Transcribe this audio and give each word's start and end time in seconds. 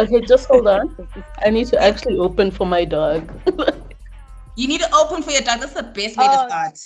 Okay, 0.00 0.20
just 0.22 0.48
hold 0.48 0.66
on. 0.66 0.96
I 1.44 1.50
need 1.50 1.66
to 1.68 1.82
actually 1.82 2.16
open 2.18 2.50
for 2.50 2.66
my 2.66 2.84
dog. 2.84 3.30
you 4.56 4.66
need 4.68 4.80
to 4.80 4.94
open 4.94 5.22
for 5.22 5.30
your 5.30 5.42
dog. 5.42 5.60
That's 5.60 5.74
the 5.74 5.82
best 5.82 6.16
way 6.16 6.26
Oh. 6.26 6.32
to 6.42 6.48
start. 6.48 6.78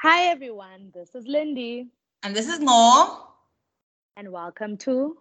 Hi 0.00 0.24
everyone, 0.28 0.90
this 0.94 1.14
is 1.14 1.26
Lindy, 1.26 1.88
And 2.22 2.34
this 2.36 2.48
is 2.48 2.60
more. 2.60 3.28
and 4.16 4.30
welcome 4.32 4.76
to. 4.78 5.16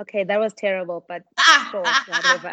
Okay, 0.00 0.22
that 0.22 0.38
was 0.38 0.52
terrible, 0.52 1.04
but 1.08 1.24
Ah, 1.38 1.68
sure, 1.72 1.82
whatever. 2.06 2.52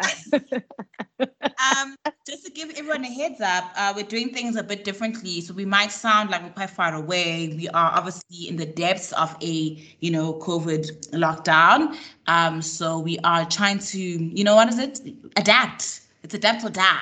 um, 1.20 1.94
just 2.26 2.44
to 2.44 2.50
give 2.50 2.70
everyone 2.70 3.04
a 3.04 3.12
heads 3.12 3.40
up, 3.40 3.70
uh, 3.76 3.92
we're 3.94 4.04
doing 4.04 4.30
things 4.30 4.56
a 4.56 4.62
bit 4.64 4.82
differently. 4.84 5.40
So 5.40 5.54
we 5.54 5.64
might 5.64 5.92
sound 5.92 6.30
like 6.30 6.42
we're 6.42 6.50
quite 6.50 6.70
far 6.70 6.94
away. 6.94 7.54
We 7.56 7.68
are 7.68 7.92
obviously 7.94 8.48
in 8.48 8.56
the 8.56 8.66
depths 8.66 9.12
of 9.12 9.36
a, 9.42 9.78
you 10.00 10.10
know, 10.10 10.34
COVID 10.34 11.10
lockdown. 11.10 11.96
Um, 12.26 12.60
so 12.62 12.98
we 12.98 13.18
are 13.22 13.44
trying 13.44 13.78
to, 13.78 13.98
you 13.98 14.42
know, 14.42 14.56
what 14.56 14.68
is 14.68 14.78
it? 14.78 15.00
Adapt. 15.36 16.00
It's 16.24 16.34
adapt 16.34 16.64
or 16.64 16.70
die. 16.70 17.00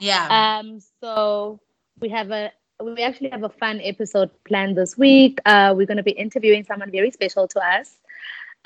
Yeah. 0.00 0.58
um, 0.60 0.80
so 1.00 1.60
we 2.00 2.08
have 2.10 2.30
a 2.30 2.52
we 2.82 3.02
actually 3.02 3.28
have 3.28 3.42
a 3.42 3.48
fun 3.48 3.80
episode 3.82 4.30
planned 4.44 4.76
this 4.76 4.96
week. 4.96 5.38
Uh, 5.44 5.74
we're 5.76 5.86
going 5.86 5.98
to 5.98 6.02
be 6.02 6.12
interviewing 6.12 6.64
someone 6.64 6.90
very 6.90 7.10
special 7.10 7.46
to 7.48 7.60
us. 7.60 7.99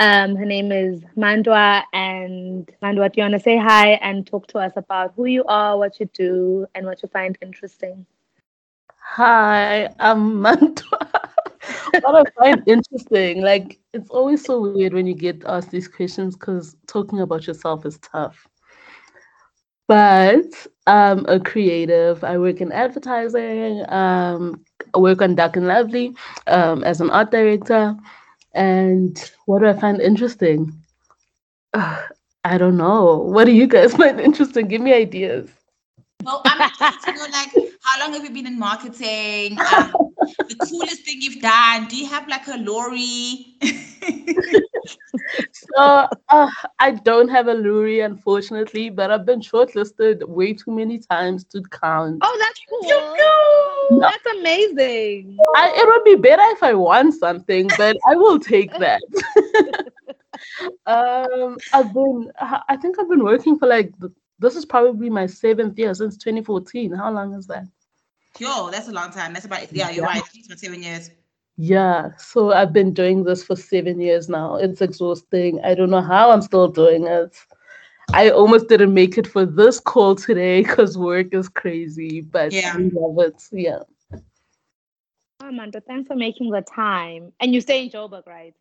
Um, 0.01 0.35
her 0.35 0.45
name 0.45 0.73
is 0.73 1.03
Mantwa, 1.17 1.85
and 1.93 2.69
Mantwa, 2.83 3.13
do 3.13 3.21
you 3.21 3.23
want 3.23 3.35
to 3.35 3.41
say 3.41 3.57
hi 3.57 3.91
and 4.03 4.27
talk 4.27 4.49
to 4.49 4.59
us 4.59 4.73
about 4.75 5.13
who 5.15 5.27
you 5.27 5.45
are, 5.45 5.79
what 5.79 6.01
you 6.01 6.07
do, 6.13 6.67
and 6.75 6.85
what 6.85 7.01
you 7.03 7.09
find 7.09 7.39
interesting? 7.41 8.05
Hi, 8.99 9.89
I'm 10.01 10.43
Mantwa. 10.43 11.31
what 12.03 12.27
I 12.27 12.43
find 12.43 12.63
interesting, 12.67 13.43
like 13.43 13.79
it's 13.93 14.11
always 14.11 14.45
so 14.45 14.61
weird 14.61 14.95
when 14.95 15.07
you 15.07 15.15
get 15.15 15.45
asked 15.45 15.71
these 15.71 15.87
questions 15.87 16.35
because 16.37 16.75
talking 16.89 17.21
about 17.21 17.47
yourself 17.47 17.87
is 17.87 17.99
tough. 17.99 18.49
But 19.87 20.67
I'm 20.89 21.25
a 21.27 21.39
creative. 21.39 22.25
I 22.25 22.37
work 22.39 22.61
in 22.61 22.73
advertising. 22.73 23.85
Um, 23.93 24.65
I 24.93 24.99
work 24.99 25.23
on 25.23 25.37
Dark 25.37 25.57
and 25.57 25.69
Lovely 25.69 26.17
um, 26.49 26.83
as 26.83 27.01
an 27.01 27.11
art 27.11 27.31
director. 27.31 27.97
And 28.55 29.33
what 29.47 29.61
do 29.61 29.67
I 29.67 29.73
find 29.73 30.01
interesting? 30.01 30.73
Ugh, 31.75 32.13
I 32.45 32.59
don't 32.59 32.77
know. 32.77 33.17
What 33.17 33.45
do 33.45 33.53
you 33.53 33.67
guys 33.67 33.95
find 33.97 34.21
interesting? 34.21 34.69
Give 34.69 34.81
me 34.81 34.95
ideas. 34.95 35.51
Well, 36.23 36.41
I'm 36.47 36.61
interested 36.61 37.13
to 37.13 37.19
know, 37.19 37.27
like, 37.33 37.51
how 37.83 38.01
long 38.01 38.15
have 38.15 38.25
you 38.25 38.31
been 38.31 38.47
in 38.47 38.59
marketing? 38.59 39.59
Um, 39.59 39.93
the 40.49 40.57
coolest 40.71 41.05
thing 41.05 41.21
you've 41.21 41.43
done? 41.43 41.87
Do 41.87 41.97
you 41.97 42.07
have 42.07 42.27
like 42.29 42.47
a 42.49 42.57
lorry? 42.57 43.57
So 45.53 46.09
uh, 46.29 46.51
I 46.79 46.91
don't 46.91 47.29
have 47.29 47.49
a 47.49 47.55
lorry, 47.55 48.01
unfortunately, 48.01 48.91
but 48.91 49.11
I've 49.11 49.25
been 49.25 49.41
shortlisted 49.41 50.27
way 50.29 50.53
too 50.53 50.73
many 50.73 50.99
times 50.99 51.45
to 51.47 51.63
count. 51.63 52.19
Oh, 52.23 52.37
that's 52.39 52.61
cool. 52.69 52.81
That's 53.91 54.27
amazing. 54.39 55.39
I, 55.55 55.73
it 55.77 55.87
would 55.87 56.05
be 56.05 56.17
better 56.17 56.43
if 56.47 56.63
I 56.63 56.75
won 56.75 57.13
something, 57.13 57.69
but 57.77 57.97
I 58.07 58.17
will 58.17 58.39
take 58.39 58.71
that. 58.79 59.03
um, 60.87 61.57
I've 61.73 61.93
been, 61.93 62.31
I 62.41 62.77
think 62.77 62.99
I've 62.99 63.09
been 63.09 63.25
working 63.25 63.59
for 63.59 63.67
like, 63.67 63.93
this 64.39 64.57
is 64.57 64.65
probably 64.65 65.11
my 65.11 65.27
seventh 65.27 65.79
year 65.79 65.95
since 65.95 66.17
2014. 66.17 66.93
How 66.93 67.11
long 67.11 67.35
is 67.35 67.47
that? 67.47 67.67
Yo, 68.39 68.71
that's 68.71 68.89
a 68.89 68.93
long 68.93 69.11
time. 69.11 69.33
That's 69.33 69.47
about 69.47 69.73
yeah, 69.73 69.91
you're 69.91 70.05
right. 70.05 70.23
It's 70.35 70.61
seven 70.61 70.83
years. 70.83 71.11
Yeah, 71.57 72.11
so 72.17 72.53
I've 72.53 72.73
been 72.73 72.93
doing 72.93 73.23
this 73.23 73.45
for 73.45 73.55
seven 73.55 74.01
years 74.01 74.29
now. 74.29 74.57
It's 74.57 74.81
exhausting. 74.81 75.61
I 75.63 75.75
don't 75.75 75.91
know 75.91 76.03
how 76.03 76.33
I'm 76.33 76.43
still 76.43 76.67
doing 76.67 77.07
it. 77.07 77.37
I 78.13 78.31
almost 78.31 78.69
didn't 78.69 78.95
make 78.95 79.19
it 79.19 79.27
for 79.27 79.45
this 79.47 79.81
call 79.81 80.15
today 80.15 80.63
because 80.63 80.97
work 80.99 81.35
is 81.35 81.49
crazy, 81.49 82.21
but 82.21 82.53
Yeah. 82.53 82.77
we 82.77 82.91
love 82.91 83.19
it. 83.19 83.43
Yeah. 83.51 83.83
Oh, 85.41 85.49
Amanda, 85.49 85.81
thanks 85.81 86.07
for 86.09 86.15
making 86.17 86.51
the 86.51 86.63
time. 86.63 87.33
And 87.41 87.55
you 87.55 87.61
stay 87.61 87.83
in 87.83 87.91
Joburg, 87.91 88.27
right? 88.27 88.55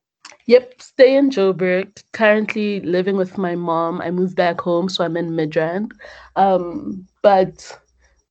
Yep, 0.45 0.81
stay 0.81 1.15
in 1.15 1.29
Joburg. 1.29 2.03
Currently 2.11 2.81
living 2.81 3.15
with 3.17 3.37
my 3.37 3.55
mom. 3.55 4.01
I 4.01 4.11
moved 4.11 4.35
back 4.35 4.59
home, 4.59 4.89
so 4.89 5.03
I'm 5.03 5.15
in 5.17 5.31
Midrand. 5.31 5.91
Um, 6.35 7.07
but 7.21 7.77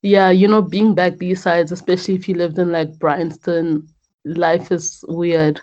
yeah, 0.01 0.29
you 0.29 0.47
know, 0.47 0.61
being 0.61 0.93
back 0.93 1.17
these 1.17 1.41
sides, 1.41 1.71
especially 1.71 2.15
if 2.15 2.27
you 2.27 2.35
lived 2.35 2.59
in 2.59 2.71
like 2.71 2.99
Bryanston, 2.99 3.87
life 4.25 4.71
is 4.71 5.03
weird. 5.07 5.61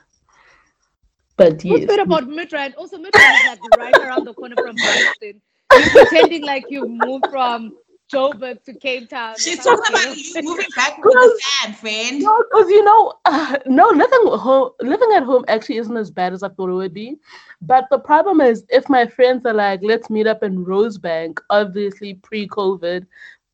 But 1.40 1.64
What's 1.64 1.86
good 1.86 2.00
about 2.00 2.24
Midrand? 2.24 2.74
Also, 2.76 2.98
Midrand 2.98 3.40
is 3.40 3.46
like 3.46 3.78
right 3.78 3.96
around 3.96 4.26
the 4.26 4.34
corner 4.34 4.56
from 4.56 4.76
Boston. 4.76 5.40
You're 5.72 5.90
pretending 5.90 6.44
like 6.44 6.66
you 6.68 6.86
moved 6.86 7.28
from 7.30 7.78
Joburg 8.12 8.62
to 8.64 8.74
Cape 8.74 9.08
Town. 9.08 9.36
She's 9.38 9.64
talking 9.64 9.82
about 9.88 10.18
you 10.18 10.42
moving 10.42 10.66
back 10.76 11.02
with 11.02 11.14
the 11.14 11.40
sand, 11.42 11.78
friend. 11.78 12.20
No, 12.20 12.44
because 12.50 12.68
you 12.68 12.84
know, 12.84 13.14
uh, 13.24 13.56
no, 13.64 13.88
living 13.88 14.38
home, 14.38 14.72
living 14.82 15.12
at 15.14 15.22
home 15.22 15.46
actually 15.48 15.78
isn't 15.78 15.96
as 15.96 16.10
bad 16.10 16.34
as 16.34 16.42
I 16.42 16.50
thought 16.50 16.68
it 16.68 16.74
would 16.74 16.92
be. 16.92 17.16
But 17.62 17.86
the 17.90 18.00
problem 18.00 18.42
is, 18.42 18.66
if 18.68 18.90
my 18.90 19.06
friends 19.06 19.46
are 19.46 19.54
like, 19.54 19.80
"Let's 19.82 20.10
meet 20.10 20.26
up 20.26 20.42
in 20.42 20.66
Rosebank," 20.66 21.38
obviously 21.48 22.14
pre-COVID, 22.14 23.06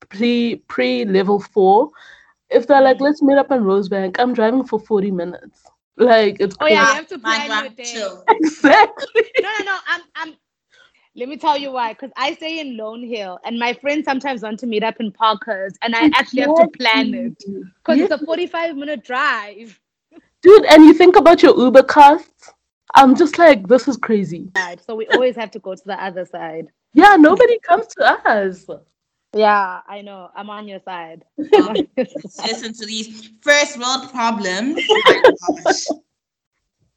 pre 0.09 0.57
pre 0.67 1.05
level 1.05 1.39
four. 1.39 1.91
If 2.51 2.67
they're 2.67 2.83
like, 2.83 3.01
"Let's 3.01 3.23
meet 3.23 3.39
up 3.39 3.53
in 3.53 3.63
Rosebank," 3.63 4.17
I'm 4.19 4.35
driving 4.35 4.65
for 4.65 4.81
forty 4.81 5.13
minutes. 5.13 5.63
Like 5.97 6.37
it's 6.41 6.57
Oh 6.61 6.67
yeah, 6.67 6.81
crazy. 6.81 6.91
you 6.91 6.95
have 6.97 7.07
to 7.09 7.19
plan 7.19 7.49
Mind 7.49 7.65
your 7.65 7.71
day. 7.71 7.85
chill. 7.85 8.25
exactly. 8.29 9.23
No, 9.41 9.49
no, 9.59 9.65
no. 9.65 9.79
I'm, 9.87 10.01
I'm. 10.15 10.35
Let 11.15 11.29
me 11.31 11.37
tell 11.39 11.57
you 11.57 11.73
why. 11.73 11.93
Because 11.95 12.11
I 12.17 12.35
stay 12.35 12.61
in 12.61 12.77
Lone 12.77 13.03
Hill, 13.03 13.39
and 13.45 13.59
my 13.59 13.73
friends 13.73 14.05
sometimes 14.05 14.43
want 14.43 14.59
to 14.61 14.67
meet 14.67 14.83
up 14.83 14.97
in 15.01 15.11
Parkers, 15.13 15.75
and 15.83 15.95
I 15.97 16.09
actually 16.13 16.43
have 16.43 16.55
to 16.57 16.69
plan 16.69 17.15
it 17.15 17.43
because 17.77 17.99
it's 18.01 18.11
a 18.11 18.19
45 18.19 18.77
minute 18.77 19.03
drive. 19.05 19.81
dude. 20.43 20.65
And 20.67 20.85
you 20.85 20.93
think 20.93 21.17
about 21.17 21.43
your 21.43 21.57
Uber 21.59 21.85
costs. 21.85 22.51
I'm 22.95 23.15
just 23.15 23.39
like, 23.39 23.67
this 23.69 23.89
is 23.89 23.97
crazy. 23.97 24.49
Right, 24.57 24.81
So 24.81 24.95
we 24.95 25.07
always 25.09 25.37
have 25.37 25.51
to 25.53 25.59
go 25.59 25.75
to 25.75 25.83
the 25.85 26.03
other 26.03 26.25
side. 26.25 26.69
Yeah, 26.95 27.17
nobody 27.17 27.59
comes 27.61 27.87
to 27.89 28.05
us. 28.29 28.67
Yeah, 29.33 29.81
I 29.87 30.01
know. 30.03 30.31
I'm 30.35 30.49
on 30.51 30.67
your 30.69 30.81
side. 30.81 31.25
On 31.55 31.77
your 31.97 32.07
side. 32.07 32.49
Listen 32.49 32.73
to 32.73 32.87
these 32.87 33.31
first 33.43 33.79
world 33.79 34.11
problems. 34.11 34.81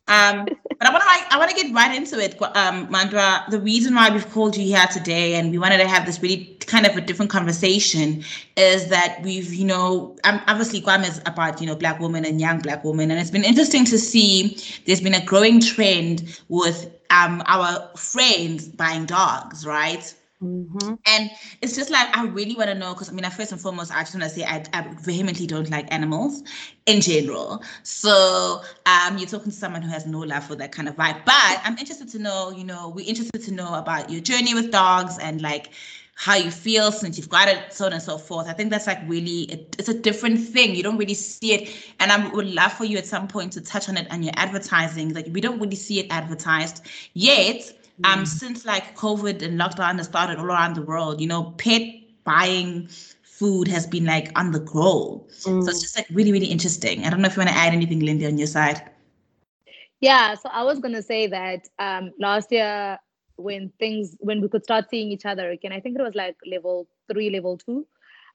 Um, 0.09 0.47
but 0.79 0.87
I 0.87 0.91
want 0.91 1.03
to 1.03 1.07
like 1.07 1.31
I 1.31 1.37
want 1.37 1.51
to 1.51 1.55
get 1.55 1.71
right 1.71 1.95
into 1.95 2.19
it, 2.19 2.41
um, 2.41 2.87
Mantwa. 2.87 3.47
The 3.51 3.59
reason 3.61 3.93
why 3.93 4.09
we've 4.09 4.27
called 4.31 4.57
you 4.57 4.65
here 4.65 4.87
today 4.87 5.35
and 5.35 5.51
we 5.51 5.59
wanted 5.59 5.77
to 5.77 5.87
have 5.87 6.07
this 6.07 6.19
really 6.19 6.57
kind 6.65 6.87
of 6.87 6.97
a 6.97 7.01
different 7.01 7.29
conversation 7.29 8.23
is 8.57 8.89
that 8.89 9.21
we've, 9.21 9.53
you 9.53 9.65
know, 9.65 10.17
um, 10.23 10.41
obviously 10.47 10.81
Kwam 10.81 11.07
is 11.07 11.21
about 11.27 11.61
you 11.61 11.67
know 11.67 11.75
black 11.75 11.99
women 11.99 12.25
and 12.25 12.41
young 12.41 12.59
black 12.59 12.83
women, 12.83 13.11
and 13.11 13.19
it's 13.19 13.29
been 13.29 13.43
interesting 13.45 13.85
to 13.85 13.99
see 13.99 14.57
there's 14.87 15.01
been 15.01 15.13
a 15.13 15.23
growing 15.23 15.61
trend 15.61 16.41
with 16.49 16.91
um 17.11 17.43
our 17.45 17.95
friends 17.95 18.67
buying 18.67 19.05
dogs, 19.05 19.63
right? 19.63 20.11
Mhm. 20.41 20.97
And 21.05 21.29
it's 21.61 21.75
just 21.75 21.89
like 21.89 22.15
I 22.15 22.23
really 22.23 22.55
want 22.55 22.69
to 22.69 22.75
know 22.75 22.93
because 22.93 23.09
I 23.09 23.11
mean, 23.11 23.29
first 23.29 23.51
and 23.51 23.59
foremost, 23.59 23.91
I 23.93 24.01
just 24.03 24.13
want 24.15 24.23
to 24.23 24.29
say 24.29 24.45
I, 24.45 24.63
I 24.71 24.87
vehemently 25.01 25.45
don't 25.45 25.69
like 25.69 25.91
animals 25.93 26.43
in 26.85 27.01
general. 27.01 27.61
So 27.83 28.61
um, 28.85 29.17
you're 29.17 29.27
talking 29.27 29.51
to 29.51 29.57
someone 29.57 29.81
who 29.81 29.89
has 29.89 30.05
no 30.05 30.19
love 30.19 30.45
for 30.45 30.55
that 30.55 30.71
kind 30.71 30.87
of 30.87 30.95
vibe. 30.95 31.25
But 31.25 31.59
I'm 31.65 31.77
interested 31.77 32.07
to 32.09 32.19
know, 32.19 32.51
you 32.51 32.63
know, 32.63 32.87
we're 32.87 33.05
interested 33.07 33.43
to 33.43 33.51
know 33.53 33.73
about 33.73 34.09
your 34.09 34.21
journey 34.21 34.53
with 34.53 34.71
dogs 34.71 35.17
and 35.19 35.41
like 35.41 35.71
how 36.15 36.35
you 36.35 36.51
feel 36.51 36.91
since 36.91 37.17
you've 37.17 37.29
got 37.29 37.47
it, 37.49 37.73
so 37.73 37.85
on 37.87 37.93
and 37.93 38.01
so 38.01 38.17
forth. 38.17 38.47
I 38.47 38.53
think 38.53 38.69
that's 38.69 38.87
like 38.87 38.99
really 39.07 39.41
it, 39.43 39.75
it's 39.77 39.89
a 39.89 39.93
different 39.99 40.39
thing. 40.39 40.73
You 40.73 40.83
don't 40.83 40.97
really 40.97 41.13
see 41.15 41.51
it, 41.53 41.69
and 41.99 42.11
I 42.13 42.29
would 42.29 42.47
love 42.47 42.71
for 42.73 42.85
you 42.85 42.97
at 42.97 43.05
some 43.05 43.27
point 43.27 43.53
to 43.53 43.61
touch 43.61 43.89
on 43.89 43.97
it 43.97 44.07
and 44.09 44.23
your 44.23 44.33
advertising. 44.37 45.13
Like 45.13 45.27
we 45.31 45.41
don't 45.41 45.59
really 45.59 45.75
see 45.75 45.99
it 45.99 46.07
advertised 46.09 46.85
yet 47.13 47.71
um 48.03 48.25
since 48.25 48.65
like 48.65 48.95
covid 48.95 49.41
and 49.41 49.59
lockdown 49.59 49.97
has 49.97 50.07
started 50.07 50.37
all 50.39 50.45
around 50.45 50.75
the 50.75 50.81
world 50.81 51.19
you 51.19 51.27
know 51.27 51.53
pet 51.57 51.81
buying 52.23 52.87
food 53.23 53.67
has 53.67 53.87
been 53.87 54.05
like 54.05 54.31
on 54.37 54.51
the 54.51 54.59
grow 54.59 55.25
so 55.29 55.57
it's 55.57 55.81
just 55.81 55.97
like 55.97 56.07
really 56.11 56.31
really 56.31 56.47
interesting 56.47 57.05
i 57.05 57.09
don't 57.09 57.21
know 57.21 57.27
if 57.27 57.35
you 57.35 57.39
want 57.39 57.49
to 57.49 57.55
add 57.55 57.73
anything 57.73 57.99
lindy 57.99 58.25
on 58.25 58.37
your 58.37 58.47
side 58.47 58.89
Yeah, 60.01 60.35
so 60.35 60.49
I 60.49 60.63
was 60.63 60.79
gonna 60.79 61.01
say 61.01 61.27
that 61.27 61.67
um, 61.77 62.11
last 62.19 62.51
year 62.51 62.97
when 63.35 63.71
things 63.79 64.15
when 64.19 64.41
we 64.41 64.49
could 64.49 64.63
start 64.63 64.89
seeing 64.89 65.11
each 65.11 65.25
other 65.25 65.49
again, 65.51 65.71
I 65.71 65.79
think 65.79 65.97
it 65.97 66.01
was 66.01 66.15
like 66.15 66.37
level 66.45 66.87
three, 67.11 67.29
level 67.29 67.57
two. 67.57 67.85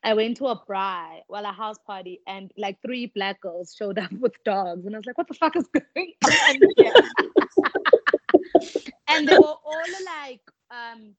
I 0.02 0.12
went 0.12 0.36
to 0.38 0.46
a 0.48 0.62
braai, 0.66 1.20
well, 1.28 1.46
a 1.46 1.52
house 1.52 1.78
party, 1.86 2.20
and 2.26 2.52
like 2.58 2.80
three 2.82 3.06
black 3.06 3.40
girls 3.40 3.74
showed 3.76 3.98
up 3.98 4.12
with 4.20 4.32
dogs, 4.44 4.84
and 4.84 4.94
I 4.94 4.98
was 4.98 5.06
like, 5.06 5.16
"What 5.16 5.28
the 5.28 5.34
fuck 5.34 5.56
is 5.56 5.68
going 5.68 6.12
on?" 6.24 6.60
here?" 8.34 8.92
and 9.08 9.28
they 9.28 9.38
were 9.38 9.54
all 9.64 9.90
like 10.06 10.42
um, 10.70 11.14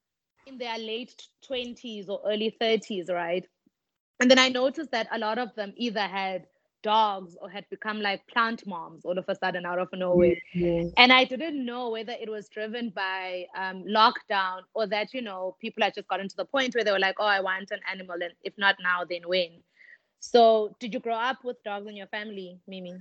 in 0.46 0.58
their 0.58 0.78
late 0.78 1.14
twenties 1.46 2.08
or 2.08 2.20
early 2.26 2.56
thirties, 2.60 3.08
right? 3.10 3.46
And 4.20 4.30
then 4.30 4.38
I 4.38 4.48
noticed 4.48 4.90
that 4.92 5.08
a 5.12 5.18
lot 5.18 5.38
of 5.38 5.54
them 5.54 5.72
either 5.76 6.00
had 6.00 6.46
dogs 6.82 7.36
or 7.40 7.50
had 7.50 7.68
become 7.70 8.00
like 8.00 8.26
plant 8.28 8.66
moms 8.66 9.04
all 9.04 9.18
of 9.18 9.24
a 9.28 9.34
sudden 9.34 9.66
out 9.66 9.78
of 9.78 9.88
nowhere. 9.92 10.36
And 10.96 11.12
I 11.12 11.24
didn't 11.24 11.64
know 11.64 11.90
whether 11.90 12.12
it 12.12 12.30
was 12.30 12.48
driven 12.48 12.90
by 12.90 13.46
um, 13.56 13.84
lockdown 13.84 14.62
or 14.74 14.86
that, 14.88 15.12
you 15.14 15.22
know, 15.22 15.56
people 15.60 15.82
had 15.82 15.94
just 15.94 16.08
gotten 16.08 16.28
to 16.28 16.36
the 16.36 16.44
point 16.44 16.74
where 16.74 16.84
they 16.84 16.92
were 16.92 16.98
like, 16.98 17.16
oh, 17.18 17.26
I 17.26 17.40
want 17.40 17.70
an 17.70 17.80
animal. 17.90 18.16
And 18.22 18.32
if 18.42 18.54
not 18.58 18.76
now, 18.82 19.04
then 19.04 19.22
when? 19.26 19.62
So, 20.20 20.76
did 20.80 20.94
you 20.94 21.00
grow 21.00 21.14
up 21.16 21.44
with 21.44 21.62
dogs 21.64 21.86
in 21.88 21.96
your 21.96 22.06
family, 22.08 22.60
Mimi? 22.66 22.94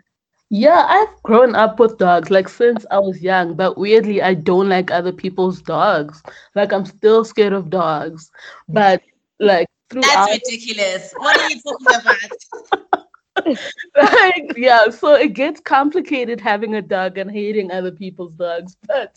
Yeah, 0.49 0.85
I've 0.87 1.23
grown 1.23 1.55
up 1.55 1.79
with 1.79 1.97
dogs 1.97 2.29
like 2.29 2.47
since 2.47 2.85
I 2.91 2.99
was 2.99 3.21
young, 3.21 3.55
but 3.55 3.77
weirdly, 3.77 4.21
I 4.21 4.35
don't 4.35 4.69
like 4.69 4.91
other 4.91 5.11
people's 5.11 5.61
dogs. 5.61 6.21
Like, 6.53 6.71
I'm 6.71 6.85
still 6.85 7.25
scared 7.25 7.53
of 7.53 7.69
dogs, 7.71 8.29
but 8.69 9.01
like 9.39 9.67
throughout, 9.89 10.27
That's 10.27 10.49
ridiculous. 10.51 11.13
What 11.17 11.39
are 11.39 11.49
you 11.49 11.59
talking 11.61 11.87
about? 11.99 13.57
like, 13.95 14.53
yeah, 14.55 14.89
so 14.89 15.15
it 15.15 15.33
gets 15.33 15.59
complicated 15.59 16.39
having 16.39 16.75
a 16.75 16.81
dog 16.81 17.17
and 17.17 17.31
hating 17.31 17.71
other 17.71 17.91
people's 17.91 18.33
dogs. 18.33 18.77
But 18.87 19.15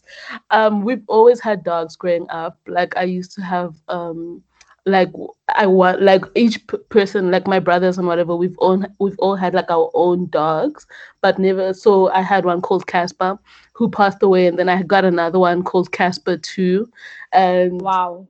um, 0.50 0.82
we've 0.82 1.04
always 1.08 1.40
had 1.40 1.62
dogs 1.62 1.94
growing 1.94 2.26
up. 2.30 2.58
Like, 2.66 2.96
I 2.96 3.04
used 3.04 3.32
to 3.32 3.42
have 3.42 3.75
um 3.88 4.42
like 4.86 5.10
I 5.54 5.66
want 5.66 6.02
like 6.02 6.24
each 6.34 6.66
p- 6.66 6.76
person 6.88 7.30
like 7.30 7.46
my 7.46 7.58
brothers 7.58 7.98
and 7.98 8.06
whatever 8.06 8.36
we've 8.36 8.56
own 8.58 8.86
we've 8.98 9.18
all 9.18 9.36
had 9.36 9.54
like 9.54 9.70
our 9.70 9.90
own 9.94 10.26
dogs 10.28 10.86
but 11.20 11.38
never 11.38 11.72
so 11.72 12.10
I 12.10 12.22
had 12.22 12.44
one 12.44 12.60
called 12.60 12.86
Casper 12.86 13.38
who 13.72 13.88
passed 13.88 14.22
away 14.22 14.46
and 14.46 14.58
then 14.58 14.68
I 14.68 14.82
got 14.82 15.04
another 15.04 15.38
one 15.38 15.62
called 15.62 15.92
Casper 15.92 16.36
too 16.36 16.90
and 17.32 17.80
Wow. 17.80 18.26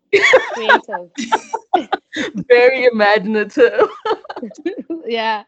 Creative. 0.52 1.10
very 2.48 2.84
imaginative 2.84 3.88
yeah. 5.06 5.44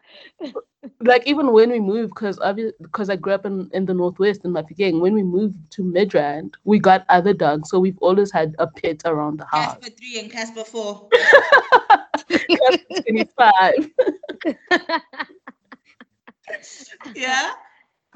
like 1.01 1.27
even 1.27 1.53
when 1.53 1.71
we 1.71 1.81
moved 1.81 2.15
because 2.15 2.39
obviously 2.41 2.73
because 2.83 3.11
I 3.11 3.17
grew 3.17 3.33
up 3.33 3.47
in, 3.47 3.71
in 3.73 3.87
the 3.87 3.95
northwest 3.95 4.45
in 4.45 4.53
Mafeking 4.53 5.01
when 5.01 5.15
we 5.15 5.23
moved 5.23 5.59
to 5.73 5.83
Midrand 5.83 6.55
we 6.65 6.79
got 6.79 7.05
other 7.09 7.33
dogs 7.33 7.71
so 7.71 7.79
we've 7.79 7.99
always 7.99 8.31
had 8.31 8.55
a 8.59 8.67
pet 8.67 9.03
around 9.05 9.39
the 9.39 9.47
house 9.47 9.77
Casper 9.81 9.97
3 9.97 10.19
and 10.21 10.31
Casper 10.31 10.65
4. 10.65 11.09
Casper 12.31 13.03
25 13.07 13.91
Yeah. 17.15 17.51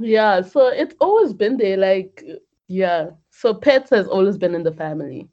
Yeah, 0.00 0.42
so 0.42 0.68
it's 0.68 0.94
always 1.00 1.32
been 1.32 1.56
there. 1.56 1.76
Like, 1.76 2.24
yeah. 2.66 3.10
So 3.30 3.54
pets 3.54 3.90
has 3.90 4.08
always 4.08 4.36
been 4.36 4.54
in 4.54 4.62
the 4.62 4.72
family. 4.72 5.28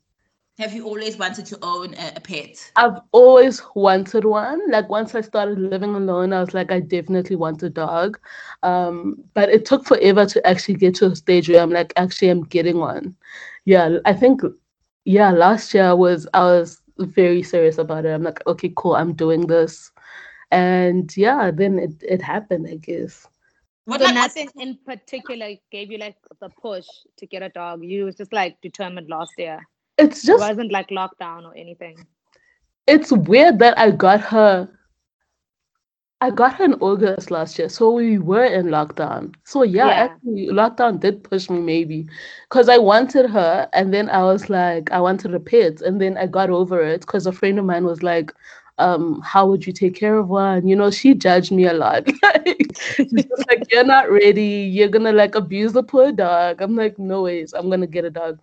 Have 0.59 0.73
you 0.73 0.85
always 0.85 1.17
wanted 1.17 1.45
to 1.47 1.57
own 1.63 1.95
a, 1.95 2.13
a 2.17 2.19
pet? 2.19 2.71
I've 2.75 2.99
always 3.13 3.63
wanted 3.73 4.25
one. 4.25 4.69
Like 4.69 4.89
once 4.89 5.15
I 5.15 5.21
started 5.21 5.57
living 5.57 5.95
alone, 5.95 6.33
I 6.33 6.41
was 6.41 6.53
like, 6.53 6.71
I 6.71 6.81
definitely 6.81 7.35
want 7.35 7.63
a 7.63 7.69
dog. 7.69 8.19
Um, 8.61 9.23
but 9.33 9.49
it 9.49 9.65
took 9.65 9.85
forever 9.85 10.25
to 10.27 10.45
actually 10.47 10.75
get 10.75 10.95
to 10.95 11.07
a 11.07 11.15
stage 11.15 11.49
where 11.49 11.61
I'm 11.61 11.71
like, 11.71 11.93
actually, 11.95 12.29
I'm 12.29 12.43
getting 12.43 12.77
one. 12.77 13.15
Yeah, 13.65 13.97
I 14.05 14.13
think, 14.13 14.41
yeah, 15.05 15.31
last 15.31 15.73
year 15.73 15.95
was 15.95 16.27
I 16.33 16.43
was 16.43 16.80
very 16.97 17.43
serious 17.43 17.77
about 17.77 18.05
it. 18.05 18.09
I'm 18.09 18.23
like, 18.23 18.45
okay, 18.47 18.71
cool, 18.75 18.95
I'm 18.95 19.13
doing 19.13 19.47
this, 19.47 19.91
and 20.51 21.15
yeah, 21.17 21.51
then 21.51 21.79
it 21.79 21.93
it 22.03 22.21
happened, 22.21 22.67
I 22.69 22.75
guess. 22.77 23.27
What 23.85 23.99
So 23.99 24.05
like, 24.05 24.15
what's- 24.15 24.35
nothing 24.35 24.49
in 24.59 24.77
particular 24.85 25.55
gave 25.71 25.91
you 25.91 25.97
like 25.97 26.17
the 26.39 26.49
push 26.49 26.87
to 27.17 27.25
get 27.27 27.41
a 27.43 27.49
dog. 27.49 27.83
You 27.83 28.05
was 28.05 28.15
just 28.15 28.33
like 28.33 28.61
determined 28.61 29.09
last 29.09 29.33
year. 29.37 29.67
It's 29.97 30.23
It 30.23 30.27
just 30.27 30.39
wasn't 30.39 30.71
like 30.71 30.89
lockdown 30.89 31.45
or 31.45 31.55
anything. 31.55 32.05
it's 32.87 33.11
weird 33.11 33.59
that 33.59 33.77
I 33.77 33.91
got 33.91 34.21
her. 34.21 34.69
I 36.21 36.29
got 36.31 36.55
her 36.55 36.65
in 36.65 36.75
August 36.75 37.31
last 37.31 37.57
year, 37.59 37.69
so 37.69 37.91
we 37.91 38.17
were 38.19 38.45
in 38.45 38.67
lockdown. 38.67 39.33
So 39.43 39.63
yeah, 39.63 39.89
Yeah. 39.89 39.97
actually, 39.97 40.47
lockdown 40.51 40.99
did 40.99 41.23
push 41.23 41.49
me 41.49 41.59
maybe, 41.59 42.07
because 42.49 42.69
I 42.69 42.77
wanted 42.77 43.29
her, 43.31 43.69
and 43.73 43.93
then 43.93 44.09
I 44.09 44.23
was 44.23 44.49
like, 44.49 44.91
I 44.91 45.01
wanted 45.01 45.33
a 45.33 45.39
pet, 45.39 45.81
and 45.81 45.99
then 46.01 46.17
I 46.17 46.27
got 46.27 46.49
over 46.49 46.81
it 46.81 47.01
because 47.01 47.25
a 47.27 47.31
friend 47.33 47.59
of 47.59 47.65
mine 47.65 47.85
was 47.85 48.03
like, 48.03 48.33
um, 48.77 49.21
how 49.23 49.47
would 49.47 49.65
you 49.67 49.73
take 49.73 49.95
care 49.95 50.17
of 50.17 50.29
one? 50.29 50.67
You 50.67 50.75
know, 50.75 50.91
she 50.91 51.13
judged 51.15 51.51
me 51.51 51.65
a 51.65 51.73
lot. 51.73 52.07
Like, 52.23 52.75
she's 52.75 53.45
like, 53.49 53.63
you're 53.71 53.83
not 53.85 54.09
ready. 54.11 54.43
You're 54.71 54.89
gonna 54.89 55.11
like 55.13 55.35
abuse 55.35 55.73
the 55.73 55.83
poor 55.83 56.11
dog. 56.11 56.61
I'm 56.61 56.75
like, 56.75 56.97
no 56.99 57.23
ways. 57.23 57.53
I'm 57.53 57.69
gonna 57.69 57.87
get 57.87 58.05
a 58.05 58.09
dog. 58.11 58.39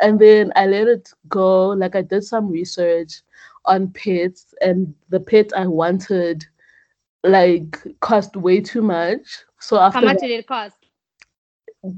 And 0.00 0.18
then 0.20 0.52
I 0.56 0.66
let 0.66 0.88
it 0.88 1.12
go. 1.28 1.68
Like 1.70 1.94
I 1.96 2.02
did 2.02 2.24
some 2.24 2.48
research 2.50 3.22
on 3.64 3.88
pets, 3.92 4.54
and 4.60 4.94
the 5.08 5.20
pet 5.20 5.52
I 5.56 5.66
wanted 5.66 6.46
like 7.24 7.78
cost 8.00 8.36
way 8.36 8.60
too 8.60 8.82
much. 8.82 9.44
So 9.60 9.78
after 9.78 10.00
How 10.00 10.04
much 10.04 10.18
that, 10.20 10.26
did 10.26 10.38
it 10.38 10.46
cost? 10.46 10.76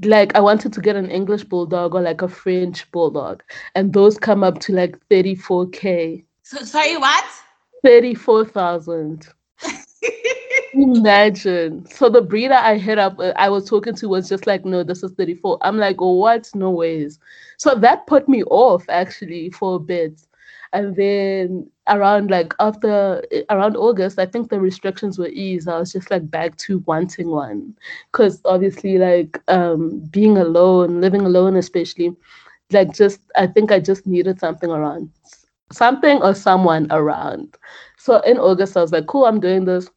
like 0.03 0.35
I 0.35 0.39
wanted 0.39 0.73
to 0.73 0.81
get 0.81 0.95
an 0.95 1.11
English 1.11 1.43
bulldog 1.43 1.93
or 1.93 2.01
like 2.01 2.23
a 2.23 2.27
French 2.27 2.89
bulldog, 2.91 3.43
and 3.75 3.93
those 3.93 4.17
come 4.17 4.43
up 4.43 4.59
to 4.61 4.73
like 4.73 4.97
34k, 5.09 6.23
so, 6.45 6.63
sorry, 6.63 6.95
what? 6.95 7.25
34,000. 7.83 9.27
Imagine. 10.75 11.87
So 11.87 12.07
the 12.07 12.21
breeder 12.21 12.53
I 12.53 12.77
hit 12.77 12.99
up, 12.99 13.17
uh, 13.17 13.33
I 13.35 13.49
was 13.49 13.67
talking 13.67 13.95
to 13.95 14.07
was 14.07 14.29
just 14.29 14.45
like, 14.45 14.63
no, 14.63 14.83
this 14.83 15.01
is 15.01 15.11
34. 15.13 15.57
I'm 15.63 15.77
like, 15.77 15.95
oh, 15.97 16.13
what? 16.13 16.47
No 16.53 16.69
ways. 16.69 17.17
So 17.57 17.73
that 17.73 18.05
put 18.05 18.29
me 18.29 18.43
off 18.43 18.85
actually 18.89 19.49
for 19.49 19.77
a 19.77 19.79
bit. 19.79 20.21
And 20.75 20.95
then 20.97 21.71
around 21.89 22.31
like 22.31 22.53
after 22.59 23.23
around 23.49 23.77
August, 23.77 24.19
I 24.19 24.27
think 24.27 24.49
the 24.49 24.59
restrictions 24.59 25.19
were 25.19 25.29
eased. 25.29 25.69
I 25.69 25.79
was 25.79 25.93
just 25.93 26.11
like 26.11 26.29
back 26.29 26.57
to 26.57 26.79
wanting 26.79 27.29
one. 27.29 27.75
Cause 28.13 28.41
obviously 28.45 28.99
like 28.99 29.41
um 29.49 30.01
being 30.11 30.37
alone, 30.37 31.01
living 31.01 31.21
alone 31.21 31.55
especially, 31.57 32.15
like 32.71 32.93
just 32.93 33.21
I 33.35 33.47
think 33.47 33.71
I 33.71 33.79
just 33.79 34.07
needed 34.07 34.39
something 34.39 34.69
around 34.69 35.11
something 35.71 36.21
or 36.21 36.35
someone 36.35 36.87
around. 36.91 37.57
So 37.97 38.19
in 38.21 38.37
August 38.37 38.77
I 38.77 38.81
was 38.81 38.91
like, 38.91 39.07
cool, 39.07 39.25
I'm 39.25 39.39
doing 39.39 39.65
this. 39.65 39.89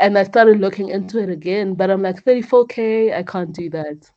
And 0.00 0.18
I 0.18 0.24
started 0.24 0.60
looking 0.60 0.88
into 0.90 1.18
it 1.22 1.30
again, 1.30 1.74
but 1.74 1.90
I'm 1.90 2.02
like 2.02 2.24
34k, 2.24 3.14
I 3.14 3.22
can't 3.22 3.54
do 3.54 3.70
that. 3.70 4.10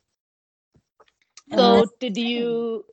So 1.54 1.86
did 2.00 2.16
you? 2.16 2.84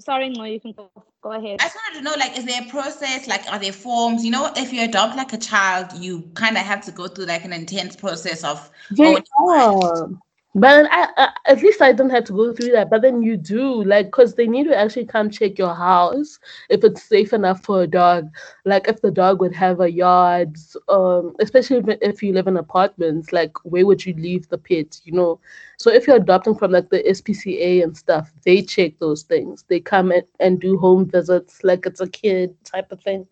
Sorry, 0.00 0.30
no, 0.30 0.44
you 0.44 0.60
can 0.60 0.72
go. 0.72 0.90
Go 1.22 1.32
ahead. 1.32 1.58
I 1.60 1.64
just 1.64 1.76
wanted 1.76 1.98
to 1.98 2.04
know, 2.04 2.14
like, 2.18 2.38
is 2.38 2.46
there 2.46 2.62
a 2.62 2.70
process? 2.70 3.28
Like, 3.28 3.50
are 3.52 3.58
there 3.58 3.72
forms? 3.72 4.24
You 4.24 4.30
know, 4.30 4.50
if 4.56 4.72
you 4.72 4.82
adopt 4.82 5.16
like 5.16 5.32
a 5.32 5.38
child, 5.38 5.92
you 5.94 6.22
kind 6.34 6.56
of 6.56 6.64
have 6.64 6.84
to 6.86 6.92
go 6.92 7.08
through 7.08 7.26
like 7.26 7.44
an 7.44 7.52
intense 7.52 7.94
process 7.94 8.42
of. 8.42 8.70
They 8.90 9.22
Oh, 9.38 9.82
are. 9.82 10.08
But 10.54 10.86
I, 10.90 11.08
I, 11.16 11.28
at 11.46 11.62
least 11.62 11.80
I 11.82 11.92
don't 11.92 12.10
have 12.10 12.24
to 12.24 12.32
go 12.32 12.52
through 12.52 12.72
that. 12.72 12.90
But 12.90 13.02
then 13.02 13.22
you 13.22 13.36
do, 13.36 13.82
like, 13.84 14.06
because 14.06 14.34
they 14.34 14.46
need 14.46 14.64
to 14.64 14.76
actually 14.76 15.06
come 15.06 15.30
check 15.30 15.58
your 15.58 15.74
house 15.74 16.38
if 16.68 16.84
it's 16.84 17.02
safe 17.02 17.32
enough 17.32 17.62
for 17.62 17.82
a 17.82 17.86
dog. 17.86 18.30
Like, 18.64 18.88
if 18.88 19.00
the 19.00 19.10
dog 19.10 19.40
would 19.40 19.54
have 19.54 19.80
a 19.80 19.90
yard, 19.90 20.56
um, 20.88 21.34
especially 21.40 21.78
if, 21.78 21.98
if 22.02 22.22
you 22.22 22.32
live 22.32 22.46
in 22.48 22.56
apartments, 22.56 23.32
like, 23.32 23.52
where 23.64 23.86
would 23.86 24.04
you 24.04 24.14
leave 24.14 24.48
the 24.48 24.58
pet, 24.58 25.00
you 25.04 25.12
know? 25.12 25.40
So 25.78 25.90
if 25.90 26.06
you're 26.06 26.16
adopting 26.16 26.54
from 26.54 26.72
like 26.72 26.90
the 26.90 27.06
SPCA 27.08 27.82
and 27.82 27.96
stuff, 27.96 28.32
they 28.44 28.62
check 28.62 28.98
those 28.98 29.22
things. 29.22 29.64
They 29.68 29.80
come 29.80 30.10
and, 30.10 30.24
and 30.40 30.60
do 30.60 30.78
home 30.78 31.06
visits 31.06 31.62
like 31.64 31.86
it's 31.86 32.00
a 32.00 32.08
kid 32.08 32.54
type 32.64 32.92
of 32.92 33.00
thing. 33.00 33.26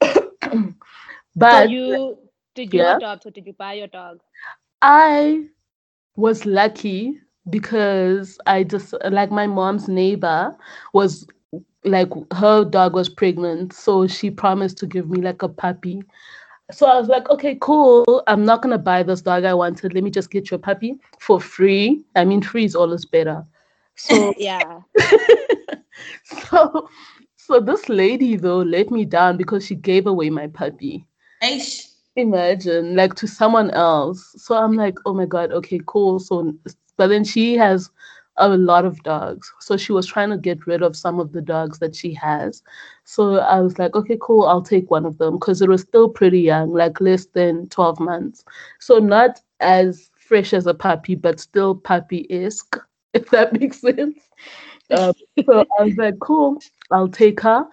So 1.48 1.58
but 1.58 1.70
you 1.70 2.18
did 2.54 2.72
you 2.72 2.86
Yeah. 2.86 2.88
adopt 2.88 3.26
or 3.26 3.30
did 3.30 3.46
you 3.46 3.52
buy 3.52 3.74
your 3.74 3.86
dog? 3.88 4.22
I 4.82 5.48
was 6.16 6.44
lucky 6.46 7.20
because 7.48 8.38
I 8.46 8.64
just 8.64 8.94
like 9.10 9.30
my 9.30 9.46
mom's 9.46 9.88
neighbor 9.88 10.56
was 10.92 11.26
like 11.84 12.08
her 12.34 12.64
dog 12.64 12.94
was 12.94 13.08
pregnant, 13.08 13.72
so 13.72 14.06
she 14.06 14.30
promised 14.30 14.78
to 14.78 14.86
give 14.86 15.08
me 15.08 15.20
like 15.22 15.42
a 15.42 15.48
puppy. 15.48 16.02
So 16.72 16.86
I 16.86 16.98
was 16.98 17.06
like, 17.08 17.30
okay, 17.30 17.56
cool. 17.60 18.24
I'm 18.26 18.44
not 18.44 18.62
gonna 18.62 18.78
buy 18.78 19.04
this 19.04 19.22
dog 19.22 19.44
I 19.44 19.54
wanted. 19.54 19.94
Let 19.94 20.02
me 20.02 20.10
just 20.10 20.30
get 20.30 20.50
your 20.50 20.58
puppy 20.58 20.96
for 21.20 21.40
free. 21.40 22.02
I 22.16 22.24
mean, 22.24 22.42
free 22.42 22.64
is 22.64 22.74
always 22.74 23.04
better. 23.04 23.44
So 23.94 24.34
Yeah. 24.38 24.80
so 26.24 26.88
so 27.36 27.60
this 27.60 27.88
lady 27.88 28.36
though 28.36 28.58
let 28.58 28.90
me 28.90 29.04
down 29.04 29.36
because 29.36 29.64
she 29.64 29.76
gave 29.76 30.06
away 30.06 30.30
my 30.30 30.48
puppy. 30.48 31.06
Aish. 31.42 31.95
Imagine 32.16 32.96
like 32.96 33.14
to 33.16 33.26
someone 33.28 33.70
else. 33.72 34.34
So 34.38 34.56
I'm 34.56 34.72
like, 34.74 34.98
oh 35.04 35.14
my 35.14 35.26
god, 35.26 35.52
okay, 35.52 35.80
cool. 35.86 36.18
So 36.18 36.54
but 36.96 37.08
then 37.08 37.24
she 37.24 37.54
has 37.56 37.90
a 38.38 38.48
lot 38.48 38.84
of 38.84 39.02
dogs. 39.02 39.52
So 39.60 39.76
she 39.76 39.92
was 39.92 40.06
trying 40.06 40.30
to 40.30 40.36
get 40.38 40.66
rid 40.66 40.82
of 40.82 40.96
some 40.96 41.20
of 41.20 41.32
the 41.32 41.40
dogs 41.42 41.78
that 41.78 41.94
she 41.94 42.12
has. 42.14 42.62
So 43.04 43.38
I 43.38 43.60
was 43.60 43.78
like, 43.78 43.94
okay, 43.94 44.18
cool, 44.20 44.44
I'll 44.44 44.62
take 44.62 44.90
one 44.90 45.06
of 45.06 45.18
them 45.18 45.34
because 45.34 45.62
it 45.62 45.68
was 45.68 45.82
still 45.82 46.08
pretty 46.08 46.40
young, 46.40 46.72
like 46.72 47.00
less 47.00 47.26
than 47.26 47.68
12 47.68 48.00
months. 48.00 48.44
So 48.80 48.98
not 48.98 49.40
as 49.60 50.10
fresh 50.16 50.52
as 50.52 50.66
a 50.66 50.74
puppy, 50.74 51.14
but 51.14 51.40
still 51.40 51.74
puppy-esque, 51.74 52.76
if 53.14 53.30
that 53.30 53.58
makes 53.58 53.80
sense. 53.80 54.18
Um, 54.90 55.12
so 55.44 55.64
I 55.78 55.82
was 55.82 55.96
like, 55.96 56.18
cool, 56.20 56.58
I'll 56.90 57.08
take 57.08 57.40
her. 57.40 57.66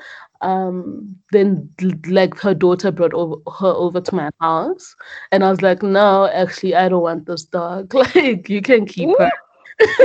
Um, 0.43 1.15
then 1.31 1.69
like 2.07 2.37
her 2.39 2.53
daughter 2.53 2.91
brought 2.91 3.13
over, 3.13 3.35
her 3.59 3.67
over 3.67 4.01
to 4.01 4.15
my 4.15 4.29
house, 4.41 4.95
and 5.31 5.43
I 5.43 5.49
was 5.49 5.61
like, 5.61 5.81
no, 5.81 6.27
actually, 6.27 6.75
I 6.75 6.89
don't 6.89 7.01
want 7.01 7.25
this 7.25 7.43
dog. 7.43 7.93
Like, 8.15 8.49
you 8.49 8.61
can 8.61 8.85
keep 8.85 9.09
Ooh. 9.09 9.15
her. 9.17 9.31
Because 9.79 9.95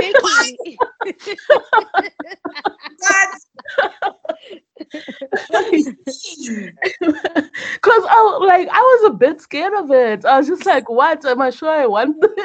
I 8.09 8.39
like 8.41 8.67
I 8.71 8.81
was 8.81 9.11
a 9.11 9.13
bit 9.13 9.41
scared 9.41 9.73
of 9.73 9.91
it. 9.91 10.25
I 10.25 10.39
was 10.39 10.47
just 10.47 10.65
like, 10.65 10.89
"What? 10.89 11.23
Am 11.25 11.41
I 11.41 11.51
sure 11.51 11.69
I 11.69 11.85
want 11.85 12.19
this?" 12.21 12.38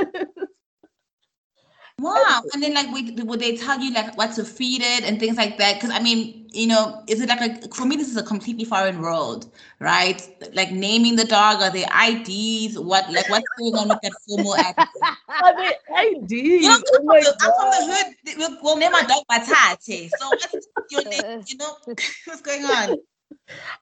Wow. 2.05 2.43
And 2.53 2.63
then 2.63 2.75
like 2.75 2.89
would 3.25 3.41
they 3.41 3.57
tell 3.57 3.81
you 3.81 3.91
like 3.95 4.15
what 4.19 4.33
to 4.33 4.45
feed 4.45 4.83
it 4.83 5.05
and 5.05 5.19
things 5.19 5.39
like 5.39 5.57
that? 5.57 5.77
Because 5.77 5.89
I 5.89 6.01
mean, 6.01 6.47
you 6.53 6.67
know, 6.67 7.03
is 7.09 7.23
it 7.23 7.31
like 7.31 7.41
a 7.41 7.69
for 7.75 7.87
me 7.87 7.97
this 7.97 8.11
is 8.11 8.19
a 8.19 8.23
completely 8.23 8.67
foreign 8.67 9.01
world, 9.01 9.51
right? 9.81 10.21
Like 10.53 10.71
naming 10.71 11.17
the 11.17 11.25
dog, 11.25 11.63
are 11.63 11.71
they 11.71 11.85
IDs? 11.85 12.79
What 12.79 13.11
like 13.11 13.31
what's 13.31 13.47
going 13.59 13.75
on 13.77 13.89
with 13.89 14.01
that 14.03 14.13
formal 14.29 14.55
attitude? 14.69 14.87
Are 15.29 15.57
they 15.57 16.11
IDs? 16.11 16.31
You 16.31 16.69
know, 16.69 16.77
oh 16.77 16.99
I'm, 16.99 17.05
from 17.05 17.07
the, 17.07 17.37
I'm 17.41 17.53
from 17.59 17.71
the 17.71 17.95
hood. 17.95 18.39
We'll, 18.39 18.59
we'll 18.63 18.77
name 18.77 18.95
our 18.95 19.07
dog 19.07 19.23
Batate. 19.33 20.11
So 20.19 20.29
what's 20.29 20.67
your 20.91 21.05
name? 21.05 21.43
You 21.47 21.57
know, 21.57 21.75
what's 22.27 22.43
going 22.43 22.65
on? 22.65 22.99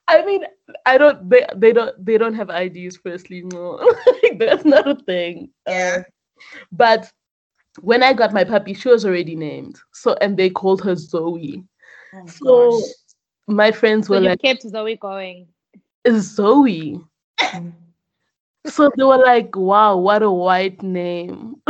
I 0.06 0.24
mean, 0.24 0.44
I 0.86 0.96
don't. 0.96 1.28
They 1.28 1.44
they 1.56 1.72
don't 1.72 2.04
they 2.04 2.18
don't 2.18 2.34
have 2.34 2.50
IDs. 2.50 2.98
Firstly, 2.98 3.42
no, 3.42 3.80
that's 4.38 4.64
not 4.64 4.88
a 4.88 4.94
thing. 4.94 5.50
Yeah. 5.66 5.98
Uh, 5.98 6.02
but 6.70 7.12
when 7.80 8.02
I 8.02 8.12
got 8.12 8.32
my 8.32 8.44
puppy, 8.44 8.74
she 8.74 8.88
was 8.88 9.04
already 9.04 9.34
named. 9.34 9.80
So 9.92 10.14
and 10.20 10.36
they 10.36 10.50
called 10.50 10.82
her 10.82 10.94
Zoe. 10.94 11.64
Oh, 12.14 12.26
so 12.26 12.70
gosh. 12.70 12.82
my 13.48 13.72
friends 13.72 14.08
were 14.08 14.16
so 14.16 14.22
like 14.22 14.42
kept 14.42 14.62
Zoe 14.62 14.96
going. 14.96 15.48
Zoe. 16.08 17.00
Mm. 17.40 17.72
so 18.66 18.90
they 18.96 19.04
were 19.04 19.18
like, 19.18 19.56
wow, 19.56 19.96
what 19.96 20.22
a 20.22 20.30
white 20.30 20.82
name. 20.82 21.56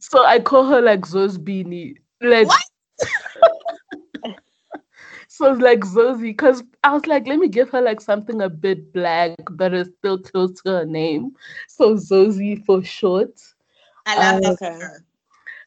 so 0.00 0.24
I 0.24 0.40
call 0.40 0.64
her 0.66 0.80
like 0.80 1.02
Zosbini. 1.02 1.96
Like 2.20 2.48
so 5.28 5.52
it's 5.52 5.60
like 5.60 5.80
Zosie, 5.80 6.22
because 6.22 6.62
I 6.82 6.92
was 6.92 7.06
like, 7.06 7.26
let 7.26 7.38
me 7.38 7.48
give 7.48 7.70
her 7.70 7.80
like 7.80 8.00
something 8.00 8.40
a 8.42 8.48
bit 8.48 8.92
black, 8.92 9.36
but 9.50 9.74
it's 9.74 9.90
still 9.98 10.18
close 10.18 10.60
to 10.62 10.70
her 10.70 10.84
name. 10.84 11.36
So 11.68 11.94
Zosie 11.94 12.64
for 12.64 12.82
short. 12.82 13.40
I 14.08 14.14
love 14.16 14.44
um, 14.44 14.52
okay. 14.52 14.80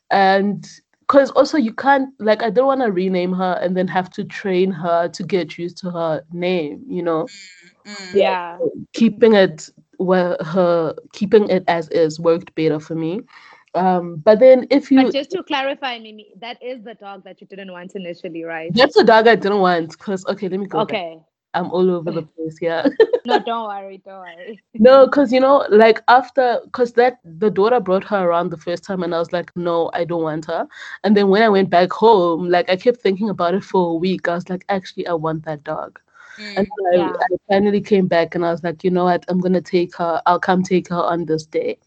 And 0.09 0.67
because 0.99 1.31
also 1.31 1.57
you 1.57 1.73
can't 1.73 2.09
like 2.19 2.41
I 2.41 2.49
don't 2.49 2.67
want 2.67 2.81
to 2.81 2.91
rename 2.91 3.33
her 3.33 3.59
and 3.61 3.75
then 3.77 3.87
have 3.87 4.09
to 4.11 4.23
train 4.23 4.71
her 4.71 5.07
to 5.09 5.23
get 5.23 5.57
used 5.57 5.77
to 5.79 5.91
her 5.91 6.23
name, 6.31 6.83
you 6.87 7.03
know. 7.03 7.29
Mm, 7.87 7.91
mm. 7.91 8.15
Yeah. 8.15 8.57
Keeping 8.93 9.33
it 9.33 9.69
where 9.97 10.35
her 10.41 10.95
keeping 11.13 11.49
it 11.49 11.63
as 11.67 11.87
is 11.89 12.19
worked 12.19 12.53
better 12.55 12.79
for 12.79 12.95
me. 12.95 13.21
Um, 13.75 14.17
but 14.17 14.39
then 14.39 14.67
if 14.69 14.91
you 14.91 15.03
but 15.03 15.13
just 15.13 15.31
to 15.31 15.43
clarify, 15.43 15.99
Mimi, 15.99 16.33
that 16.39 16.61
is 16.61 16.83
the 16.83 16.95
dog 16.95 17.23
that 17.23 17.39
you 17.39 17.47
didn't 17.47 17.71
want 17.71 17.95
initially, 17.95 18.43
right? 18.43 18.73
That's 18.73 18.95
the 18.95 19.03
dog 19.03 19.27
I 19.27 19.35
didn't 19.35 19.59
want 19.59 19.91
because 19.91 20.25
okay, 20.25 20.49
let 20.49 20.59
me 20.59 20.67
go. 20.67 20.79
Okay. 20.81 21.15
Back. 21.17 21.25
I'm 21.53 21.71
all 21.71 21.89
over 21.91 22.11
the 22.11 22.21
place. 22.35 22.57
Yeah. 22.61 22.87
no, 23.25 23.39
don't 23.45 23.67
worry, 23.67 24.01
don't 24.05 24.19
worry. 24.19 24.63
no, 24.75 25.05
because 25.05 25.31
you 25.31 25.39
know, 25.39 25.65
like 25.69 26.01
after, 26.07 26.59
because 26.65 26.93
that 26.93 27.19
the 27.23 27.49
daughter 27.49 27.79
brought 27.79 28.03
her 28.05 28.27
around 28.27 28.49
the 28.49 28.57
first 28.57 28.83
time, 28.83 29.03
and 29.03 29.13
I 29.13 29.19
was 29.19 29.31
like, 29.31 29.55
no, 29.55 29.89
I 29.93 30.05
don't 30.05 30.23
want 30.23 30.45
her. 30.45 30.67
And 31.03 31.15
then 31.15 31.29
when 31.29 31.43
I 31.43 31.49
went 31.49 31.69
back 31.69 31.91
home, 31.91 32.49
like 32.49 32.69
I 32.69 32.75
kept 32.75 33.01
thinking 33.01 33.29
about 33.29 33.53
it 33.53 33.63
for 33.63 33.91
a 33.91 33.95
week. 33.95 34.27
I 34.27 34.35
was 34.35 34.49
like, 34.49 34.65
actually, 34.69 35.07
I 35.07 35.13
want 35.13 35.45
that 35.45 35.63
dog. 35.63 35.99
Mm, 36.39 36.57
and 36.57 36.67
I, 36.93 36.97
yeah. 36.97 37.13
I 37.21 37.37
finally 37.49 37.81
came 37.81 38.07
back, 38.07 38.35
and 38.35 38.45
I 38.45 38.51
was 38.51 38.63
like, 38.63 38.83
you 38.83 38.91
know 38.91 39.05
what? 39.05 39.25
I'm 39.27 39.39
gonna 39.39 39.61
take 39.61 39.95
her. 39.97 40.21
I'll 40.25 40.39
come 40.39 40.63
take 40.63 40.89
her 40.89 41.01
on 41.01 41.25
this 41.25 41.45
day. 41.45 41.77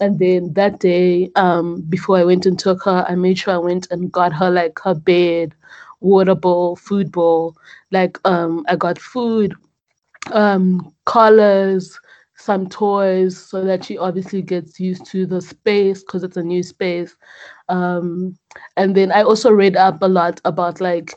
And 0.00 0.18
then 0.18 0.52
that 0.54 0.80
day, 0.80 1.30
um, 1.36 1.82
before 1.82 2.16
I 2.16 2.24
went 2.24 2.46
and 2.46 2.58
took 2.58 2.82
her, 2.84 3.04
I 3.08 3.14
made 3.14 3.38
sure 3.38 3.54
I 3.54 3.58
went 3.58 3.88
and 3.90 4.10
got 4.10 4.32
her 4.32 4.50
like 4.50 4.78
her 4.80 4.94
bed, 4.94 5.54
water 6.02 6.34
bowl, 6.34 6.76
food 6.76 7.10
bowl. 7.12 7.56
Like 7.90 8.18
um, 8.24 8.64
I 8.68 8.76
got 8.76 8.98
food, 8.98 9.54
um, 10.32 10.92
collars, 11.04 11.98
some 12.36 12.68
toys, 12.68 13.38
so 13.38 13.64
that 13.64 13.84
she 13.84 13.98
obviously 13.98 14.42
gets 14.42 14.80
used 14.80 15.06
to 15.06 15.26
the 15.26 15.40
space 15.40 16.00
because 16.00 16.22
it's 16.22 16.36
a 16.36 16.42
new 16.42 16.62
space. 16.62 17.16
Um, 17.68 18.36
and 18.76 18.94
then 18.94 19.12
I 19.12 19.22
also 19.22 19.50
read 19.50 19.76
up 19.76 20.02
a 20.02 20.08
lot 20.08 20.40
about 20.44 20.80
like 20.80 21.14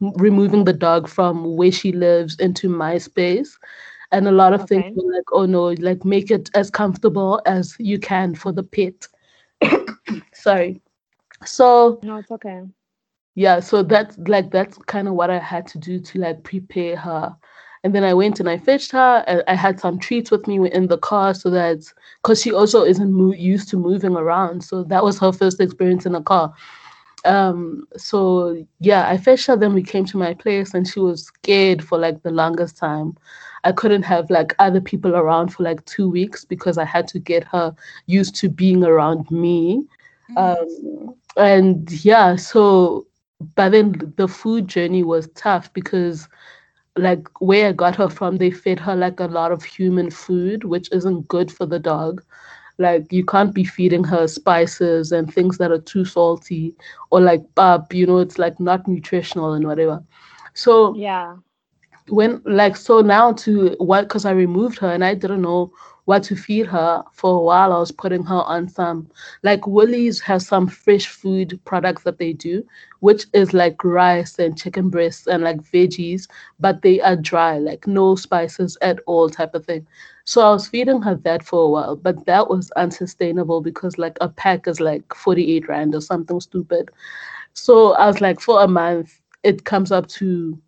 removing 0.00 0.64
the 0.64 0.72
dog 0.72 1.08
from 1.08 1.56
where 1.56 1.72
she 1.72 1.92
lives 1.92 2.38
into 2.38 2.68
my 2.68 2.98
space. 2.98 3.58
And 4.12 4.28
a 4.28 4.32
lot 4.32 4.52
of 4.52 4.62
okay. 4.62 4.82
things 4.82 4.96
were 4.96 5.12
like, 5.12 5.32
oh 5.32 5.46
no, 5.46 5.70
like 5.80 6.04
make 6.04 6.30
it 6.30 6.48
as 6.54 6.70
comfortable 6.70 7.40
as 7.44 7.74
you 7.78 7.98
can 7.98 8.34
for 8.34 8.52
the 8.52 8.62
pet. 8.62 9.08
Sorry. 10.32 10.80
So 11.44 11.98
no, 12.02 12.16
it's 12.18 12.30
okay 12.30 12.62
yeah 13.36 13.60
so 13.60 13.82
that's 13.82 14.18
like 14.26 14.50
that's 14.50 14.76
kind 14.86 15.06
of 15.06 15.14
what 15.14 15.30
i 15.30 15.38
had 15.38 15.66
to 15.68 15.78
do 15.78 16.00
to 16.00 16.18
like 16.18 16.42
prepare 16.42 16.96
her. 16.96 17.36
And 17.84 17.94
then 17.94 18.02
i 18.02 18.14
went 18.14 18.40
and 18.40 18.48
i 18.48 18.58
fetched 18.58 18.90
her 18.92 19.22
and 19.28 19.44
i 19.46 19.54
had 19.54 19.78
some 19.78 20.00
treats 20.00 20.32
with 20.32 20.48
me 20.48 20.68
in 20.72 20.88
the 20.88 20.98
car 20.98 21.34
so 21.34 21.50
that 21.50 21.84
because 22.20 22.42
she 22.42 22.52
also 22.52 22.82
isn't 22.82 23.12
mo- 23.12 23.32
used 23.34 23.68
to 23.68 23.76
moving 23.76 24.16
around 24.16 24.64
so 24.64 24.82
that 24.84 25.04
was 25.04 25.20
her 25.20 25.30
first 25.32 25.60
experience 25.60 26.04
in 26.06 26.16
a 26.16 26.22
car. 26.22 26.52
Um 27.24 27.86
so 27.96 28.66
yeah 28.80 29.08
i 29.08 29.16
fetched 29.16 29.46
her 29.46 29.56
then 29.56 29.74
we 29.74 29.82
came 29.82 30.06
to 30.06 30.16
my 30.16 30.32
place 30.34 30.74
and 30.74 30.88
she 30.88 31.00
was 31.00 31.26
scared 31.26 31.84
for 31.84 31.98
like 31.98 32.22
the 32.22 32.30
longest 32.30 32.76
time. 32.78 33.16
I 33.64 33.72
couldn't 33.72 34.04
have 34.04 34.30
like 34.30 34.54
other 34.58 34.80
people 34.80 35.14
around 35.14 35.48
for 35.48 35.62
like 35.62 35.84
two 35.84 36.08
weeks 36.08 36.44
because 36.44 36.78
i 36.78 36.84
had 36.84 37.06
to 37.08 37.18
get 37.18 37.44
her 37.44 37.74
used 38.06 38.34
to 38.36 38.48
being 38.48 38.82
around 38.82 39.30
me. 39.30 39.84
Mm-hmm. 40.30 40.38
um 40.38 41.14
and 41.36 42.04
yeah 42.04 42.34
so 42.36 43.06
but 43.54 43.70
then 43.70 44.12
the 44.16 44.28
food 44.28 44.68
journey 44.68 45.02
was 45.02 45.28
tough 45.34 45.72
because 45.72 46.28
like 46.96 47.26
where 47.40 47.68
I 47.68 47.72
got 47.72 47.96
her 47.96 48.08
from, 48.08 48.36
they 48.36 48.50
fed 48.50 48.80
her 48.80 48.94
like 48.96 49.20
a 49.20 49.26
lot 49.26 49.52
of 49.52 49.64
human 49.64 50.10
food, 50.10 50.64
which 50.64 50.90
isn't 50.92 51.28
good 51.28 51.50
for 51.50 51.66
the 51.66 51.78
dog. 51.78 52.22
Like 52.78 53.12
you 53.12 53.24
can't 53.24 53.54
be 53.54 53.64
feeding 53.64 54.04
her 54.04 54.26
spices 54.26 55.12
and 55.12 55.32
things 55.32 55.58
that 55.58 55.70
are 55.70 55.78
too 55.80 56.04
salty 56.04 56.74
or 57.10 57.20
like 57.20 57.42
pap, 57.54 57.92
you 57.94 58.06
know, 58.06 58.18
it's 58.18 58.38
like 58.38 58.58
not 58.60 58.86
nutritional 58.88 59.52
and 59.52 59.66
whatever. 59.66 60.02
So 60.54 61.00
yeah. 61.00 61.36
When 62.08 62.42
like 62.44 62.76
so 62.76 63.00
now 63.00 63.32
to 63.32 63.74
what 63.78 64.02
because 64.02 64.24
I 64.24 64.32
removed 64.32 64.78
her 64.78 64.88
and 64.90 65.04
I 65.04 65.14
didn't 65.14 65.42
know 65.42 65.72
what 66.06 66.24
to 66.24 66.36
feed 66.36 66.66
her 66.66 67.04
for 67.12 67.36
a 67.38 67.42
while. 67.42 67.72
I 67.72 67.78
was 67.78 67.92
putting 67.92 68.24
her 68.24 68.42
on 68.42 68.68
some, 68.68 69.08
like 69.44 69.66
Woolies 69.66 70.20
has 70.22 70.46
some 70.46 70.66
fresh 70.68 71.06
food 71.06 71.60
products 71.64 72.04
that 72.04 72.18
they 72.18 72.32
do, 72.32 72.64
which 73.00 73.26
is 73.34 73.54
like 73.54 73.84
rice 73.84 74.38
and 74.38 74.58
chicken 74.58 74.90
breasts 74.90 75.26
and 75.28 75.44
like 75.44 75.60
veggies, 75.62 76.28
but 76.60 76.82
they 76.82 77.00
are 77.00 77.16
dry, 77.16 77.58
like 77.58 77.86
no 77.86 78.16
spices 78.16 78.78
at 78.82 79.00
all 79.06 79.28
type 79.30 79.54
of 79.54 79.66
thing. 79.66 79.86
So 80.24 80.42
I 80.42 80.50
was 80.50 80.68
feeding 80.68 81.02
her 81.02 81.16
that 81.16 81.44
for 81.44 81.62
a 81.64 81.68
while, 81.70 81.96
but 81.96 82.26
that 82.26 82.48
was 82.48 82.70
unsustainable 82.72 83.60
because 83.60 83.98
like 83.98 84.18
a 84.20 84.28
pack 84.28 84.66
is 84.68 84.80
like 84.80 85.14
48 85.14 85.68
rand 85.68 85.94
or 85.94 86.00
something 86.00 86.40
stupid. 86.40 86.90
So 87.54 87.92
I 87.94 88.06
was 88.06 88.20
like, 88.20 88.40
for 88.40 88.62
a 88.62 88.68
month, 88.68 89.20
it 89.42 89.64
comes 89.64 89.92
up 89.92 90.06
to 90.08 90.58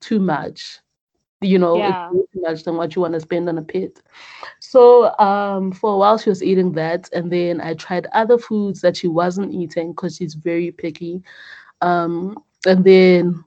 too 0.00 0.20
much 0.20 0.80
you 1.40 1.58
know, 1.58 1.76
yeah. 1.76 2.08
too 2.10 2.26
much 2.36 2.64
than 2.64 2.76
what 2.76 2.94
you 2.94 3.02
want 3.02 3.14
to 3.14 3.20
spend 3.20 3.48
on 3.48 3.58
a 3.58 3.62
pet. 3.62 4.00
So 4.60 5.16
um, 5.18 5.72
for 5.72 5.94
a 5.94 5.96
while 5.96 6.18
she 6.18 6.30
was 6.30 6.42
eating 6.42 6.72
that, 6.72 7.10
and 7.12 7.30
then 7.30 7.60
I 7.60 7.74
tried 7.74 8.06
other 8.12 8.38
foods 8.38 8.80
that 8.80 8.96
she 8.96 9.08
wasn't 9.08 9.52
eating 9.52 9.92
because 9.92 10.16
she's 10.16 10.34
very 10.34 10.72
picky. 10.72 11.22
Um, 11.82 12.42
and 12.66 12.84
then 12.84 13.44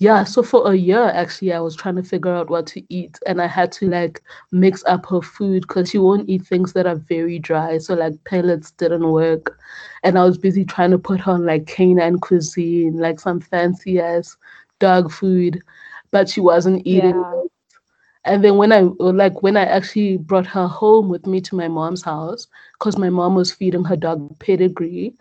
yeah, 0.00 0.22
so 0.24 0.42
for 0.42 0.70
a 0.70 0.76
year 0.76 1.04
actually 1.04 1.52
I 1.52 1.60
was 1.60 1.74
trying 1.74 1.96
to 1.96 2.02
figure 2.02 2.34
out 2.34 2.50
what 2.50 2.66
to 2.68 2.82
eat, 2.92 3.18
and 3.26 3.40
I 3.40 3.46
had 3.46 3.70
to 3.72 3.88
like 3.88 4.20
mix 4.50 4.84
up 4.86 5.06
her 5.06 5.22
food 5.22 5.62
because 5.62 5.90
she 5.90 5.98
won't 5.98 6.28
eat 6.28 6.44
things 6.44 6.72
that 6.72 6.86
are 6.86 6.96
very 6.96 7.38
dry. 7.38 7.78
So 7.78 7.94
like 7.94 8.22
pellets 8.24 8.72
didn't 8.72 9.10
work, 9.10 9.58
and 10.02 10.18
I 10.18 10.24
was 10.24 10.38
busy 10.38 10.64
trying 10.64 10.90
to 10.90 10.98
put 10.98 11.20
her 11.20 11.32
on 11.32 11.46
like 11.46 11.66
canine 11.66 12.18
cuisine, 12.18 12.98
like 12.98 13.20
some 13.20 13.40
fancy 13.40 14.00
ass 14.00 14.36
dog 14.80 15.10
food 15.12 15.60
but 16.10 16.28
she 16.28 16.40
wasn't 16.40 16.86
eating 16.86 17.16
yeah. 17.16 17.42
And 18.28 18.44
then 18.44 18.56
when 18.56 18.72
I 18.72 18.80
like 18.98 19.42
when 19.42 19.56
I 19.56 19.64
actually 19.64 20.18
brought 20.18 20.46
her 20.46 20.66
home 20.66 21.08
with 21.08 21.26
me 21.26 21.40
to 21.42 21.56
my 21.56 21.66
mom's 21.66 22.02
house, 22.02 22.46
because 22.74 22.98
my 22.98 23.08
mom 23.08 23.34
was 23.34 23.52
feeding 23.52 23.84
her 23.84 23.96
dog 23.96 24.38
pedigree, 24.38 25.14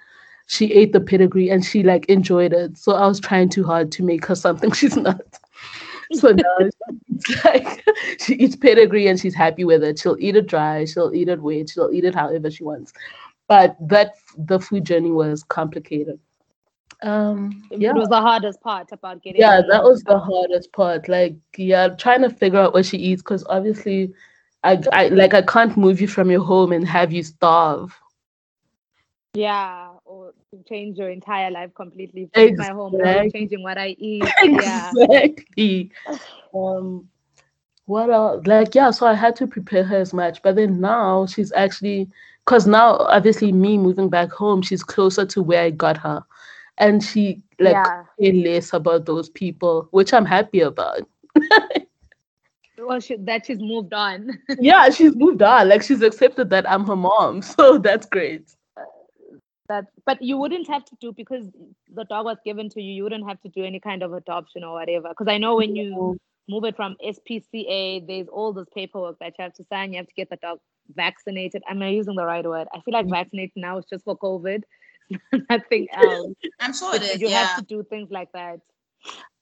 she 0.47 0.73
ate 0.73 0.91
the 0.91 0.99
pedigree 0.99 1.49
and 1.49 1.63
she 1.63 1.83
like 1.83 2.05
enjoyed 2.07 2.53
it. 2.53 2.77
So 2.77 2.93
I 2.93 3.07
was 3.07 3.19
trying 3.21 3.49
too 3.49 3.63
hard 3.63 3.91
to 3.93 4.03
make 4.03 4.25
her 4.25 4.35
something 4.35 4.71
she's 4.73 4.97
not. 4.97 5.21
So 6.13 6.31
now 6.31 6.55
it's 6.59 7.45
like 7.45 7.85
she 8.19 8.33
eats 8.35 8.55
pedigree 8.57 9.07
and 9.07 9.19
she's 9.19 9.35
happy 9.35 9.63
with 9.63 9.83
it. 9.83 9.99
She'll 9.99 10.17
eat 10.19 10.35
it 10.35 10.47
dry, 10.47 10.83
she'll 10.85 11.13
eat 11.13 11.29
it 11.29 11.41
wet, 11.41 11.69
she'll 11.69 11.91
eat 11.93 12.03
it 12.03 12.15
however 12.15 12.51
she 12.51 12.65
wants. 12.65 12.91
But 13.47 13.77
that 13.79 14.15
the 14.37 14.59
food 14.59 14.83
journey 14.83 15.11
was 15.11 15.43
complicated. 15.43 16.19
Um, 17.03 17.63
It 17.71 17.79
yeah, 17.79 17.93
was 17.93 18.09
the 18.09 18.21
hardest 18.21 18.61
part 18.61 18.91
about 18.91 19.21
getting. 19.21 19.41
yeah, 19.41 19.61
that 19.69 19.83
was 19.83 20.03
the 20.03 20.17
hardest 20.17 20.71
part. 20.71 21.07
Like, 21.07 21.35
yeah, 21.55 21.89
trying 21.89 22.23
to 22.23 22.29
figure 22.29 22.59
out 22.59 22.73
what 22.73 22.85
she 22.85 22.97
eats 22.97 23.21
because 23.21 23.45
obviously, 23.47 24.13
I, 24.63 24.81
I 24.91 25.07
like 25.09 25.33
I 25.33 25.43
can't 25.43 25.77
move 25.77 26.01
you 26.01 26.07
from 26.07 26.31
your 26.31 26.43
home 26.43 26.71
and 26.71 26.87
have 26.87 27.13
you 27.13 27.23
starve. 27.23 27.95
Yeah, 29.35 29.89
or 30.05 30.33
change 30.67 30.97
your 30.97 31.11
entire 31.11 31.51
life 31.51 31.71
completely. 31.75 32.29
From 32.33 32.55
my 32.57 32.69
home, 32.69 32.99
changing 33.31 33.61
what 33.61 33.77
I 33.77 33.89
eat. 33.99 34.23
Yeah. 34.43 34.91
Exactly. 34.91 35.91
Um, 36.55 37.07
what 37.85 38.09
else? 38.09 38.45
Like, 38.47 38.73
yeah, 38.75 38.91
so 38.91 39.05
I 39.05 39.13
had 39.13 39.35
to 39.37 39.47
prepare 39.47 39.83
her 39.83 39.97
as 39.97 40.13
much, 40.13 40.41
but 40.41 40.55
then 40.55 40.81
now 40.81 41.25
she's 41.27 41.51
actually, 41.53 42.09
because 42.45 42.67
now 42.67 42.97
obviously 42.97 43.51
me 43.51 43.77
moving 43.77 44.09
back 44.09 44.31
home, 44.31 44.61
she's 44.61 44.83
closer 44.83 45.25
to 45.27 45.41
where 45.43 45.63
I 45.63 45.69
got 45.69 45.97
her, 45.97 46.23
and 46.77 47.03
she 47.03 47.43
like 47.59 47.73
Yeah. 47.73 48.03
less 48.19 48.73
about 48.73 49.05
those 49.05 49.29
people, 49.29 49.87
which 49.91 50.13
I'm 50.13 50.25
happy 50.25 50.61
about. 50.61 51.07
Well, 52.79 52.99
she, 52.99 53.15
that 53.17 53.45
she's 53.45 53.59
moved 53.59 53.93
on. 53.93 54.37
yeah, 54.59 54.89
she's 54.89 55.15
moved 55.15 55.41
on. 55.41 55.69
Like 55.69 55.81
she's 55.81 56.01
accepted 56.01 56.49
that 56.51 56.69
I'm 56.69 56.85
her 56.85 56.95
mom, 56.95 57.41
so 57.55 57.77
that's 57.77 58.05
great. 58.05 58.51
that, 59.67 59.85
but 60.05 60.21
you 60.21 60.37
wouldn't 60.37 60.67
have 60.67 60.85
to 60.85 60.95
do 61.01 61.11
because 61.11 61.49
the 61.93 62.05
dog 62.05 62.25
was 62.25 62.37
given 62.45 62.69
to 62.69 62.81
you. 62.81 62.93
You 62.93 63.03
wouldn't 63.03 63.27
have 63.27 63.41
to 63.41 63.49
do 63.49 63.63
any 63.63 63.79
kind 63.79 64.03
of 64.03 64.13
adoption 64.13 64.63
or 64.63 64.73
whatever. 64.73 65.09
Because 65.09 65.27
I 65.27 65.37
know 65.37 65.55
when 65.55 65.75
you 65.75 66.17
move 66.47 66.63
it 66.65 66.75
from 66.75 66.95
SPCA, 67.03 68.05
there's 68.07 68.27
all 68.27 68.53
this 68.53 68.67
paperwork 68.73 69.17
that 69.19 69.33
you 69.37 69.43
have 69.43 69.53
to 69.53 69.65
sign. 69.65 69.91
You 69.91 69.97
have 69.97 70.07
to 70.07 70.13
get 70.13 70.29
the 70.29 70.37
dog 70.37 70.59
vaccinated. 70.95 71.63
Am 71.67 71.81
I 71.81 71.89
using 71.89 72.15
the 72.15 72.25
right 72.25 72.45
word? 72.45 72.67
I 72.73 72.81
feel 72.81 72.93
like 72.93 73.07
mm. 73.07 73.11
vaccinated 73.11 73.53
now 73.55 73.79
is 73.79 73.85
just 73.89 74.05
for 74.05 74.17
COVID, 74.17 74.61
nothing 75.49 75.87
else. 75.93 76.33
I'm 76.59 76.73
sure 76.73 76.95
it 76.95 77.03
is. 77.03 77.21
you 77.21 77.29
yeah. 77.29 77.45
have 77.45 77.55
to 77.57 77.61
do 77.63 77.83
things 77.83 78.11
like 78.11 78.31
that. 78.33 78.59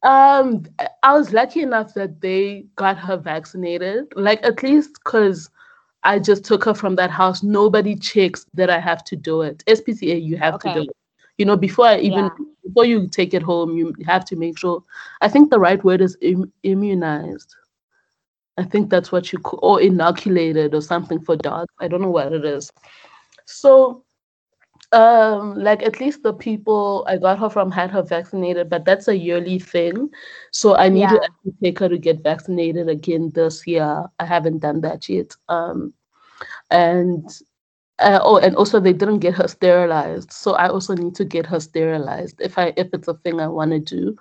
Um, 0.03 0.65
I 1.01 1.13
was 1.13 1.33
lucky 1.33 1.61
enough 1.61 1.93
that 1.95 2.21
they 2.21 2.65
got 2.75 2.97
her 2.97 3.17
vaccinated, 3.17 4.05
like 4.15 4.43
at 4.45 4.61
least 4.61 4.99
because 5.03 5.49
I 6.03 6.19
just 6.19 6.45
took 6.45 6.63
her 6.65 6.75
from 6.75 6.95
that 6.97 7.09
house. 7.09 7.41
Nobody 7.41 7.95
checks 7.95 8.45
that 8.53 8.69
I 8.69 8.79
have 8.79 9.03
to 9.05 9.15
do 9.15 9.41
it. 9.41 9.63
SPCA, 9.65 10.21
you 10.21 10.37
have 10.37 10.59
to 10.59 10.73
do 10.73 10.81
it. 10.83 10.95
You 11.37 11.45
know, 11.45 11.57
before 11.57 11.87
I 11.87 11.97
even 11.99 12.25
Yeah. 12.25 12.45
before 12.63 12.85
you 12.85 13.07
take 13.07 13.33
it 13.33 13.41
home, 13.41 13.75
you 13.77 13.93
have 14.05 14.23
to 14.25 14.35
make 14.35 14.57
sure. 14.59 14.83
I 15.21 15.27
think 15.27 15.49
the 15.49 15.59
right 15.59 15.83
word 15.83 16.01
is 16.01 16.17
Im- 16.21 16.53
immunized. 16.63 17.55
I 18.57 18.63
think 18.63 18.89
that's 18.89 19.11
what 19.11 19.33
you 19.33 19.39
call 19.39 19.59
or 19.61 19.81
inoculated 19.81 20.73
or 20.73 20.81
something 20.81 21.19
for 21.19 21.35
dogs. 21.35 21.73
I 21.79 21.87
don't 21.87 22.01
know 22.01 22.11
what 22.11 22.31
it 22.31 22.45
is. 22.45 22.71
So 23.45 24.04
um 24.95 25.55
like 25.55 25.83
at 25.83 25.99
least 26.01 26.23
the 26.23 26.33
people 26.33 27.05
i 27.09 27.17
got 27.17 27.39
her 27.39 27.49
from 27.49 27.71
had 27.71 27.91
her 27.91 28.03
vaccinated 28.03 28.69
but 28.69 28.85
that's 28.85 29.07
a 29.07 29.17
yearly 29.17 29.59
thing. 29.59 30.09
So 30.51 30.75
i 30.77 30.89
need 30.89 31.09
Yeah. 31.09 31.11
to 31.11 31.21
actually 31.23 31.53
take 31.63 31.79
her 31.79 31.89
to 31.89 31.97
get 31.99 32.23
vaccinated 32.23 32.89
again 32.89 33.31
this 33.35 33.67
year. 33.67 34.05
I 34.19 34.25
haven't 34.25 34.59
done 34.59 34.81
that 34.81 35.09
yet. 35.09 35.35
Um 35.49 35.93
and 36.71 37.29
uh, 37.99 38.19
oh 38.23 38.37
and 38.37 38.55
also 38.55 38.79
they 38.79 38.93
didn't 38.93 39.19
get 39.19 39.35
her 39.35 39.47
sterilized. 39.47 40.31
So 40.31 40.53
i 40.53 40.67
also 40.69 40.95
need 40.95 41.15
to 41.15 41.25
get 41.25 41.45
her 41.47 41.59
sterilized 41.59 42.41
if 42.41 42.57
i 42.57 42.73
if 42.77 42.87
it's 42.93 43.07
a 43.07 43.15
thing 43.15 43.39
i 43.41 43.47
want 43.47 43.71
to 43.71 43.79
do. 43.79 44.15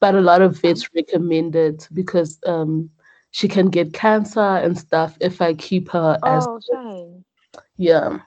But 0.00 0.14
a 0.14 0.20
lot 0.20 0.42
of 0.42 0.60
vets 0.60 0.88
recommend 0.94 1.56
it 1.56 1.88
because 1.92 2.38
um 2.46 2.90
she 3.30 3.48
can 3.48 3.68
get 3.70 3.92
cancer 3.94 4.40
and 4.64 4.78
stuff 4.78 5.16
if 5.20 5.40
i 5.42 5.54
keep 5.54 5.90
her 5.90 6.18
as 6.24 6.48
Oh, 6.48 6.60
shame. 6.60 7.24
yeah 7.76 8.18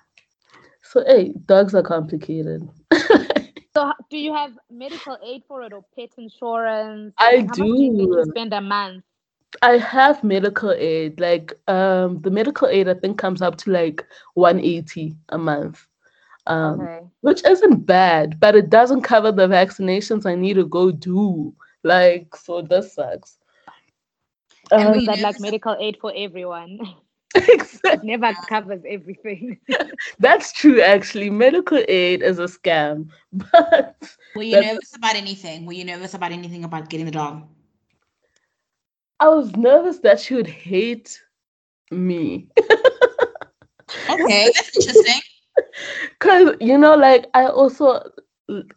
so 0.89 1.03
hey 1.07 1.33
dogs 1.45 1.75
are 1.75 1.83
complicated 1.83 2.67
So, 3.73 3.93
do 4.09 4.17
you 4.17 4.33
have 4.33 4.57
medical 4.69 5.17
aid 5.23 5.43
for 5.47 5.61
it 5.63 5.73
or 5.73 5.83
pet 5.95 6.11
insurance? 6.17 7.15
I 7.17 7.31
Like, 7.31 7.47
how 7.47 7.55
much 7.55 7.69
do 7.77 7.85
you 7.85 7.93
do. 7.97 8.23
spend 8.23 8.53
a 8.53 8.61
month? 8.61 9.03
I 9.61 9.77
have 9.77 10.23
medical 10.23 10.71
aid. 10.71 11.19
Like 11.19 11.53
um 11.67 12.21
the 12.21 12.31
medical 12.31 12.67
aid 12.67 12.87
I 12.89 12.93
think 12.95 13.17
comes 13.17 13.41
up 13.41 13.57
to 13.57 13.71
like 13.71 14.05
180 14.35 15.15
a 15.29 15.37
month. 15.37 15.87
Um 16.47 16.89
Okay. 16.89 17.09
which 17.21 17.43
isn't 17.45 17.85
bad, 17.85 18.39
but 18.39 18.55
it 18.55 18.69
doesn't 18.69 19.01
cover 19.01 19.31
the 19.31 19.47
vaccinations 19.47 20.25
I 20.25 20.35
need 20.35 20.55
to 20.55 20.65
go 20.65 20.91
do. 20.91 21.53
Like 21.83 22.35
so 22.35 22.61
this 22.61 22.93
sucks. 22.95 23.39
And 24.77 24.91
Um, 24.91 24.93
we- 24.93 25.07
that 25.07 25.19
like 25.19 25.39
medical 25.39 25.75
aid 25.79 25.97
for 26.01 26.13
everyone? 26.15 26.79
exact- 27.35 28.03
Never 28.03 28.33
covers 28.47 28.81
everything. 28.87 29.59
That's 30.19 30.51
true 30.51 30.81
actually. 30.81 31.29
Medical 31.29 31.83
aid 31.87 32.21
is 32.21 32.39
a 32.39 32.45
scam. 32.45 33.09
But 33.33 33.95
Were 34.35 34.43
you 34.43 34.55
That's- 34.55 34.73
nervous 34.73 34.95
about 34.95 35.15
anything? 35.15 35.65
Were 35.65 35.73
you 35.73 35.85
nervous 35.85 36.13
about 36.13 36.31
anything 36.31 36.63
about 36.63 36.89
getting 36.89 37.05
the 37.05 37.11
dog? 37.11 37.47
I 39.19 39.27
was 39.29 39.55
nervous 39.55 39.99
that 39.99 40.19
she 40.19 40.35
would 40.35 40.47
hate 40.47 41.21
me. 41.91 42.47
Okay, 44.09 44.51
that's 44.55 44.75
interesting. 44.77 45.21
Cause 46.19 46.55
you 46.61 46.77
know, 46.77 46.95
like 46.95 47.27
I 47.33 47.45
also, 47.47 48.01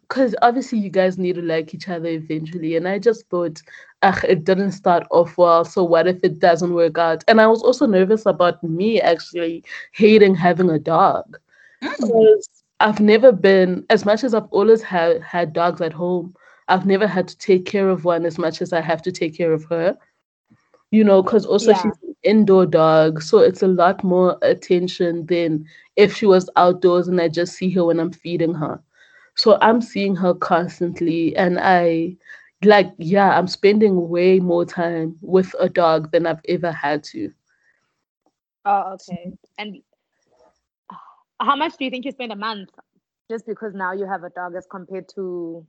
cause 0.07 0.35
obviously 0.41 0.79
you 0.79 0.89
guys 0.89 1.17
need 1.17 1.35
to 1.35 1.41
like 1.41 1.73
each 1.73 1.89
other 1.89 2.09
eventually, 2.09 2.75
and 2.75 2.87
I 2.87 2.99
just 2.99 3.27
thought, 3.29 3.61
ah, 4.03 4.19
it 4.27 4.43
didn't 4.43 4.71
start 4.73 5.05
off 5.11 5.37
well. 5.37 5.65
So 5.65 5.83
what 5.83 6.07
if 6.07 6.23
it 6.23 6.39
doesn't 6.39 6.73
work 6.73 6.97
out? 6.97 7.23
And 7.27 7.41
I 7.41 7.47
was 7.47 7.63
also 7.63 7.85
nervous 7.87 8.25
about 8.25 8.63
me 8.63 9.01
actually 9.01 9.63
hating 9.93 10.35
having 10.35 10.69
a 10.69 10.79
dog, 10.79 11.37
Mm. 11.81 11.89
because 11.91 12.49
I've 12.79 12.99
never 12.99 13.31
been 13.31 13.85
as 13.89 14.05
much 14.05 14.23
as 14.23 14.33
I've 14.33 14.49
always 14.51 14.81
had 14.81 15.21
had 15.21 15.53
dogs 15.53 15.81
at 15.81 15.93
home. 15.93 16.35
I've 16.67 16.85
never 16.85 17.07
had 17.07 17.27
to 17.27 17.37
take 17.37 17.65
care 17.65 17.89
of 17.89 18.05
one 18.05 18.25
as 18.25 18.37
much 18.37 18.61
as 18.61 18.73
I 18.73 18.81
have 18.81 19.01
to 19.03 19.11
take 19.11 19.35
care 19.37 19.53
of 19.53 19.65
her. 19.65 19.97
You 20.91 21.03
know, 21.03 21.21
because 21.23 21.45
also 21.45 21.71
Yeah. 21.71 21.81
she's 21.81 21.97
an 22.03 22.15
indoor 22.23 22.65
dog, 22.65 23.21
so 23.21 23.39
it's 23.39 23.63
a 23.63 23.67
lot 23.67 24.03
more 24.03 24.37
attention 24.43 25.25
than 25.25 25.65
if 25.95 26.15
she 26.15 26.25
was 26.25 26.49
outdoors 26.55 27.07
and 27.07 27.19
I 27.19 27.27
just 27.29 27.53
see 27.55 27.69
her 27.71 27.85
when 27.85 27.99
I'm 27.99 28.11
feeding 28.11 28.53
her. 28.53 28.79
So 29.43 29.57
I'm 29.61 29.81
seeing 29.81 30.15
her 30.15 30.33
constantly, 30.33 31.35
and 31.35 31.59
I 31.59 32.15
like, 32.63 32.93
yeah, 32.97 33.37
I'm 33.37 33.47
spending 33.47 34.07
way 34.07 34.39
more 34.39 34.65
time 34.65 35.17
with 35.21 35.53
a 35.59 35.67
dog 35.67 36.11
than 36.13 36.25
I've 36.25 36.39
ever 36.47 36.71
had 36.71 37.03
to. 37.11 37.33
Oh, 38.65 38.93
okay. 38.93 39.33
And 39.57 39.81
how 41.41 41.55
much 41.55 41.77
do 41.77 41.85
you 41.85 41.91
think 41.91 42.05
you 42.05 42.11
spend 42.11 42.31
a 42.31 42.35
month 42.35 42.69
just 43.29 43.45
because 43.45 43.73
now 43.73 43.93
you 43.93 44.05
have 44.07 44.23
a 44.23 44.29
dog 44.29 44.55
as 44.55 44.65
compared 44.69 45.09
to 45.15 45.65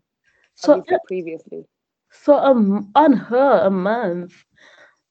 So, 0.55 0.83
previously? 1.07 1.67
so 2.11 2.35
um, 2.37 2.91
on 2.95 3.13
her 3.13 3.61
a 3.65 3.71
month, 3.71 4.45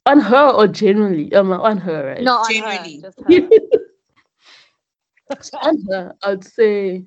on 0.05 0.19
her 0.19 0.49
or 0.49 0.67
generally, 0.67 1.33
um, 1.33 1.51
on 1.51 1.77
her, 1.79 2.05
right? 2.07 2.23
No, 2.23 2.33
on 2.37 2.55
Generally. 2.55 2.95
her, 2.97 3.01
just 3.09 3.21
her. 3.21 3.49
on 5.61 5.81
her, 5.89 6.15
I'd 6.23 6.43
say 6.43 7.05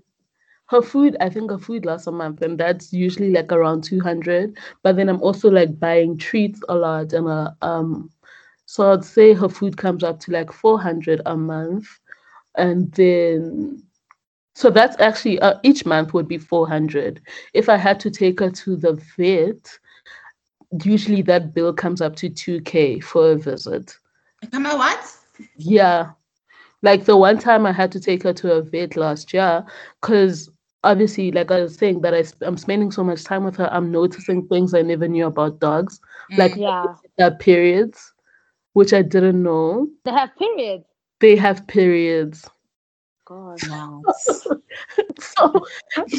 her 0.67 0.83
food. 0.83 1.17
I 1.21 1.29
think 1.29 1.51
her 1.51 1.59
food 1.59 1.85
lasts 1.85 2.07
a 2.07 2.13
month, 2.13 2.43
and 2.43 2.59
that's 2.59 2.93
usually 2.93 3.31
like 3.31 3.53
around 3.53 3.85
two 3.85 4.01
hundred. 4.01 4.57
But 4.83 4.97
then 4.97 5.09
I'm 5.09 5.23
also 5.23 5.51
like 5.51 5.79
buying 5.79 6.17
treats 6.19 6.61
a 6.69 6.75
lot, 6.75 7.13
and 7.13 7.29
uh, 7.29 7.51
um, 7.63 8.11
so 8.67 8.93
I'd 8.93 9.05
say 9.05 9.33
her 9.35 9.49
food 9.49 9.77
comes 9.77 10.03
up 10.05 10.21
to 10.21 10.33
like 10.33 10.53
four 10.53 10.81
hundred 10.81 11.21
a 11.27 11.37
month, 11.37 11.87
and 12.57 12.91
then 12.93 13.83
so 14.55 14.71
that's 14.71 14.99
actually 15.01 15.39
uh, 15.41 15.55
each 15.63 15.85
month 15.87 16.13
would 16.15 16.29
be 16.29 16.39
400 16.39 17.21
if 17.55 17.69
i 17.69 17.77
had 17.77 18.01
to 18.01 18.11
take 18.11 18.41
her 18.41 18.51
to 18.51 18.77
the 18.77 18.95
vet 19.17 19.79
usually 20.85 21.23
that 21.23 21.55
bill 21.55 21.73
comes 21.73 22.01
up 22.01 22.17
to 22.17 22.29
2k 22.29 23.01
for 23.01 23.31
a 23.33 23.37
visit 23.37 23.99
Come 24.53 24.67
on, 24.67 24.79
what? 24.79 25.17
yeah 25.57 26.11
like 26.83 27.05
the 27.05 27.17
one 27.17 27.39
time 27.39 27.67
i 27.67 27.73
had 27.73 27.93
to 27.93 28.01
take 28.01 28.23
her 28.23 28.33
to 28.33 28.53
a 28.53 28.63
vet 28.63 28.97
last 28.97 29.33
year 29.33 29.65
because 30.01 30.51
obviously 30.87 31.31
like 31.33 31.51
i 31.51 31.61
was 31.63 31.75
saying 31.77 32.01
that 32.03 32.15
I 32.15 32.23
sp- 32.25 32.45
i'm 32.49 32.57
spending 32.57 32.91
so 32.91 33.03
much 33.05 33.25
time 33.25 33.45
with 33.45 33.57
her 33.57 33.69
i'm 33.73 33.91
noticing 33.91 34.47
things 34.49 34.75
i 34.75 34.83
never 34.83 35.09
knew 35.09 35.27
about 35.27 35.59
dogs 35.61 36.01
like 36.39 36.53
Mm. 36.53 36.63
Yeah. 36.67 36.95
their 37.19 37.35
periods 37.37 38.13
which 38.73 38.93
i 38.93 39.03
didn't 39.03 39.43
know 39.43 39.89
They 40.05 40.13
have 40.13 40.31
periods. 40.37 40.85
they 41.21 41.37
have 41.37 41.67
periods 41.67 42.49
God. 43.27 43.59
Wow. 43.69 44.03
so 45.21 45.67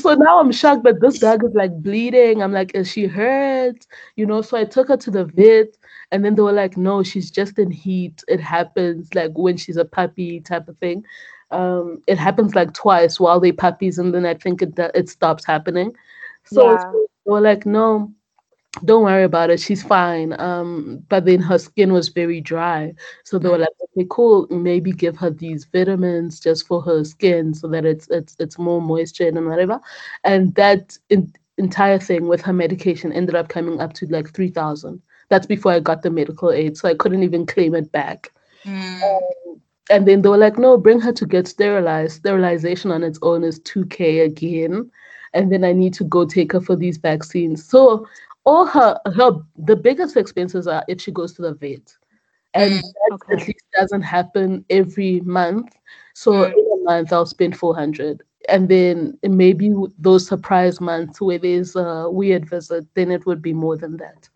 so 0.01 0.13
now 0.15 0.39
I'm 0.41 0.51
shocked 0.51 0.83
that 0.83 0.99
this 0.99 1.19
dog 1.19 1.43
is 1.45 1.53
like 1.55 1.71
bleeding. 1.81 2.43
I'm 2.43 2.51
like, 2.51 2.75
is 2.75 2.91
she 2.91 3.05
hurt? 3.05 3.79
You 4.17 4.25
know, 4.25 4.41
so 4.41 4.57
I 4.57 4.65
took 4.65 4.89
her 4.89 4.97
to 4.97 5.11
the 5.11 5.23
vet 5.23 5.69
and 6.11 6.23
then 6.23 6.35
they 6.35 6.41
were 6.41 6.51
like, 6.53 6.77
no, 6.77 7.03
she's 7.03 7.31
just 7.31 7.57
in 7.59 7.71
heat. 7.71 8.23
It 8.27 8.39
happens 8.39 9.13
like 9.13 9.31
when 9.35 9.57
she's 9.57 9.77
a 9.77 9.85
puppy 9.85 10.39
type 10.41 10.67
of 10.67 10.77
thing. 10.77 11.03
Um, 11.51 12.01
it 12.07 12.17
happens 12.17 12.55
like 12.55 12.73
twice 12.73 13.19
while 13.19 13.39
they 13.39 13.51
puppies 13.51 13.97
and 13.99 14.13
then 14.13 14.25
I 14.25 14.33
think 14.35 14.61
it 14.61 14.73
it 14.77 15.09
stops 15.09 15.45
happening. 15.45 15.93
So 16.43 16.77
Yeah. 16.77 16.91
they 17.25 17.31
were 17.31 17.41
like, 17.41 17.65
no, 17.65 18.11
don't 18.85 19.03
worry 19.03 19.23
about 19.23 19.49
it. 19.49 19.59
She's 19.59 19.83
fine. 19.83 20.39
Um, 20.39 21.03
but 21.09 21.25
then 21.25 21.39
her 21.41 21.57
skin 21.57 21.93
was 21.93 22.09
very 22.09 22.41
dry. 22.41 22.93
So 23.23 23.39
they 23.39 23.49
were 23.49 23.57
like, 23.57 23.69
okay, 23.83 24.07
cool. 24.09 24.47
Maybe 24.49 24.91
give 24.91 25.17
her 25.17 25.29
these 25.31 25.65
vitamins 25.65 26.39
just 26.39 26.67
for 26.67 26.81
her 26.83 27.03
skin 27.03 27.53
so 27.53 27.67
that 27.69 27.85
it's 27.85 28.07
it's 28.09 28.35
it's 28.39 28.57
more 28.59 28.81
moisture 28.81 29.27
and 29.27 29.47
whatever. 29.47 29.79
And 30.23 30.53
that 30.55 30.97
in, 31.09 31.33
entire 31.57 31.99
thing 31.99 32.27
with 32.27 32.41
her 32.43 32.53
medication 32.53 33.11
ended 33.11 33.35
up 33.35 33.49
coming 33.49 33.79
up 33.81 33.93
to 33.93 34.05
like 34.07 34.33
3000 34.33 35.01
that's 35.29 35.45
before 35.47 35.71
i 35.71 35.79
got 35.79 36.01
the 36.01 36.09
medical 36.09 36.51
aid 36.51 36.77
so 36.77 36.87
i 36.87 36.93
couldn't 36.93 37.23
even 37.23 37.45
claim 37.45 37.75
it 37.75 37.91
back. 37.91 38.31
Mm. 38.65 39.01
um, 39.03 39.61
and 39.89 40.07
then 40.07 40.21
they 40.21 40.29
were 40.29 40.37
like 40.37 40.57
no 40.57 40.77
bring 40.77 40.99
her 40.99 41.13
to 41.13 41.25
get 41.25 41.47
sterilized. 41.47 42.17
Sterilization 42.17 42.91
on 42.91 43.03
its 43.03 43.19
own 43.21 43.43
is 43.43 43.59
2k 43.59 44.19
again. 44.19 44.89
And 45.33 45.51
then 45.51 45.63
i 45.63 45.71
need 45.73 45.93
to 45.95 46.03
go 46.03 46.25
take 46.25 46.51
her 46.53 46.61
for 46.61 46.75
these 46.75 46.97
vaccines. 46.97 47.63
So 47.63 48.07
all 48.45 48.65
her 48.65 48.99
her 49.15 49.31
the 49.57 49.75
biggest 49.75 50.17
expenses 50.17 50.67
are 50.67 50.83
if 50.87 51.01
she 51.01 51.11
goes 51.11 51.33
to 51.33 51.41
the 51.41 51.53
vet. 51.53 51.95
And 52.53 52.81
Mm, 52.81 52.81
that 52.81 53.11
okay. 53.13 53.33
at 53.33 53.47
least 53.47 53.65
doesn't 53.75 54.01
happen 54.01 54.65
every 54.69 55.21
month. 55.21 55.77
So 56.13 56.43
Mm. 56.43 56.53
in 56.53 56.65
a 56.73 56.83
month 56.83 57.13
i'll 57.13 57.25
spend 57.25 57.57
400 57.57 58.23
and 58.49 58.67
then 58.69 59.17
maybe 59.23 59.73
those 59.99 60.27
surprise 60.27 60.79
months 60.81 61.21
where 61.21 61.37
there's 61.39 61.75
a 61.75 62.09
weird 62.09 62.47
visit 62.49 62.85
then 62.95 63.11
it 63.11 63.25
would 63.25 63.41
be 63.41 63.53
more 63.53 63.77
than 63.77 63.97
that 63.97 64.29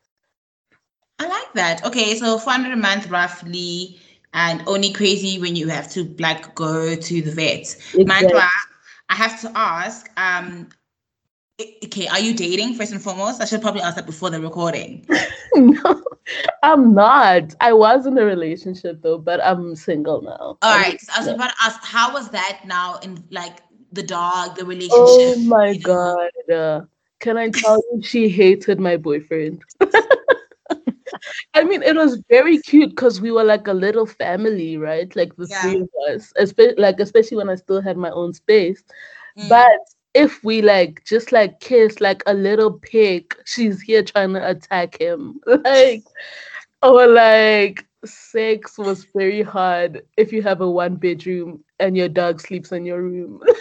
like 1.56 1.80
that. 1.80 1.86
Okay, 1.86 2.16
so 2.16 2.38
400 2.38 2.72
a 2.72 2.76
month 2.76 3.10
roughly, 3.10 4.00
and 4.34 4.64
only 4.68 4.92
crazy 4.92 5.40
when 5.40 5.56
you 5.56 5.68
have 5.68 5.90
to 5.92 6.16
like 6.20 6.56
go 6.56 6.96
to 6.96 7.22
the 7.22 7.32
vet. 7.32 7.64
Mantwa, 7.94 8.50
I 9.10 9.16
have 9.16 9.42
to 9.42 9.52
ask, 9.56 10.10
um, 10.18 10.70
okay, 11.84 12.08
are 12.08 12.20
you 12.20 12.34
dating 12.34 12.76
first 12.76 12.92
and 12.92 13.02
foremost? 13.02 13.42
I 13.42 13.46
should 13.46 13.62
probably 13.62 13.82
ask 13.82 13.96
that 13.96 14.06
before 14.06 14.30
the 14.30 14.42
recording. 14.42 15.08
no 15.56 16.02
i'm 16.64 16.94
not 16.94 17.54
i 17.60 17.74
was 17.74 18.06
in 18.06 18.18
a 18.18 18.24
relationship 18.24 19.02
though 19.02 19.18
but 19.18 19.44
i'm 19.44 19.76
single 19.76 20.22
now 20.22 20.58
All 20.62 20.78
right, 20.78 21.00
I 21.14 21.20
was 21.20 21.28
about 21.28 21.50
to 21.50 21.56
ask, 21.62 21.84
how 21.84 22.14
was 22.14 22.30
that 22.30 22.62
now 22.66 23.00
in 23.04 23.24
like 23.32 23.62
the 23.92 24.04
dog, 24.04 24.56
the 24.56 24.66
relationship? 24.66 24.96
oh 24.98 25.36
my 25.46 25.74
god 25.76 26.30
uh, 26.54 26.82
can 27.20 27.38
i 27.38 27.50
tell 27.50 27.82
you 27.92 28.02
she 28.02 28.30
hated 28.30 28.80
my 28.80 28.98
boyfriend 28.98 29.62
I 31.54 31.64
mean, 31.64 31.84
it 31.84 31.96
was 31.96 32.22
very 32.30 32.60
cute 32.60 32.92
because 32.92 33.22
we 33.22 33.32
were 33.32 33.44
like 33.44 33.68
a 33.68 33.74
little 33.74 34.06
family, 34.06 34.78
right? 34.78 35.14
Like 35.16 35.36
the 35.36 35.48
Yeah. 35.48 35.62
three 35.62 35.82
of 35.82 35.90
us, 36.10 36.34
especially 36.38 36.76
like 36.78 37.00
especially 37.00 37.38
when 37.38 37.50
I 37.50 37.56
still 37.56 37.82
had 37.82 37.98
my 37.98 38.12
own 38.12 38.34
space. 38.34 38.84
Mm. 39.38 39.50
But 39.50 39.80
if 40.14 40.44
we 40.44 40.62
like 40.62 41.04
just 41.06 41.32
like 41.32 41.60
kiss 41.60 42.02
like 42.02 42.24
a 42.26 42.34
little 42.34 42.74
pig, 42.74 43.36
she's 43.46 43.82
here 43.82 44.04
trying 44.04 44.34
to 44.34 44.50
attack 44.50 45.00
him. 45.00 45.40
Like 45.46 46.04
or 46.84 47.08
like 47.08 47.86
sex 48.06 48.78
was 48.78 49.06
very 49.16 49.42
hard 49.42 50.04
if 50.18 50.32
you 50.32 50.42
have 50.44 50.62
a 50.62 50.70
one 50.70 50.96
bedroom 50.96 51.64
and 51.80 51.96
your 51.98 52.10
dog 52.10 52.42
sleeps 52.42 52.72
in 52.72 52.86
your 52.86 53.02
room. 53.02 53.42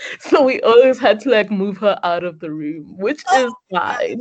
so 0.20 0.42
we 0.42 0.60
always 0.62 0.98
had 0.98 1.20
to 1.20 1.30
like 1.30 1.50
move 1.50 1.78
her 1.78 1.98
out 2.02 2.24
of 2.24 2.40
the 2.40 2.50
room, 2.50 2.96
which 2.98 3.20
is 3.20 3.24
Oh, 3.28 3.54
fine. 3.70 4.18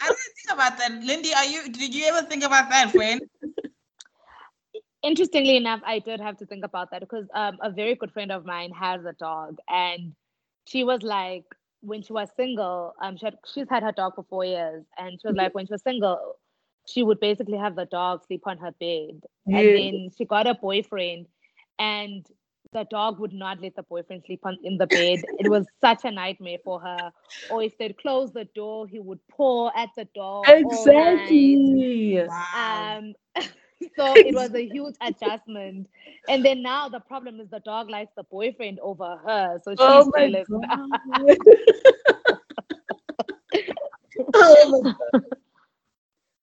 I 0.00 0.06
didn't 0.06 0.34
think 0.36 0.52
about 0.52 0.78
that. 0.78 0.92
Lindy, 1.02 1.32
are 1.34 1.44
you 1.44 1.68
did 1.70 1.94
you 1.94 2.06
ever 2.06 2.26
think 2.26 2.44
about 2.44 2.70
that, 2.70 2.92
friend? 2.92 3.20
Interestingly 5.02 5.56
enough, 5.56 5.80
I 5.86 6.00
did 6.00 6.20
have 6.20 6.36
to 6.38 6.46
think 6.46 6.64
about 6.64 6.90
that 6.90 7.00
because 7.00 7.26
um, 7.32 7.58
a 7.62 7.70
very 7.70 7.94
good 7.94 8.12
friend 8.12 8.32
of 8.32 8.44
mine 8.44 8.72
has 8.72 9.04
a 9.04 9.12
dog, 9.12 9.58
and 9.68 10.12
she 10.66 10.82
was 10.82 11.02
like, 11.02 11.44
when 11.80 12.02
she 12.02 12.12
was 12.12 12.28
single, 12.36 12.94
um, 13.00 13.16
she 13.16 13.26
had, 13.26 13.36
she's 13.52 13.68
had 13.70 13.84
her 13.84 13.92
dog 13.92 14.16
for 14.16 14.24
four 14.28 14.44
years, 14.44 14.84
and 14.98 15.20
she 15.20 15.28
was 15.28 15.36
like, 15.36 15.54
when 15.54 15.66
she 15.66 15.72
was 15.72 15.82
single, 15.82 16.36
she 16.88 17.04
would 17.04 17.20
basically 17.20 17.56
have 17.56 17.76
the 17.76 17.84
dog 17.84 18.26
sleep 18.26 18.42
on 18.44 18.58
her 18.58 18.72
bed, 18.72 19.22
Yeah. 19.46 19.58
and 19.58 19.68
then 19.78 20.10
she 20.16 20.24
got 20.24 20.48
a 20.48 20.54
boyfriend, 20.54 21.26
and 21.78 22.26
the 22.72 22.84
dog 22.90 23.18
would 23.20 23.32
not 23.32 23.60
let 23.60 23.74
the 23.76 23.82
boyfriend 23.82 24.22
sleep 24.26 24.40
on 24.44 24.58
in 24.62 24.78
the 24.78 24.86
bed. 24.86 25.24
it 25.38 25.48
was 25.48 25.66
such 25.80 26.04
a 26.04 26.10
nightmare 26.10 26.58
for 26.64 26.80
her. 26.80 27.12
Or 27.48 27.62
if 27.62 27.76
they'd 27.78 27.96
close 27.98 28.32
the 28.32 28.44
door, 28.54 28.86
he 28.86 28.98
would 29.00 29.20
paw 29.28 29.70
at 29.76 29.90
the 29.96 30.04
door. 30.14 30.54
Exactly. 30.56 31.60
Wow. 32.24 32.98
Um, 32.98 33.14
so 33.96 34.20
it 34.22 34.34
was 34.34 34.54
a 34.54 34.64
huge 34.64 34.94
adjustment. 35.00 35.88
And 36.28 36.44
then 36.44 36.62
now 36.62 36.88
the 36.88 37.00
problem 37.00 37.40
is 37.40 37.48
the 37.50 37.60
dog 37.60 37.88
likes 37.90 38.12
the 38.16 38.24
boyfriend 38.24 38.78
over 38.80 39.16
her. 39.26 39.60
So 39.64 39.74
she's 39.76 40.06
Oh 40.06 40.12
jealous. 40.14 40.48
oh 44.34 44.66
my 44.70 44.80
god. 44.84 45.38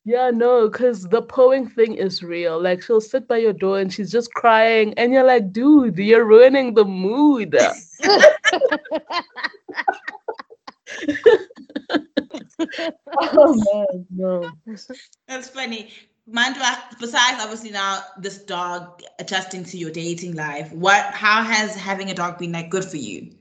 Yeah, 0.08 0.30
no, 0.30 0.70
because 0.70 1.04
the 1.04 1.24
pawing 1.24 1.68
thing 1.68 1.96
is 1.96 2.22
real. 2.22 2.62
Like 2.62 2.84
she'll 2.84 3.02
sit 3.02 3.28
by 3.28 3.38
your 3.38 3.54
door 3.54 3.80
and 3.80 3.91
she's 3.91 4.12
just 4.12 4.32
crying, 4.34 4.94
and 4.98 5.12
you're 5.12 5.24
like, 5.24 5.52
dude, 5.52 5.98
you're 5.98 6.26
ruining 6.26 6.76
the 6.76 6.86
mood. 6.86 7.58
oh 13.18 13.56
man, 13.56 14.06
no. 14.12 14.52
That's 15.28 15.50
funny. 15.50 15.91
Mantwa, 16.32 16.78
besides 17.00 17.41
obviously 17.41 17.72
now 17.72 18.02
this 18.20 18.44
dog 18.44 19.02
adjusting 19.20 19.63
to 19.65 19.78
your 19.78 19.91
dating 19.91 20.36
life, 20.36 20.72
what 20.72 21.06
how 21.13 21.44
has 21.44 21.76
having 21.76 22.12
a 22.12 22.13
dog 22.13 22.38
been 22.38 22.52
like 22.52 22.70
good 22.70 22.86
for 22.86 22.98
you? 22.98 23.32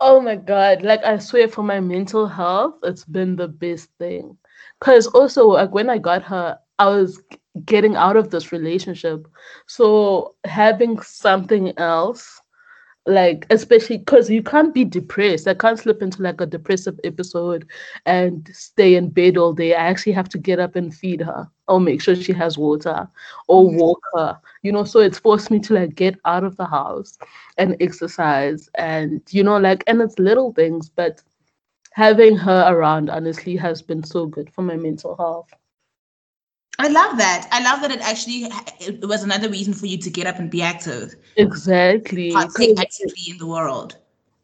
Oh 0.00 0.20
my 0.20 0.36
god, 0.36 0.82
like 0.82 1.02
I 1.02 1.18
swear 1.18 1.48
for 1.48 1.64
my 1.64 1.80
mental 1.80 2.26
health, 2.26 2.76
it's 2.84 3.04
been 3.04 3.34
the 3.34 3.48
best 3.48 3.90
thing. 3.98 4.38
Cause 4.80 5.06
also 5.08 5.46
like 5.48 5.72
when 5.72 5.90
I 5.90 5.98
got 5.98 6.22
her, 6.24 6.58
I 6.78 6.86
was 6.88 7.22
getting 7.64 7.96
out 7.96 8.16
of 8.16 8.30
this 8.30 8.52
relationship. 8.52 9.26
So 9.66 10.34
having 10.44 11.00
something 11.00 11.76
else, 11.78 12.40
like 13.06 13.46
especially 13.50 13.98
because 13.98 14.30
you 14.30 14.42
can't 14.42 14.74
be 14.74 14.84
depressed. 14.84 15.48
I 15.48 15.54
can't 15.54 15.78
slip 15.78 16.02
into 16.02 16.22
like 16.22 16.40
a 16.40 16.46
depressive 16.46 16.98
episode 17.04 17.66
and 18.06 18.48
stay 18.52 18.94
in 18.96 19.10
bed 19.10 19.36
all 19.36 19.52
day. 19.52 19.74
I 19.74 19.86
actually 19.86 20.12
have 20.12 20.28
to 20.30 20.38
get 20.38 20.58
up 20.60 20.76
and 20.76 20.94
feed 20.94 21.22
her 21.22 21.48
or 21.68 21.80
make 21.80 22.00
sure 22.02 22.14
she 22.14 22.32
has 22.32 22.56
water 22.58 23.08
or 23.48 23.64
Mhm. 23.64 23.76
walk 23.76 24.00
her. 24.14 24.38
You 24.62 24.72
know, 24.72 24.84
so 24.84 25.00
it's 25.00 25.18
forced 25.18 25.50
me 25.50 25.58
to 25.60 25.74
like 25.74 25.94
get 25.94 26.16
out 26.24 26.44
of 26.44 26.56
the 26.56 26.66
house 26.66 27.18
and 27.56 27.76
exercise 27.80 28.68
and 28.76 29.22
you 29.30 29.42
know 29.42 29.58
like 29.58 29.82
and 29.86 30.00
it's 30.02 30.18
little 30.18 30.52
things 30.52 30.88
but 30.88 31.22
having 31.92 32.36
her 32.36 32.66
around 32.72 33.10
honestly 33.10 33.56
has 33.56 33.82
been 33.82 34.02
so 34.02 34.26
good 34.26 34.50
for 34.52 34.62
my 34.62 34.76
mental 34.76 35.16
health 35.16 35.50
I 36.78 36.88
love 36.88 37.18
that. 37.18 37.48
I 37.50 37.62
love 37.62 37.80
that 37.82 37.90
it 37.90 38.00
actually 38.00 38.48
it 38.80 39.06
was 39.06 39.22
another 39.24 39.48
reason 39.48 39.74
for 39.74 39.86
you 39.86 39.98
to 39.98 40.10
get 40.10 40.26
up 40.26 40.38
and 40.38 40.50
be 40.50 40.62
active, 40.62 41.14
exactly 41.36 42.34
actively 42.34 43.22
in 43.28 43.38
the 43.38 43.46
world. 43.46 43.96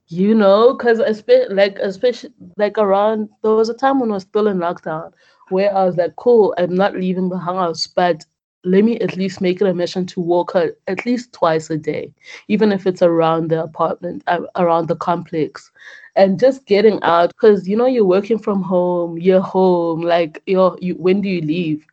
you 0.08 0.34
know 0.34 0.74
because 0.74 0.98
especially 0.98 1.54
like 1.54 1.78
especially 1.78 2.30
like 2.56 2.76
around 2.78 3.28
there 3.42 3.52
was 3.52 3.68
a 3.68 3.74
time 3.74 3.98
when 4.00 4.10
i 4.10 4.14
was 4.14 4.22
still 4.24 4.48
in 4.48 4.58
lockdown 4.58 5.12
where 5.48 5.74
i 5.76 5.84
was 5.84 5.96
like 5.96 6.14
cool 6.16 6.54
i'm 6.58 6.74
not 6.74 6.94
leaving 6.94 7.28
the 7.28 7.38
house 7.38 7.86
but 7.86 8.24
let 8.64 8.84
me 8.84 8.98
at 9.00 9.16
least 9.16 9.40
make 9.40 9.60
it 9.60 9.66
a 9.68 9.74
mission 9.74 10.04
to 10.06 10.20
walk 10.20 10.52
her 10.52 10.72
at 10.88 11.04
least 11.06 11.32
twice 11.32 11.70
a 11.70 11.76
day 11.76 12.12
even 12.48 12.72
if 12.72 12.86
it's 12.86 13.02
around 13.02 13.48
the 13.50 13.62
apartment 13.62 14.22
uh, 14.26 14.40
around 14.56 14.88
the 14.88 14.96
complex 14.96 15.70
and 16.16 16.38
just 16.38 16.66
getting 16.66 17.02
out 17.02 17.30
because 17.30 17.68
you 17.68 17.76
know 17.76 17.86
you're 17.86 18.04
working 18.04 18.38
from 18.38 18.62
home 18.62 19.18
you're 19.18 19.40
home 19.40 20.02
like 20.02 20.42
you're 20.46 20.76
you 20.80 20.94
when 20.94 21.20
do 21.20 21.28
you 21.28 21.40
leave? 21.40 21.86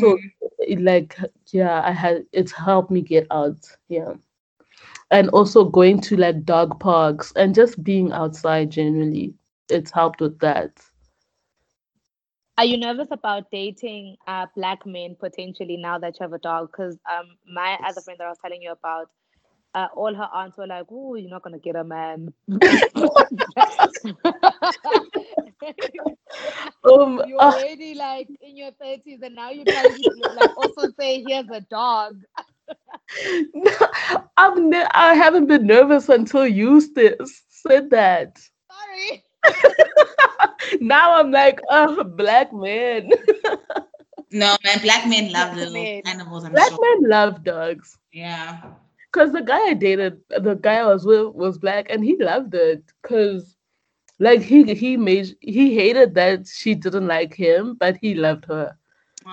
So 0.00 0.18
it, 0.58 0.80
like 0.80 1.16
yeah 1.52 1.82
i 1.84 1.92
had 1.92 2.24
it's 2.32 2.52
helped 2.52 2.90
me 2.90 3.02
get 3.02 3.26
out 3.30 3.58
yeah. 3.88 4.14
And 5.10 5.28
also 5.30 5.64
going 5.64 6.00
to 6.02 6.16
like 6.16 6.44
dog 6.44 6.80
parks 6.80 7.32
and 7.36 7.54
just 7.54 7.82
being 7.84 8.12
outside 8.12 8.70
generally 8.70 9.34
it's 9.68 9.90
helped 9.90 10.20
with 10.20 10.38
that. 10.40 10.72
Are 12.58 12.64
you 12.64 12.78
nervous 12.78 13.08
about 13.10 13.50
dating 13.50 14.16
uh, 14.26 14.46
black 14.56 14.86
men 14.86 15.16
potentially 15.18 15.76
now 15.76 15.98
that 15.98 16.18
you 16.18 16.24
have 16.24 16.32
a 16.32 16.38
dog? 16.38 16.70
Because 16.70 16.98
um, 17.10 17.36
my 17.46 17.78
other 17.86 18.00
friend 18.00 18.18
that 18.18 18.24
I 18.24 18.28
was 18.30 18.38
telling 18.40 18.62
you 18.62 18.72
about, 18.72 19.10
uh, 19.76 19.88
all 19.96 20.14
her 20.14 20.30
aunts 20.34 20.58
were 20.58 20.66
like, 20.68 20.86
"Oh, 20.90 21.16
you're 21.16 21.30
not 21.30 21.44
gonna 21.44 21.60
get 21.60 21.76
a 21.76 21.84
man." 21.84 22.34
um 26.84 27.22
you're 27.22 27.40
ah, 27.40 27.54
already 27.54 27.94
like 27.94 28.30
in 28.40 28.56
your 28.56 28.72
thirties, 28.72 29.20
and 29.22 29.36
now 29.36 29.50
you're 29.50 29.66
trying 29.66 30.04
to 30.04 30.28
like 30.34 30.52
also 30.56 30.88
say, 30.98 31.22
"Here's 31.22 31.50
a 31.50 31.60
dog." 31.60 32.22
I've 34.36 34.58
ne- 34.58 34.86
i 34.92 35.14
haven't 35.14 35.46
been 35.46 35.66
nervous 35.66 36.08
until 36.08 36.46
you 36.46 36.80
st- 36.80 37.20
said 37.48 37.90
that 37.90 38.38
Sorry. 38.70 39.24
now 40.80 41.16
i'm 41.18 41.30
like 41.30 41.60
oh 41.70 42.04
black 42.04 42.52
man 42.52 43.10
No, 44.32 44.56
man, 44.64 44.80
black 44.82 45.06
men 45.06 45.32
love 45.32 45.52
Black 45.52 45.54
little 45.54 45.92
men. 45.94 46.02
animals, 46.04 46.44
I'm 46.44 46.54
black 46.54 46.72
sure. 46.72 46.80
men 46.80 47.10
love 47.10 47.44
dogs 47.44 47.98
Yeah. 48.12 48.60
Because 49.16 49.32
the 49.32 49.42
guy 49.42 49.68
I 49.70 49.74
dated, 49.74 50.20
the 50.30 50.54
guy 50.54 50.76
I 50.76 50.86
was 50.86 51.06
with 51.06 51.34
was 51.34 51.58
black 51.58 51.86
and 51.90 52.04
he 52.04 52.16
loved 52.18 52.54
it. 52.54 52.92
Cause 53.02 53.56
like 54.18 54.42
he 54.42 54.74
he 54.74 54.96
made 54.96 55.36
he 55.40 55.74
hated 55.76 56.14
that 56.14 56.46
she 56.46 56.74
didn't 56.74 57.06
like 57.08 57.34
him, 57.34 57.74
but 57.78 57.96
he 57.98 58.14
loved 58.14 58.46
her. 58.46 58.78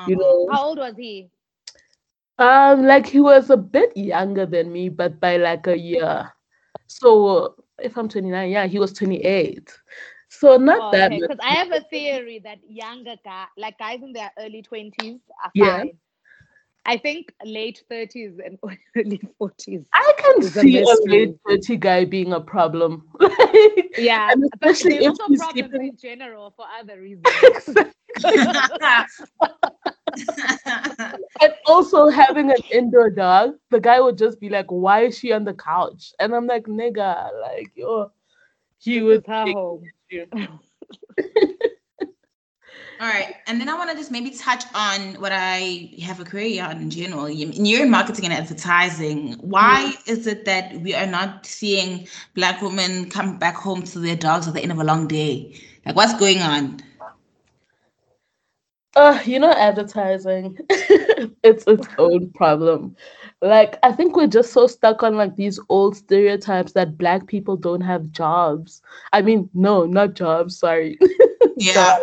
You 0.05 0.17
know. 0.17 0.49
How 0.49 0.67
old 0.67 0.77
was 0.79 0.97
he? 0.97 1.31
Um 2.39 2.83
like 2.85 3.07
he 3.07 3.19
was 3.19 3.49
a 3.49 3.57
bit 3.57 3.95
younger 3.97 4.45
than 4.45 4.71
me, 4.71 4.89
but 4.89 5.19
by 5.19 5.37
like 5.37 5.67
a 5.67 5.77
year. 5.77 6.31
So 6.87 7.55
if 7.79 7.97
I'm 7.97 8.09
29, 8.09 8.49
yeah, 8.51 8.67
he 8.67 8.79
was 8.79 8.93
28. 8.93 9.71
So 10.29 10.57
not 10.57 10.89
Oh, 10.89 10.91
that 10.91 11.13
okay, 11.13 11.21
because 11.21 11.39
I 11.41 11.51
have 11.59 11.71
a 11.71 11.81
theory 11.89 12.39
that 12.43 12.59
younger 12.67 13.15
guy, 13.23 13.45
like 13.57 13.77
guys 13.79 14.01
in 14.03 14.13
their 14.13 14.31
early 14.39 14.61
twenties, 14.63 15.21
are 15.43 15.53
Yeah. 15.53 15.83
fine. 15.83 15.99
I 16.85 16.97
think 16.97 17.33
late 17.45 17.83
thirties 17.89 18.39
and 18.43 18.59
early 18.97 19.21
forties. 19.37 19.81
I 19.93 20.13
can 20.17 20.41
see 20.43 20.81
a 20.81 20.85
late 21.05 21.35
30 21.47 21.77
guy 21.77 22.05
being 22.05 22.33
a 22.33 22.41
problem. 22.41 23.07
Yeah, 23.95 24.31
And 24.31 24.43
especially 24.53 24.97
there's 24.99 25.13
if 25.19 25.21
also 25.21 25.35
problems 25.35 25.69
sleeping- 25.71 25.87
in 25.89 25.97
general 25.97 26.51
for 26.57 26.65
other 26.79 26.99
reasons. 26.99 27.27
and 31.41 31.53
also 31.67 32.09
having 32.09 32.49
an 32.49 32.57
indoor 32.71 33.09
dog, 33.11 33.53
the 33.69 33.79
guy 33.79 33.99
would 34.01 34.17
just 34.17 34.39
be 34.39 34.49
like, 34.49 34.65
Why 34.71 35.01
is 35.05 35.17
she 35.19 35.31
on 35.31 35.43
the 35.45 35.53
couch? 35.53 36.11
And 36.19 36.33
I'm 36.33 36.47
like, 36.47 36.65
nigga, 36.65 37.29
like 37.41 37.71
yo, 37.75 38.11
he 38.79 39.01
was 39.01 39.21
her 39.27 39.45
home. 39.45 39.83
All 43.03 43.09
right, 43.09 43.35
and 43.47 43.59
then 43.59 43.67
I 43.67 43.73
want 43.73 43.89
to 43.89 43.97
just 43.97 44.11
maybe 44.11 44.29
touch 44.29 44.63
on 44.73 45.15
what 45.15 45.33
I 45.33 45.89
have 46.03 46.21
a 46.21 46.23
query 46.23 46.61
on 46.61 46.77
in 46.77 46.89
general. 46.89 47.29
You- 47.29 47.51
You're 47.51 47.83
in 47.83 47.91
marketing 47.91 48.23
and 48.23 48.33
advertising. 48.33 49.33
Why 49.41 49.93
is 50.07 50.25
it 50.25 50.45
that 50.45 50.79
we 50.79 50.95
are 50.95 51.05
not 51.05 51.45
seeing 51.45 52.07
Black 52.33 52.61
women 52.61 53.09
come 53.09 53.37
back 53.37 53.55
home 53.55 53.83
to 53.83 53.99
their 53.99 54.15
dogs 54.15 54.47
at 54.47 54.53
the 54.53 54.61
end 54.61 54.71
of 54.71 54.79
a 54.79 54.85
long 54.85 55.09
day? 55.09 55.53
Like, 55.85 55.97
what's 55.97 56.17
going 56.17 56.39
on? 56.39 56.79
Uh, 58.95 59.19
you 59.25 59.37
know, 59.37 59.51
advertising, 59.51 60.57
it's 60.69 61.65
its 61.67 61.85
own 61.97 62.31
problem. 62.31 62.95
Like, 63.41 63.79
I 63.83 63.91
think 63.91 64.15
we're 64.15 64.27
just 64.27 64.53
so 64.53 64.65
stuck 64.65 65.03
on 65.03 65.17
like 65.17 65.35
these 65.35 65.59
old 65.67 65.97
stereotypes 65.97 66.71
that 66.71 66.97
black 66.97 67.27
people 67.27 67.57
don't 67.57 67.81
have 67.81 68.11
jobs. 68.11 68.81
I 69.11 69.21
mean, 69.23 69.49
no, 69.53 69.83
not 69.85 70.13
jobs, 70.13 70.57
sorry. 70.57 70.97
Yeah, 71.55 71.99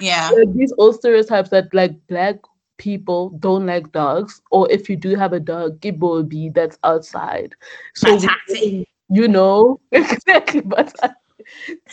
yeah. 0.00 0.30
Like, 0.30 0.52
these 0.54 0.72
old 0.78 0.96
stereotypes 0.96 1.50
that 1.50 1.72
like 1.72 1.94
black 2.06 2.36
people 2.76 3.30
don't 3.40 3.66
like 3.66 3.90
dogs, 3.92 4.40
or 4.50 4.70
if 4.70 4.88
you 4.88 4.96
do 4.96 5.16
have 5.16 5.32
a 5.32 5.40
dog, 5.40 5.84
it 5.84 5.98
will 5.98 6.22
be 6.22 6.48
that's 6.50 6.78
outside. 6.84 7.54
So 7.94 8.16
we- 8.48 8.86
you 9.10 9.26
know 9.26 9.80
exactly 9.92 10.60
but 10.60 10.94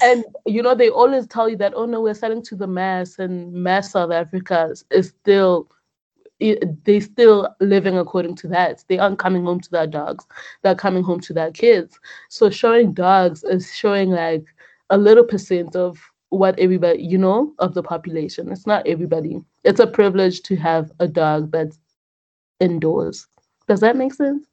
and 0.01 0.25
you 0.45 0.61
know 0.61 0.75
they 0.75 0.89
always 0.89 1.25
tell 1.27 1.47
you 1.47 1.55
that 1.55 1.73
oh 1.75 1.85
no 1.85 2.01
we're 2.01 2.13
selling 2.13 2.41
to 2.43 2.55
the 2.55 2.67
mass 2.67 3.19
and 3.19 3.53
mass 3.53 3.91
south 3.91 4.11
africa 4.11 4.73
is- 4.91 5.07
still 5.09 5.69
they 6.39 6.99
still 6.99 7.47
living 7.61 7.97
according 7.97 8.35
to 8.35 8.47
that 8.49 8.83
they 8.89 8.97
aren't 8.97 9.17
coming 9.17 9.45
home 9.45 9.59
to 9.61 9.71
their 9.71 9.87
dogs 9.87 10.25
they're 10.61 10.75
coming 10.75 11.03
home 11.03 11.19
to 11.21 11.31
their 11.33 11.51
kids 11.51 11.97
so 12.29 12.49
showing 12.49 12.93
dogs 12.93 13.43
is 13.45 13.73
showing 13.73 14.09
like 14.09 14.43
a 14.89 14.97
little 14.97 15.23
percent 15.23 15.73
of 15.75 15.97
what 16.29 16.57
everybody 16.59 17.01
you 17.03 17.17
know 17.17 17.53
of 17.59 17.73
the 17.73 17.83
population 17.83 18.51
it's 18.51 18.65
not 18.67 18.85
everybody 18.87 19.39
it's 19.63 19.79
a 19.79 19.87
privilege 19.87 20.41
to 20.41 20.55
have 20.55 20.91
a 20.99 21.07
dog 21.07 21.51
that's 21.51 21.79
indoors 22.59 23.27
does 23.67 23.79
that 23.79 23.95
make 23.95 24.13
sense 24.13 24.45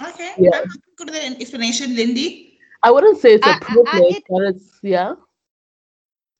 Okay, 0.00 0.32
Yeah. 0.38 0.50
I'm 0.54 0.68
good 0.96 1.10
with 1.10 1.14
that 1.14 1.40
explanation, 1.40 1.96
Lindy. 1.96 2.56
I 2.84 2.92
wouldn't 2.92 3.18
say 3.18 3.32
it's 3.34 3.44
a 3.44 3.50
I- 3.50 3.52
I- 3.52 3.56
I- 3.56 3.64
privilege, 3.64 4.16
it- 4.18 4.24
but 4.28 4.42
it's 4.42 4.78
yeah. 4.82 5.14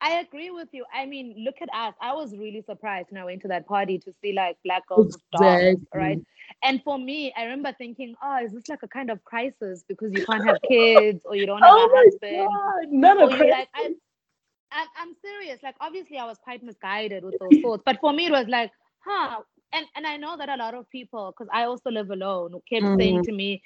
I 0.01 0.20
agree 0.20 0.51
with 0.51 0.68
you. 0.72 0.85
I 0.94 1.07
mean, 1.07 1.35
look 1.44 1.57
at 1.61 1.68
us. 1.74 1.92
I 2.01 2.12
was 2.14 2.37
really 2.37 2.62
surprised 2.62 3.09
when 3.11 3.20
I 3.20 3.24
went 3.24 3.42
to 3.42 3.48
that 3.48 3.66
party 3.66 3.98
to 3.98 4.12
see 4.22 4.33
like 4.33 4.57
black 4.64 4.87
girls 4.87 5.07
with 5.11 5.20
dogs, 5.33 5.81
right? 5.92 6.20
And 6.62 6.81
for 6.85 6.98
me, 6.98 7.33
I 7.37 7.42
remember 7.44 7.72
thinking, 7.77 8.14
oh, 8.22 8.37
is 8.44 8.53
this 8.53 8.68
like 8.68 8.85
a 8.85 8.88
kind 8.88 9.11
of 9.11 9.24
crisis 9.24 9.83
because 9.88 10.12
you 10.14 10.24
can't 10.24 10.46
have 10.46 10.59
kids 10.68 11.22
or 11.24 11.35
you 11.35 11.46
don't 11.46 11.62
have 11.62 11.70
Oh 11.72 11.87
a 11.87 11.88
my 11.92 11.98
husband? 12.05 12.48
god, 12.48 12.92
none 12.92 13.18
Or 13.18 13.24
of 13.24 13.31
like, 13.40 13.68
I, 13.74 13.94
I'm, 14.73 14.89
I'm 14.97 15.15
serious. 15.23 15.61
Like, 15.63 15.77
obviously, 15.81 16.19
I 16.19 16.27
was 16.27 16.39
quite 16.43 16.63
misguided 16.63 17.25
with 17.25 17.39
those 17.39 17.57
thoughts, 17.59 17.83
but 17.85 17.99
for 18.01 18.13
me, 18.13 18.27
it 18.27 18.33
was 18.33 18.47
like, 18.49 18.71
huh. 19.05 19.41
And 19.73 19.87
and 19.97 20.07
I 20.07 20.17
know 20.17 20.37
that 20.39 20.49
a 20.49 20.57
lot 20.57 20.75
of 20.75 20.89
people, 20.91 21.33
because 21.33 21.51
I 21.53 21.65
also 21.65 21.91
live 21.91 22.11
alone, 22.11 22.55
kept 22.71 22.89
saying 22.99 23.21
Mhm. 23.21 23.27
to 23.27 23.33
me, 23.33 23.63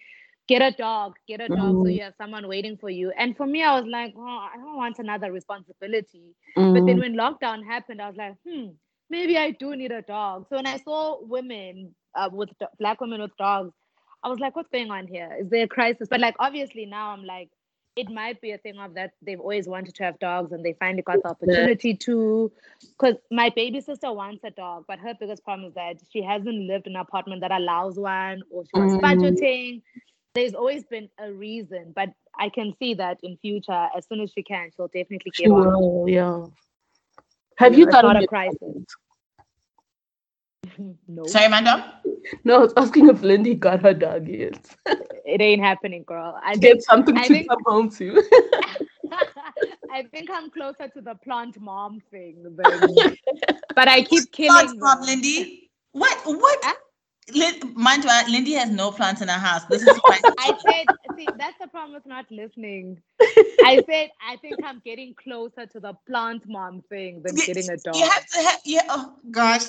get 0.49 0.63
a 0.63 0.73
dog, 0.77 1.15
get 1.29 1.41
a 1.41 1.49
dog, 1.49 1.79
so 1.83 1.89
Mhm. 1.89 1.91
you 1.91 2.03
have 2.03 2.15
someone 2.19 2.49
waiting 2.49 2.77
for 2.77 2.91
you. 2.91 3.13
And 3.19 3.37
for 3.37 3.47
me, 3.47 3.63
I 3.63 3.79
was 3.79 3.89
like, 3.89 4.15
oh, 4.17 4.49
I 4.53 4.57
don't 4.57 4.77
want 4.77 4.99
another 4.99 5.33
responsibility. 5.33 6.35
But 6.73 6.87
then 6.87 6.99
Mm, 6.99 7.01
when 7.01 7.15
lockdown 7.15 7.65
happened, 7.65 8.03
I 8.03 8.09
was 8.09 8.17
like, 8.17 8.35
hmm, 8.49 8.71
maybe 9.11 9.37
I 9.37 9.53
do 9.53 9.77
need 9.77 9.93
a 9.93 10.03
dog. 10.03 10.47
So 10.49 10.57
when 10.57 10.67
I 10.67 10.79
saw 10.79 11.19
women 11.23 11.95
uh, 12.17 12.31
with 12.33 12.51
black 12.79 13.01
women 13.01 13.21
with 13.23 13.37
dogs, 13.39 13.73
I 14.25 14.29
was 14.29 14.41
like, 14.41 14.57
what's 14.57 14.71
going 14.71 14.91
on 14.91 15.07
here? 15.07 15.37
Is 15.41 15.51
there 15.51 15.65
a 15.65 15.69
crisis? 15.69 16.09
But 16.11 16.21
like, 16.21 16.37
obviously 16.39 16.87
now 16.87 17.11
I'm 17.11 17.25
like, 17.25 17.51
it 17.97 18.09
might 18.11 18.41
be 18.41 18.53
a 18.53 18.59
thing 18.59 18.79
of 18.79 18.95
that 18.95 19.13
they've 19.21 19.39
always 19.41 19.69
wanted 19.69 19.95
to 19.97 20.03
have 20.05 20.19
dogs 20.19 20.53
and 20.53 20.65
they 20.65 20.73
finally 20.75 21.03
got 21.03 21.23
the 21.23 21.29
opportunity 21.29 21.95
to. 21.95 22.51
Because 22.81 23.17
my 23.31 23.51
baby 23.55 23.81
sister 23.81 24.11
wants 24.13 24.43
a 24.45 24.51
dog, 24.51 24.85
but 24.89 24.99
her 24.99 25.15
biggest 25.19 25.45
problem 25.45 25.69
is 25.69 25.75
that 25.75 25.97
she 26.11 26.23
hasn't 26.23 26.55
lived 26.67 26.87
in 26.87 26.95
an 26.97 27.01
apartment 27.01 27.43
that 27.43 27.53
allows 27.53 27.97
one, 27.99 28.43
or 28.51 28.65
she 28.65 28.81
was 28.81 28.93
Mm. 28.97 29.01
budgeting. 29.03 29.83
There's 30.35 30.55
always 30.55 30.85
been 30.85 31.11
a 31.19 31.31
reason, 31.31 31.93
but 31.95 32.09
I 32.39 32.49
can 32.49 32.75
see 32.79 32.95
that 32.95 33.19
in 33.23 33.37
future, 33.37 33.89
as 33.95 34.07
soon 34.07 34.21
as 34.21 34.33
she 34.33 34.43
can, 34.43 34.71
she'll 34.75 34.89
definitely 34.89 35.31
she 35.35 35.49
one. 35.51 35.67
will, 35.69 36.09
yeah. 36.09 36.47
Have 37.59 37.77
you 37.77 37.85
it's 37.85 37.93
gotten 37.93 38.09
not 38.09 38.17
a 38.17 38.21
your- 38.21 38.29
crisis. 38.29 38.87
no, 41.09 41.25
Sorry, 41.27 41.49
Madam. 41.49 41.83
No, 42.45 42.57
I 42.57 42.59
was 42.59 42.73
asking 42.77 43.09
if 43.09 43.23
Lindy 43.23 43.55
got 43.55 43.81
her 43.83 43.95
dog 43.95 44.29
yet. 44.29 44.59
it 44.87 45.41
ain't 45.41 45.63
happening, 45.63 46.05
girl. 46.05 46.39
I 46.43 46.53
think 46.53 46.63
Get 46.63 46.83
something 46.83 47.17
I 47.17 47.23
to 47.27 47.29
think- 47.35 47.49
come 47.49 47.63
home 47.67 47.91
to. 47.91 48.23
I 49.93 50.05
think 50.05 50.31
I'm 50.33 50.51
closer 50.51 50.89
to 50.89 51.01
the 51.03 51.15
plant 51.17 51.61
mom 51.61 52.01
thing, 52.11 52.43
than, 52.57 53.17
but 53.75 53.89
I 53.89 54.03
keep 54.03 54.31
killing. 54.33 54.53
Plants, 54.53 54.75
Mom. 54.79 55.03
Lindy. 55.03 55.71
What? 55.93 56.19
What? 56.25 56.59
Huh? 56.63 56.75
Lin- 57.35 57.75
mind 57.75 58.03
you, 58.05 58.11
uh, 58.11 58.23
Lindy 58.29 58.53
has 58.55 58.71
no 58.71 58.91
plants 58.91 59.21
in 59.21 59.29
her 59.29 59.39
house. 59.39 59.65
This 59.67 59.83
is 59.83 59.99
quite 59.99 60.21
I 60.39 60.55
said, 60.67 60.87
see, 61.17 61.27
that's 61.37 61.57
the 61.61 61.69
problem 61.69 61.93
with 61.95 62.07
not 62.07 62.25
listening. 62.31 63.01
I 63.65 63.83
said, 63.89 64.11
I 64.27 64.37
think 64.37 64.57
I'm 64.65 64.81
getting 64.85 65.15
closer 65.23 65.67
to 65.67 65.79
the 65.81 65.93
plant 66.09 66.43
mom 66.49 66.83
thing 66.89 67.23
than 67.23 67.37
You- 67.37 67.47
getting 67.47 67.69
a 67.71 67.77
dog. 67.77 67.95
You 67.95 68.09
have 68.09 68.27
to 68.27 68.43
have, 68.43 68.61
yeah. 68.65 68.81
Oh 68.89 69.15
gosh. 69.31 69.69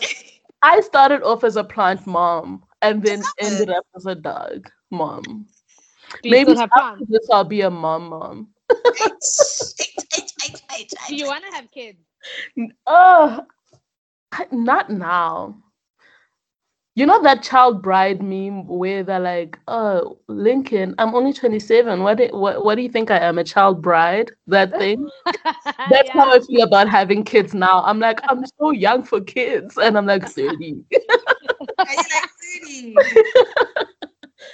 I 0.63 0.80
started 0.80 1.21
off 1.23 1.43
as 1.43 1.58
a 1.58 1.63
plant 1.63 2.08
mom 2.08 2.63
and 2.82 3.04
then 3.04 3.21
ended 3.38 3.69
up 3.69 3.86
as 3.95 4.06
a 4.06 4.15
dog 4.15 4.69
mom. 4.91 5.45
Do 6.23 6.30
Maybe 6.30 6.52
after 6.52 7.06
this 7.10 7.28
I'll 7.32 7.43
be 7.43 7.62
a 7.62 7.69
mom 7.69 8.10
mom. 8.10 8.47
Do 11.10 11.15
you 11.15 11.28
want 11.28 11.43
to 11.45 11.52
have 11.52 11.69
kids? 11.71 11.99
Uh, 12.88 13.41
not 14.52 14.89
now. 14.89 15.56
You 16.95 17.06
know 17.08 17.21
that 17.23 17.41
child 17.43 17.82
bride 17.82 18.21
meme 18.21 18.67
where 18.67 19.03
they're 19.03 19.19
like, 19.19 19.58
"Oh, 19.67 20.19
Lincoln, 20.27 20.93
I'm 20.99 21.15
only 21.15 21.34
27. 21.34 22.03
What 22.03 22.17
do, 22.17 22.27
what 22.32 22.63
what 22.63 22.75
do 22.75 22.82
you 22.84 22.89
think 22.89 23.10
I 23.12 23.17
am, 23.19 23.38
a 23.39 23.43
child 23.43 23.82
bride?" 23.82 24.32
That 24.47 24.77
thing. 24.77 25.12
That's 25.88 26.10
how 26.12 26.29
I 26.32 26.39
feel 26.39 26.63
about 26.63 26.89
having 26.89 27.23
kids 27.23 27.53
now. 27.53 27.84
I'm 27.84 27.99
like, 27.99 28.19
I'm 28.29 28.45
so 28.60 28.71
young 28.71 29.03
for 29.03 29.21
kids, 29.21 29.77
and 29.77 29.97
I'm 29.97 30.06
like 30.06 30.27
30. 30.27 30.84
Are 31.86 31.93
you 31.93 32.03
like 32.13 32.29
30? 32.63 33.13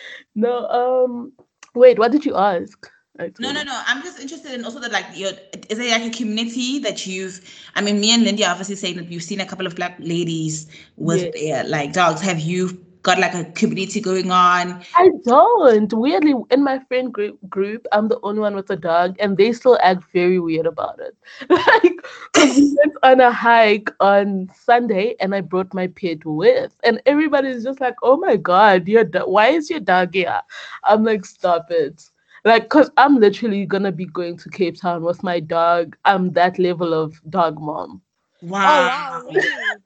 no, 0.36 0.68
um, 0.68 1.34
wait, 1.76 2.00
what 2.00 2.12
did 2.12 2.26
you 2.26 2.36
ask? 2.36 2.90
No, 3.20 3.52
no, 3.52 3.64
no. 3.64 3.82
I'm 3.88 4.02
just 4.04 4.20
interested 4.20 4.54
in 4.54 4.66
also 4.66 4.80
that 4.80 4.92
like 4.92 5.06
your 5.14 5.32
is 5.70 5.78
there 5.78 5.98
like 5.98 6.14
a 6.14 6.18
community 6.18 6.80
that 6.80 7.06
you've 7.06 7.40
I 7.76 7.82
mean 7.82 8.00
me 8.00 8.14
and 8.14 8.24
Lindy 8.24 8.44
are 8.44 8.52
obviously 8.52 8.76
saying 8.76 8.98
that 8.98 9.10
you've 9.12 9.24
seen 9.24 9.40
a 9.40 9.46
couple 9.46 9.66
of 9.66 9.76
black 9.76 9.96
ladies 10.00 10.68
with 10.98 11.32
their 11.34 11.64
like 11.64 11.94
dogs. 11.94 12.22
Have 12.22 12.40
you 12.40 12.86
got 13.04 13.18
like 13.20 13.34
a 13.34 13.46
community 13.52 14.02
going 14.02 14.32
on? 14.32 14.82
I 14.96 15.10
don't. 15.26 15.92
Weirdly, 15.94 16.34
in 16.52 16.64
my 16.64 16.80
friend 16.80 17.14
group, 17.14 17.38
group, 17.50 17.86
I'm 17.92 18.08
the 18.10 18.20
only 18.24 18.42
one 18.42 18.56
with 18.56 18.70
a 18.70 18.76
dog, 18.76 19.16
and 19.20 19.38
they 19.38 19.54
still 19.54 19.78
act 19.82 20.04
very 20.14 20.40
weird 20.40 20.66
about 20.66 21.00
it. 21.00 21.16
like, 21.50 22.06
we 22.36 22.76
went 22.78 22.94
on 23.04 23.20
a 23.22 23.32
hike 23.32 23.90
on 24.02 24.50
Sunday, 24.54 25.16
and 25.20 25.34
I 25.34 25.42
brought 25.42 25.74
my 25.74 25.88
pet 25.88 26.26
with, 26.26 26.76
and 26.84 27.02
everybody's 27.06 27.64
just 27.64 27.80
like, 27.80 27.96
"Oh 28.04 28.18
my 28.18 28.36
god, 28.36 28.88
your 28.88 29.04
do- 29.06 29.28
why 29.28 29.48
is 29.50 29.70
your 29.70 29.80
dog 29.80 30.14
here?" 30.14 30.42
I'm 30.84 31.04
like, 31.04 31.26
"Stop 31.26 31.68
it!" 31.72 32.10
Like, 32.46 32.70
cause 32.70 32.90
I'm 32.98 33.18
literally 33.20 33.66
gonna 33.66 33.92
be 33.92 34.06
going 34.06 34.38
to 34.38 34.50
Cape 34.50 34.80
Town 34.80 35.04
with 35.04 35.24
my 35.24 35.40
dog. 35.40 35.98
I'm 36.06 36.32
that 36.34 36.58
level 36.60 36.94
of 36.94 37.20
dog 37.30 37.60
mom. 37.62 38.02
Oh 38.42 38.48
Wow. 38.50 39.24
wow. 39.28 39.28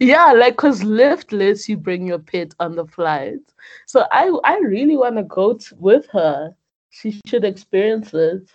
Yeah, 0.00 0.32
like 0.32 0.56
cause 0.56 0.82
Lift 0.82 1.32
lets 1.32 1.68
you 1.68 1.76
bring 1.76 2.06
your 2.06 2.18
pet 2.18 2.54
on 2.60 2.74
the 2.76 2.86
flight. 2.86 3.40
So 3.86 4.04
I 4.12 4.30
I 4.44 4.58
really 4.58 4.96
want 4.96 5.16
to 5.16 5.22
go 5.24 5.54
t- 5.54 5.74
with 5.78 6.06
her. 6.12 6.54
She 6.90 7.20
should 7.26 7.44
experience 7.44 8.12
it. 8.14 8.50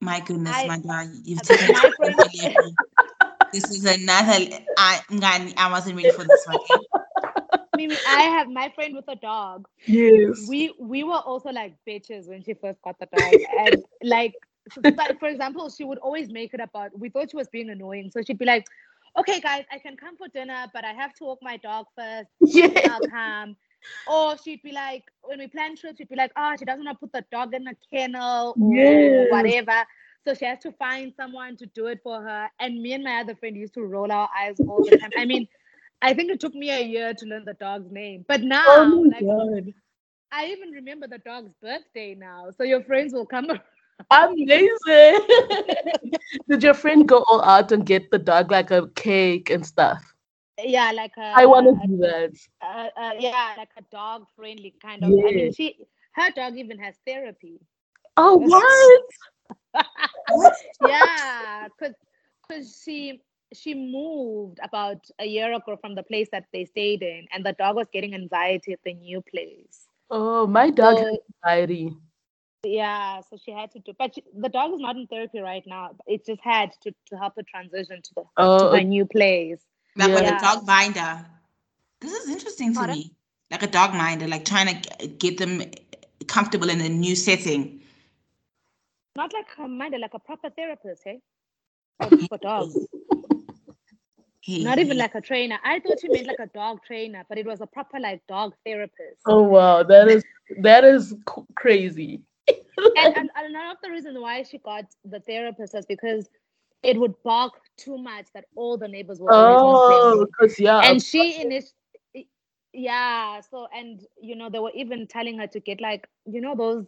My 0.00 0.20
goodness, 0.20 0.54
I- 0.56 0.66
my 0.66 0.78
God, 0.78 1.08
you've 1.24 1.42
taken 1.42 1.72
my 1.72 1.84
it 1.84 1.94
to 1.96 2.02
another 2.04 2.28
level. 2.42 2.76
This 3.52 3.70
is 3.70 3.84
another 3.84 4.38
I 4.76 5.00
I 5.56 5.70
wasn't 5.70 5.96
ready 5.96 6.10
for 6.10 6.24
this 6.24 6.46
one. 6.46 6.58
Mimi, 7.74 8.00
I 8.06 8.22
have 8.24 8.48
my 8.48 8.70
friend 8.74 8.94
with 8.94 9.08
a 9.08 9.16
dog. 9.16 9.66
Yes. 9.86 10.50
We 10.50 10.74
we 10.78 11.04
were 11.04 11.20
also 11.30 11.50
like 11.50 11.74
bitches 11.88 12.28
when 12.28 12.42
she 12.42 12.54
first 12.54 12.80
got 12.82 12.98
the 12.98 13.06
dog, 13.06 13.38
and 13.58 13.84
like, 14.02 14.34
for 14.70 15.28
example, 15.28 15.68
she 15.70 15.84
would 15.84 15.98
always 15.98 16.30
make 16.30 16.54
it 16.54 16.60
about. 16.60 16.98
We 16.98 17.10
thought 17.10 17.30
she 17.30 17.36
was 17.36 17.48
being 17.48 17.70
annoying, 17.70 18.10
so 18.10 18.22
she'd 18.22 18.38
be 18.38 18.44
like, 18.46 18.66
"Okay, 19.18 19.40
guys, 19.40 19.64
I 19.70 19.78
can 19.78 19.96
come 19.96 20.16
for 20.16 20.28
dinner, 20.28 20.66
but 20.72 20.84
I 20.84 20.92
have 20.92 21.14
to 21.16 21.24
walk 21.24 21.40
my 21.42 21.56
dog 21.58 21.86
first. 21.96 22.30
Yeah. 22.40 22.68
I'll 22.84 23.02
come." 23.02 23.56
Or 24.06 24.36
she'd 24.38 24.62
be 24.62 24.72
like, 24.72 25.04
when 25.22 25.38
we 25.38 25.46
plan 25.48 25.76
trips, 25.76 25.98
she'd 25.98 26.08
be 26.08 26.16
like, 26.16 26.32
"Oh, 26.36 26.54
she 26.58 26.64
doesn't 26.64 26.84
want 26.84 26.98
to 26.98 27.00
put 27.00 27.12
the 27.12 27.24
dog 27.30 27.54
in 27.54 27.66
a 27.68 27.74
kennel 27.92 28.58
or 28.60 29.26
Yes. 29.26 29.28
whatever." 29.28 29.84
So 30.26 30.34
she 30.34 30.44
has 30.46 30.58
to 30.60 30.72
find 30.72 31.12
someone 31.14 31.56
to 31.58 31.66
do 31.66 31.86
it 31.86 32.00
for 32.02 32.20
her. 32.22 32.48
And 32.60 32.80
me 32.82 32.92
and 32.94 33.04
my 33.04 33.20
other 33.20 33.34
friend 33.34 33.56
used 33.56 33.74
to 33.74 33.82
roll 33.82 34.10
our 34.10 34.28
eyes 34.38 34.60
all 34.66 34.82
the 34.82 34.92
time. 34.92 35.12
I 35.16 35.24
mean, 35.26 35.48
I 36.04 36.12
think 36.12 36.30
it 36.30 36.38
took 36.38 36.54
me 36.54 36.70
a 36.70 36.82
year 36.82 37.14
to 37.14 37.24
learn 37.24 37.46
the 37.46 37.54
dog's 37.54 37.90
name. 37.90 38.26
But 38.28 38.42
now, 38.42 38.60
Oh 38.68 39.04
like, 39.10 39.22
god. 39.22 39.72
I 40.30 40.46
even 40.48 40.70
remember 40.70 41.06
the 41.08 41.18
dog's 41.18 41.54
birthday 41.62 42.14
now. 42.14 42.50
So 42.50 42.62
your 42.62 42.82
friends 42.82 43.14
will 43.14 43.24
come. 43.24 43.46
Amazing. 44.10 44.68
Did 46.48 46.62
your 46.62 46.74
friend 46.74 47.08
go 47.08 47.24
all 47.26 47.42
out 47.42 47.72
and 47.72 47.86
get 47.86 48.10
the 48.10 48.18
dog 48.18 48.50
like 48.50 48.70
a 48.70 48.88
cake 48.94 49.48
and 49.48 49.64
stuff? 49.64 50.14
yeah, 50.62 50.92
like 50.92 51.16
a, 51.16 51.34
I 51.36 51.46
want 51.46 51.66
to 51.66 51.88
do 51.88 51.96
that. 51.98 52.32
uh, 52.62 52.88
uh, 53.00 53.12
yeah, 53.18 53.54
like 53.56 53.70
a 53.78 53.82
dog 53.90 54.26
friendly 54.36 54.74
kind 54.82 55.04
of. 55.04 55.10
I 55.26 55.32
mean, 55.32 55.52
she 55.52 55.76
her 56.12 56.30
dog 56.36 56.56
even 56.58 56.78
has 56.80 56.96
therapy. 57.06 57.60
Oh, 58.16 58.36
what? 58.38 59.00
yeah, 60.86 61.68
because 61.78 62.82
she 62.84 63.22
she 63.54 63.74
moved 63.74 64.58
about 64.62 65.06
a 65.18 65.26
year 65.26 65.52
ago 65.52 65.76
from 65.80 65.94
the 65.94 66.02
place 66.02 66.28
that 66.32 66.46
they 66.52 66.64
stayed 66.64 67.02
in, 67.02 67.26
and 67.32 67.44
the 67.44 67.52
dog 67.52 67.76
was 67.76 67.88
getting 67.92 68.14
anxiety 68.14 68.72
at 68.72 68.80
the 68.84 68.94
new 68.94 69.20
place. 69.22 69.86
Oh, 70.10 70.46
my 70.46 70.70
dog 70.70 70.96
has 70.98 71.06
So, 71.06 71.18
anxiety. 71.46 71.96
yeah, 72.64 73.20
so 73.20 73.36
she 73.42 73.50
had 73.52 73.70
to 73.72 73.78
do. 73.80 73.92
But 73.98 74.14
she, 74.14 74.22
the 74.36 74.48
dog 74.48 74.74
is 74.74 74.80
not 74.80 74.96
in 74.96 75.06
therapy 75.06 75.40
right 75.40 75.62
now. 75.66 75.96
It 76.06 76.26
just 76.26 76.40
had 76.42 76.72
to 76.82 76.92
to 77.08 77.16
help 77.16 77.34
her 77.36 77.42
transition 77.42 78.02
to 78.02 78.14
the 78.14 78.22
oh, 78.36 78.58
to 78.58 78.64
Oh, 78.66 78.76
her 78.76 78.82
new 78.82 79.06
place. 79.06 79.60
Like 79.96 80.14
with 80.14 80.28
a 80.28 80.38
dog 80.40 80.66
binder. 80.66 81.26
This 82.00 82.12
is 82.12 82.28
interesting 82.28 82.72
to 82.74 82.80
Pardon? 82.80 82.96
me. 82.96 83.14
Like 83.50 83.62
a 83.62 83.66
dog 83.66 83.94
minder, 83.94 84.26
like 84.26 84.44
trying 84.44 84.82
to 84.82 85.06
get 85.06 85.38
them 85.38 85.62
comfortable 86.26 86.68
in 86.68 86.80
a 86.80 86.88
new 86.88 87.14
setting. 87.14 87.80
Not 89.16 89.32
like 89.32 89.46
a 89.58 89.68
minder, 89.68 89.98
like 89.98 90.14
a 90.14 90.18
proper 90.18 90.50
therapist, 90.50 91.02
hey? 91.04 91.20
For, 92.00 92.10
for 92.28 92.38
dogs. 92.38 92.74
Not 94.58 94.78
even 94.78 94.98
like 94.98 95.14
a 95.14 95.20
trainer. 95.20 95.58
I 95.64 95.80
thought 95.80 96.02
you 96.02 96.10
meant 96.10 96.26
like 96.26 96.38
a 96.40 96.46
dog 96.46 96.80
trainer, 96.84 97.24
but 97.28 97.38
it 97.38 97.46
was 97.46 97.60
a 97.60 97.66
proper 97.66 97.98
like 98.00 98.22
dog 98.28 98.54
therapist. 98.64 99.26
oh 99.26 99.42
wow, 99.42 99.82
that 99.82 100.08
is 100.08 100.24
that 100.62 100.84
is 100.84 101.14
crazy. 101.56 102.22
And, 102.96 103.14
and 103.16 103.30
another 103.36 103.78
the 103.82 103.90
reason 103.90 104.20
why 104.20 104.42
she 104.42 104.58
got 104.58 104.84
the 105.04 105.20
therapist 105.20 105.74
was 105.74 105.86
because 105.86 106.28
it 106.82 106.98
would 106.98 107.14
bark 107.22 107.52
too 107.76 107.98
much 107.98 108.26
that 108.34 108.44
all 108.56 108.76
the 108.78 108.88
neighbors 108.88 109.20
were 109.20 109.32
Oh, 109.32 110.26
because 110.38 110.58
yeah, 110.58 110.80
And 110.82 111.02
she 111.02 111.44
init- 111.44 111.72
yeah, 112.72 113.40
so 113.40 113.66
and 113.74 114.04
you 114.20 114.36
know 114.36 114.50
they 114.50 114.58
were 114.58 114.72
even 114.74 115.06
telling 115.06 115.38
her 115.38 115.46
to 115.48 115.60
get 115.60 115.80
like 115.80 116.08
you 116.26 116.40
know 116.40 116.54
those 116.54 116.86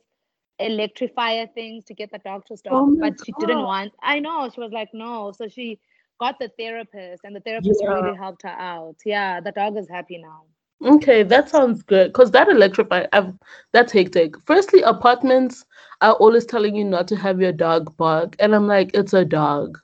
electrifier 0.61 1.47
things 1.55 1.85
to 1.87 1.95
get 1.95 2.11
the 2.12 2.19
oh 2.19 2.23
dog 2.25 2.45
to 2.47 2.57
stop, 2.57 2.87
Oh 2.88 2.97
but 3.01 3.14
she 3.25 3.33
didn't 3.33 3.62
want. 3.62 3.92
I 4.03 4.21
know 4.21 4.49
she 4.53 4.61
was 4.61 4.73
like 4.73 4.90
no, 4.92 5.33
so 5.33 5.49
she 5.49 5.81
got 6.18 6.38
the 6.38 6.50
therapist, 6.59 7.24
and 7.24 7.35
the 7.35 7.40
therapist 7.40 7.83
Yeah. 7.83 7.94
really 8.00 8.14
helped 8.14 8.42
her 8.42 8.48
out. 8.48 8.96
Yeah, 9.05 9.40
the 9.40 9.52
dog 9.52 9.76
is 9.76 9.88
happy 9.88 10.18
now. 10.18 10.44
Okay, 10.85 11.22
that 11.22 11.48
sounds 11.48 11.83
good. 11.83 12.09
Because 12.12 12.31
that 12.33 12.48
electrify, 12.48 13.07
I've, 13.12 13.33
that's 13.72 13.92
hectic. 13.92 14.35
Firstly, 14.46 14.83
apartments 14.83 15.64
are 16.02 16.12
always 16.14 16.44
telling 16.44 16.76
you 16.76 16.85
not 16.85 17.09
to 17.09 17.16
have 17.16 17.40
your 17.40 17.52
dog 17.52 17.96
bark, 17.96 18.37
and 18.38 18.55
I'm 18.55 18.66
like, 18.66 18.90
it's 18.94 19.14
a 19.14 19.24
dog. 19.24 19.79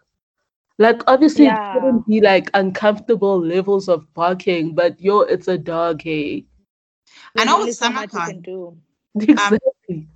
Like, 0.78 1.02
obviously, 1.06 1.46
Yeah. 1.46 1.54
it 1.54 1.60
shouldn't 1.72 2.06
be 2.06 2.20
like 2.20 2.50
uncomfortable 2.54 3.40
levels 3.40 3.88
of 3.88 4.12
barking, 4.14 4.74
but 4.74 5.00
yo, 5.00 5.20
it's 5.20 5.48
a 5.48 5.58
dog, 5.58 6.02
hey. 6.02 6.44
I 7.36 7.44
know 7.44 7.56
only 7.56 7.70
with 7.70 7.76
so 7.76 7.90
much 7.90 8.12
you 8.12 8.20
can 8.20 8.40
do. 8.40 8.76
Um, 9.14 9.22
exactly. 9.22 10.08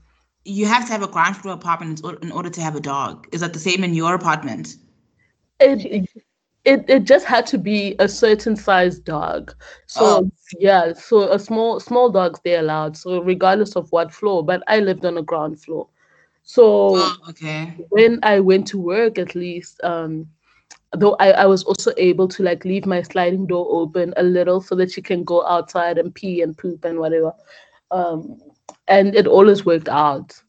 you 0.44 0.66
have 0.66 0.86
to 0.86 0.92
have 0.92 1.02
a 1.02 1.08
ground 1.08 1.36
floor 1.36 1.54
apartment 1.54 2.02
in 2.22 2.32
order 2.32 2.50
to 2.50 2.60
have 2.60 2.76
a 2.76 2.80
dog. 2.80 3.28
Is 3.32 3.40
that 3.40 3.52
the 3.52 3.58
same 3.58 3.84
in 3.84 3.94
your 3.94 4.14
apartment? 4.14 4.76
It, 5.60 6.08
it 6.64 6.84
it 6.88 7.04
just 7.04 7.26
had 7.26 7.46
to 7.48 7.58
be 7.58 7.94
a 7.98 8.08
certain 8.08 8.56
size 8.56 8.98
dog. 8.98 9.54
So 9.86 10.22
Oh. 10.22 10.30
yeah, 10.58 10.92
so 10.92 11.32
a 11.32 11.38
small 11.38 11.80
small 11.80 12.10
dogs 12.10 12.40
they're 12.44 12.60
allowed. 12.60 12.96
So 12.96 13.20
regardless 13.22 13.76
of 13.76 13.90
what 13.92 14.12
floor, 14.12 14.44
but 14.44 14.62
I 14.66 14.80
lived 14.80 15.04
on 15.04 15.16
a 15.18 15.22
ground 15.22 15.60
floor. 15.60 15.88
So 16.42 17.14
Oh, 17.14 17.18
okay. 17.30 17.74
when 17.90 18.18
I 18.22 18.40
went 18.40 18.66
to 18.68 18.78
work, 18.80 19.18
at 19.18 19.34
least, 19.34 19.80
um, 19.84 20.28
though 20.92 21.16
I, 21.20 21.30
I 21.32 21.46
was 21.46 21.64
also 21.64 21.92
able 21.96 22.28
to 22.28 22.42
like 22.42 22.64
leave 22.64 22.86
my 22.86 23.02
sliding 23.02 23.46
door 23.46 23.66
open 23.70 24.14
a 24.16 24.22
little 24.22 24.60
so 24.60 24.74
that 24.76 24.90
she 24.90 25.02
can 25.02 25.24
go 25.24 25.46
outside 25.46 25.98
and 25.98 26.14
pee 26.14 26.42
and 26.42 26.56
poop 26.56 26.84
and 26.84 26.98
whatever. 26.98 27.32
Um, 27.90 28.38
and 28.88 29.14
it 29.14 29.26
always 29.26 29.64
worked 29.64 29.88
out. 29.88 30.40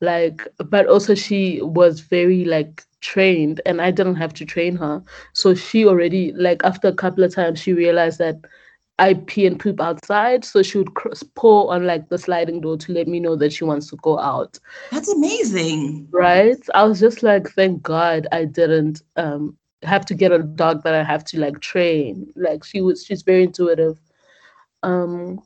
Like, 0.00 0.46
but 0.58 0.86
also 0.86 1.14
she 1.14 1.60
was 1.62 2.00
very 2.00 2.44
like 2.44 2.84
trained, 3.00 3.60
and 3.66 3.80
I 3.80 3.90
didn't 3.90 4.16
have 4.16 4.32
to 4.34 4.44
train 4.46 4.76
her. 4.76 5.02
So 5.34 5.54
she 5.54 5.86
already 5.86 6.32
like 6.32 6.62
after 6.64 6.88
a 6.88 6.94
couple 6.94 7.24
of 7.24 7.34
times 7.34 7.60
she 7.60 7.72
realized 7.72 8.18
that 8.18 8.36
I 8.98 9.14
pee 9.14 9.46
and 9.46 9.58
poop 9.58 9.80
outside, 9.80 10.44
so 10.44 10.62
she 10.62 10.78
would 10.78 10.94
cross, 10.94 11.22
paw 11.22 11.68
on 11.68 11.86
like 11.86 12.08
the 12.08 12.18
sliding 12.18 12.60
door 12.60 12.76
to 12.78 12.92
let 12.92 13.08
me 13.08 13.20
know 13.20 13.36
that 13.36 13.52
she 13.52 13.64
wants 13.64 13.88
to 13.90 13.96
go 13.96 14.18
out. 14.18 14.58
That's 14.90 15.08
amazing. 15.08 16.08
right? 16.10 16.58
I 16.74 16.84
was 16.84 17.00
just 17.00 17.22
like 17.22 17.48
thank 17.50 17.82
god 17.82 18.26
i 18.32 18.44
didn't 18.44 19.02
um 19.16 19.56
have 19.82 20.04
to 20.06 20.14
get 20.14 20.32
a 20.32 20.38
dog 20.38 20.82
that 20.82 20.94
i 20.94 21.02
have 21.02 21.24
to 21.26 21.40
like 21.40 21.60
train. 21.60 22.32
Like 22.36 22.64
she 22.64 22.80
was 22.80 23.04
she's 23.04 23.22
very 23.22 23.44
intuitive. 23.44 23.98
Um 24.82 25.40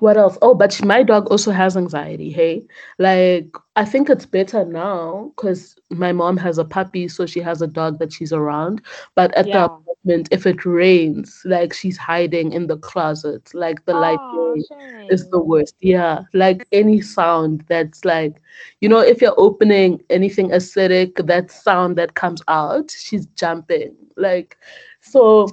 what 0.00 0.16
else 0.16 0.36
oh 0.42 0.54
but 0.54 0.72
she, 0.72 0.84
my 0.84 1.02
dog 1.02 1.26
also 1.30 1.50
has 1.50 1.76
anxiety 1.76 2.30
hey 2.30 2.64
like 2.98 3.54
i 3.76 3.84
think 3.84 4.08
it's 4.08 4.26
better 4.26 4.64
now 4.64 5.32
because 5.36 5.76
my 5.90 6.12
mom 6.12 6.36
has 6.36 6.58
a 6.58 6.64
puppy 6.64 7.08
so 7.08 7.26
she 7.26 7.40
has 7.40 7.60
a 7.62 7.66
dog 7.66 7.98
that 7.98 8.12
she's 8.12 8.32
around 8.32 8.80
but 9.14 9.32
at 9.34 9.52
the 9.52 9.64
Yeah. 9.64 9.64
apartment 9.64 10.28
if 10.30 10.46
it 10.46 10.64
rains 10.64 11.42
like 11.44 11.72
she's 11.72 11.96
hiding 11.96 12.52
in 12.52 12.66
the 12.66 12.76
closet 12.78 13.50
like 13.54 13.84
the 13.86 13.94
light 13.94 14.20
Oh, 14.28 14.64
rain 14.70 15.08
is 15.08 15.28
the 15.28 15.40
worst. 15.40 15.74
Yeah, 15.80 16.22
like 16.32 16.66
any 16.72 17.00
sound 17.00 17.64
that's 17.68 18.04
like, 18.04 18.40
you 18.80 18.88
know, 18.88 19.00
if 19.00 19.20
you're 19.20 19.34
opening 19.38 20.02
anything 20.10 20.50
acidic, 20.50 21.26
that 21.26 21.50
sound 21.50 21.96
that 21.96 22.14
comes 22.14 22.42
out, 22.48 22.90
she's 22.90 23.26
jumping. 23.26 23.94
Like, 24.16 24.56
so 25.00 25.48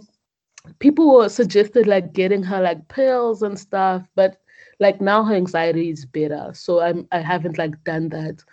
people 0.80 1.16
were 1.16 1.30
suggested 1.30 1.88
like 1.88 2.14
getting 2.14 2.44
her 2.44 2.62
like 2.62 2.88
pills 2.88 3.42
and 3.42 3.58
stuff, 3.60 4.08
but 4.16 4.38
like 4.80 5.02
now 5.02 5.24
her 5.24 5.36
anxiety 5.36 5.90
is 5.90 6.06
better. 6.06 6.52
So 6.54 6.82
I'm 6.82 7.08
I 7.12 7.20
haven't 7.20 7.58
like 7.58 7.84
done 7.84 8.10
that. 8.10 8.44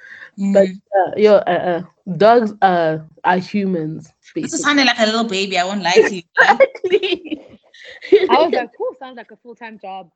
But 0.53 0.69
Mm. 0.69 0.81
uh, 0.97 1.13
yeah, 1.17 1.43
uh, 1.47 1.51
uh, 1.51 1.83
dogs 2.17 2.53
are 2.63 3.07
are 3.25 3.39
humans 3.39 4.13
This 4.41 4.53
is 4.53 4.63
sounding 4.63 4.87
like 4.87 4.99
a 4.99 5.07
little 5.07 5.25
baby. 5.25 5.59
I 5.59 5.65
won't 5.65 5.83
lie 5.83 6.01
to 6.07 6.17
you. 6.17 6.23
Exactly. 6.41 7.61
I 8.29 8.41
was 8.43 8.55
like, 8.55 8.71
"Cool, 8.77 8.95
sounds 8.99 9.17
like 9.17 9.31
a 9.31 9.37
full 9.37 9.55
time 9.55 9.79
job." 9.79 10.11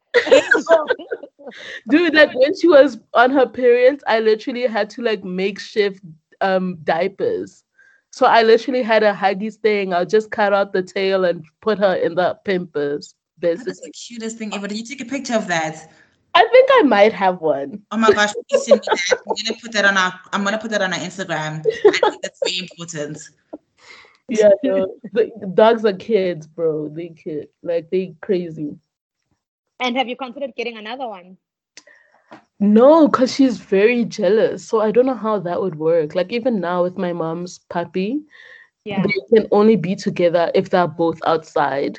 Dude, 1.88 2.14
like 2.14 2.32
when 2.34 2.56
she 2.58 2.68
was 2.68 2.98
on 3.14 3.30
her 3.30 3.46
periods, 3.46 4.02
I 4.06 4.20
literally 4.20 4.66
had 4.66 4.90
to 4.90 5.02
like 5.02 5.24
makeshift 5.24 6.00
um 6.40 6.78
diapers. 6.84 7.64
So 8.12 8.26
I 8.26 8.42
literally 8.42 8.82
had 8.82 9.02
a 9.02 9.12
Huggies 9.12 9.56
thing. 9.56 9.94
I'll 9.94 10.06
just 10.06 10.30
cut 10.30 10.52
out 10.52 10.72
the 10.72 10.82
tail 10.82 11.24
and 11.24 11.44
put 11.62 11.78
her 11.78 11.94
in 11.94 12.14
the 12.14 12.38
Pampers. 12.44 13.14
That 13.38 13.52
is 13.52 13.64
Basically, 13.64 13.88
the 13.88 13.92
cutest 13.92 14.38
thing 14.38 14.54
ever. 14.54 14.68
Did 14.68 14.78
you 14.78 14.84
take 14.84 15.00
a 15.00 15.06
picture 15.08 15.34
of 15.34 15.48
that? 15.48 15.90
I 16.34 16.46
think 16.52 16.68
I 16.72 16.82
might 16.82 17.12
have 17.12 17.40
one. 17.40 17.82
Oh 17.90 17.96
my 17.96 18.10
gosh, 18.12 18.32
please 18.50 18.66
send 18.66 18.80
me 18.80 18.86
that. 18.86 19.18
I'm 19.26 19.34
gonna 19.44 19.58
put 19.60 19.72
that 19.72 19.84
on 19.84 19.96
our 19.96 20.20
I'm 20.32 20.44
gonna 20.44 20.58
put 20.58 20.70
that 20.70 20.82
on 20.82 20.92
our 20.92 20.98
Instagram. 20.98 21.64
I 21.66 22.10
think 22.10 22.22
that's 22.22 22.40
very 22.44 22.58
important. 22.58 23.18
Yeah, 24.28 24.50
no, 24.62 24.94
the 25.12 25.50
dogs 25.54 25.84
are 25.84 25.92
kids, 25.92 26.46
bro. 26.46 26.88
They 26.88 27.08
kid 27.08 27.48
like 27.62 27.90
they 27.90 28.14
crazy. 28.20 28.76
and 29.80 29.96
have 29.96 30.08
you 30.08 30.16
considered 30.16 30.54
getting 30.56 30.76
another 30.78 31.08
one? 31.08 31.36
No, 32.62 33.08
because 33.08 33.34
she's 33.34 33.58
very 33.58 34.04
jealous. 34.04 34.64
So 34.66 34.80
I 34.80 34.90
don't 34.92 35.04
know 35.06 35.14
how 35.14 35.38
that 35.40 35.60
would 35.60 35.74
work. 35.74 36.14
Like 36.14 36.32
even 36.32 36.60
now 36.60 36.82
with 36.82 36.96
my 36.96 37.12
mom's 37.12 37.58
puppy, 37.68 38.22
Yeah. 38.84 39.02
they 39.02 39.36
can 39.36 39.46
only 39.52 39.76
be 39.76 39.94
together 39.96 40.50
if 40.54 40.70
they're 40.70 40.88
both 40.88 41.20
outside 41.26 41.98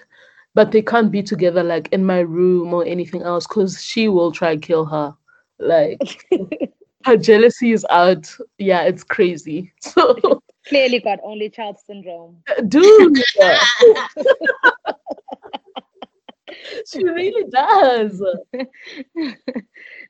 but 0.55 0.72
they 0.72 0.82
can't 0.82 1.11
be 1.11 1.24
together 1.24 1.64
like 1.64 1.89
in 1.91 2.05
my 2.05 2.20
room 2.20 2.74
or 2.74 2.86
anything 2.86 3.24
else 3.24 3.47
because 3.47 3.82
she 3.82 4.07
will 4.07 4.32
try 4.32 4.55
kill 4.55 4.86
her 4.86 5.14
like 5.59 6.26
her 7.05 7.18
jealousy 7.18 7.72
is 7.72 7.86
out 7.89 8.30
yeah 8.59 8.84
it's 8.84 9.03
crazy 9.03 9.74
so 9.82 10.41
Clearly 10.68 10.99
got 10.99 11.20
only 11.24 11.49
child 11.49 11.78
syndrome. 11.86 12.38
dude. 12.70 13.18
she 16.91 17.03
really 17.03 17.49
does. 17.49 18.19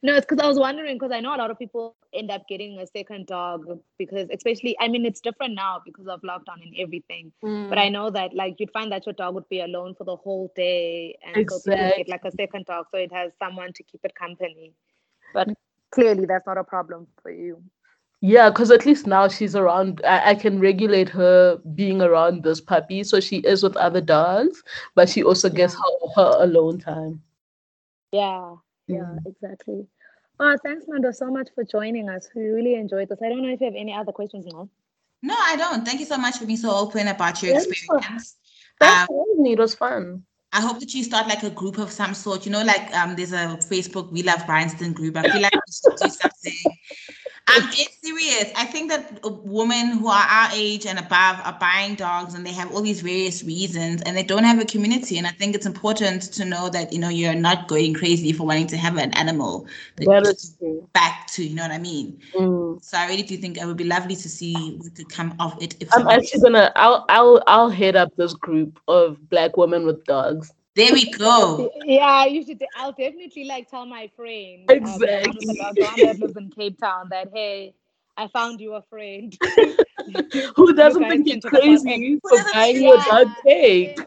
no, 0.04 0.16
it's 0.16 0.26
because 0.26 0.40
I 0.40 0.48
was 0.48 0.60
wondering 0.60 0.96
because 0.96 1.12
I 1.12 1.20
know 1.20 1.36
a 1.36 1.38
lot 1.38 1.52
of 1.52 1.60
people 1.60 1.96
end 2.14 2.32
up 2.32 2.48
getting 2.48 2.80
a 2.80 2.88
second 2.88 3.28
dog 3.28 3.80
because, 3.98 4.28
especially, 4.32 4.76
I 4.80 4.88
mean, 4.88 5.06
it's 5.06 5.22
different 5.22 5.56
now 5.56 5.82
because 5.86 6.08
of 6.08 6.22
lockdown 6.22 6.62
and 6.62 6.76
everything. 6.78 7.32
Mm. 7.44 7.70
But 7.70 7.78
I 7.78 7.90
know 7.90 8.10
that 8.10 8.34
like 8.34 8.56
you'd 8.60 8.72
find 8.72 8.92
that 8.92 9.06
your 9.06 9.14
dog 9.14 9.36
would 9.36 9.50
be 9.50 9.62
alone 9.62 9.96
for 9.96 10.04
the 10.04 10.16
whole 10.16 10.52
day, 10.56 11.18
and 11.26 11.38
exactly. 11.38 11.76
so 11.76 11.98
get 11.98 12.10
like 12.10 12.26
a 12.26 12.32
second 12.32 12.66
dog, 12.66 12.86
so 12.92 12.98
it 12.98 13.12
has 13.14 13.32
someone 13.40 13.74
to 13.74 13.84
keep 13.84 14.02
it 14.04 14.16
company. 14.16 14.74
But 15.34 15.50
clearly, 15.92 16.26
that's 16.26 16.46
not 16.46 16.58
a 16.58 16.64
problem 16.64 17.08
for 17.22 17.32
you. 17.32 17.62
Yeah, 18.26 18.50
because 18.50 18.72
at 18.72 18.86
least 18.86 19.06
now 19.06 19.28
she's 19.28 19.54
around. 19.54 20.00
I, 20.06 20.30
I, 20.30 20.36
can 20.36 20.58
regulate 20.58 21.10
her 21.10 21.58
being 21.76 22.02
around 22.02 22.44
this 22.44 22.62
puppy, 22.62 23.04
so 23.04 23.20
she 23.20 23.40
is 23.40 23.64
with 23.64 23.76
other 23.76 24.00
dogs, 24.00 24.64
but 24.96 25.10
she 25.10 25.26
also 25.26 25.50
gets 25.50 25.74
her, 25.74 26.08
her 26.16 26.38
alone 26.40 26.80
time. 26.80 27.22
Yeah, 28.14 28.56
yeah, 28.88 29.00
mm. 29.00 29.18
exactly. 29.26 29.86
Oh, 30.40 30.56
thanks, 30.64 30.86
Mantwa, 30.86 31.14
so 31.14 31.30
much 31.30 31.50
for 31.54 31.66
joining 31.66 32.08
us. 32.08 32.30
We 32.34 32.44
really 32.44 32.76
enjoyed 32.76 33.10
this. 33.10 33.20
I 33.22 33.28
don't 33.28 33.42
know 33.42 33.50
if 33.50 33.60
you 33.60 33.66
have 33.66 33.76
any 33.76 33.94
other 33.94 34.14
questions 34.14 34.46
now. 34.46 34.70
No, 35.22 35.36
I 35.38 35.58
don't. 35.58 35.86
Thank 35.86 36.00
you 36.00 36.06
so 36.06 36.18
much 36.18 36.38
for 36.38 36.46
being 36.46 36.58
so 36.58 36.74
open 36.74 37.10
about 37.10 37.44
your 37.44 37.52
thanks 37.52 37.68
experience. 37.68 38.38
For, 38.80 38.86
thanks 38.86 39.02
um, 39.02 39.08
for. 39.08 39.46
It 39.46 39.60
was 39.60 39.76
fun. 39.76 40.24
I 40.54 40.62
hope 40.62 40.80
that 40.80 40.94
you 40.94 41.04
start 41.04 41.28
like 41.28 41.44
a 41.44 41.50
group 41.50 41.78
of 41.78 41.92
some 41.92 42.14
sort. 42.14 42.46
You 42.46 42.54
know, 42.54 42.64
like 42.64 42.90
um, 42.96 43.18
there's 43.18 43.34
a 43.34 43.60
Facebook 43.70 44.14
We 44.14 44.24
Love 44.24 44.46
Bryanston 44.46 44.94
group. 44.94 45.18
I 45.18 45.24
feel 45.24 45.42
like 45.42 45.52
we 45.54 45.74
should 45.74 45.98
do 45.98 46.10
something 46.10 46.73
I'm 47.48 47.70
serious. 47.72 48.52
I 48.56 48.66
think 48.66 48.90
that 48.90 49.20
women 49.24 49.98
who 49.98 50.08
are 50.08 50.26
our 50.30 50.50
age 50.54 50.86
and 50.86 50.98
above 50.98 51.42
are 51.44 51.58
buying 51.60 51.96
dogs 51.96 52.34
and 52.34 52.46
they 52.46 52.54
have 52.54 52.74
all 52.74 52.82
these 52.82 53.02
various 53.02 53.44
reasons 53.44 54.02
and 54.04 54.16
they 54.16 54.24
don't 54.24 54.44
have 54.46 54.60
a 54.60 54.66
community. 54.66 55.18
And 55.18 55.28
I 55.28 55.32
think 55.32 55.54
it's 55.54 55.66
important 55.66 56.24
to 56.34 56.46
know 56.46 56.70
that, 56.70 56.94
you 56.94 57.00
know, 57.00 57.10
you're 57.10 57.34
not 57.34 57.68
going 57.68 57.94
crazy 57.94 58.32
for 58.32 58.46
wanting 58.46 58.68
to 58.68 58.78
have 58.78 58.98
an 58.98 59.14
animal 59.14 59.68
that, 59.98 60.06
that 60.06 60.28
is 60.28 60.56
true. 60.58 60.88
back 60.94 61.28
to, 61.28 61.44
you 61.44 61.56
know 61.56 61.64
what 61.64 61.72
I 61.72 61.80
mean? 61.80 62.20
Mm. 62.34 62.84
So 62.84 62.98
I 62.98 63.08
really 63.08 63.24
do 63.24 63.36
think 63.38 63.58
it 63.58 63.66
would 63.66 63.78
be 63.78 63.84
lovely 63.84 64.16
to 64.16 64.30
see 64.30 64.78
what 64.78 64.96
could 64.96 65.10
come 65.10 65.36
of 65.40 65.62
it. 65.62 65.76
If 65.82 65.90
I'm 65.94 66.08
actually 66.08 66.42
gonna, 66.42 66.72
I'll, 66.76 67.06
I'll, 67.10 67.44
I'll 67.48 67.70
head 67.70 67.96
up 67.96 68.16
this 68.16 68.34
group 68.34 68.80
of 68.88 69.30
black 69.30 69.58
women 69.58 69.86
with 69.86 70.06
dogs. 70.06 70.54
There 70.76 70.94
we 70.94 71.12
go. 71.12 71.72
Yeah, 71.86 72.26
you 72.26 72.44
should. 72.44 72.64
I'll 72.76 72.92
definitely 72.92 73.46
like 73.46 73.70
tell 73.70 73.86
my 73.86 74.10
friend. 74.16 74.66
Exactly. 74.70 75.60
Um, 75.60 75.76
that 75.76 76.18
lives 76.20 76.36
in 76.36 76.50
Cape 76.50 76.80
Town 76.80 77.08
that 77.12 77.30
hey, 77.34 77.76
I 78.18 78.28
found 78.28 78.60
you 78.60 78.74
a 78.74 78.82
friend. 78.82 79.38
Who 80.56 80.74
doesn't 80.74 81.08
think 81.08 81.28
you're 81.28 81.42
crazy 81.42 82.20
for 82.22 82.38
buying 82.54 82.82
your 82.82 82.98
dog 82.98 83.28
cake? 83.46 84.00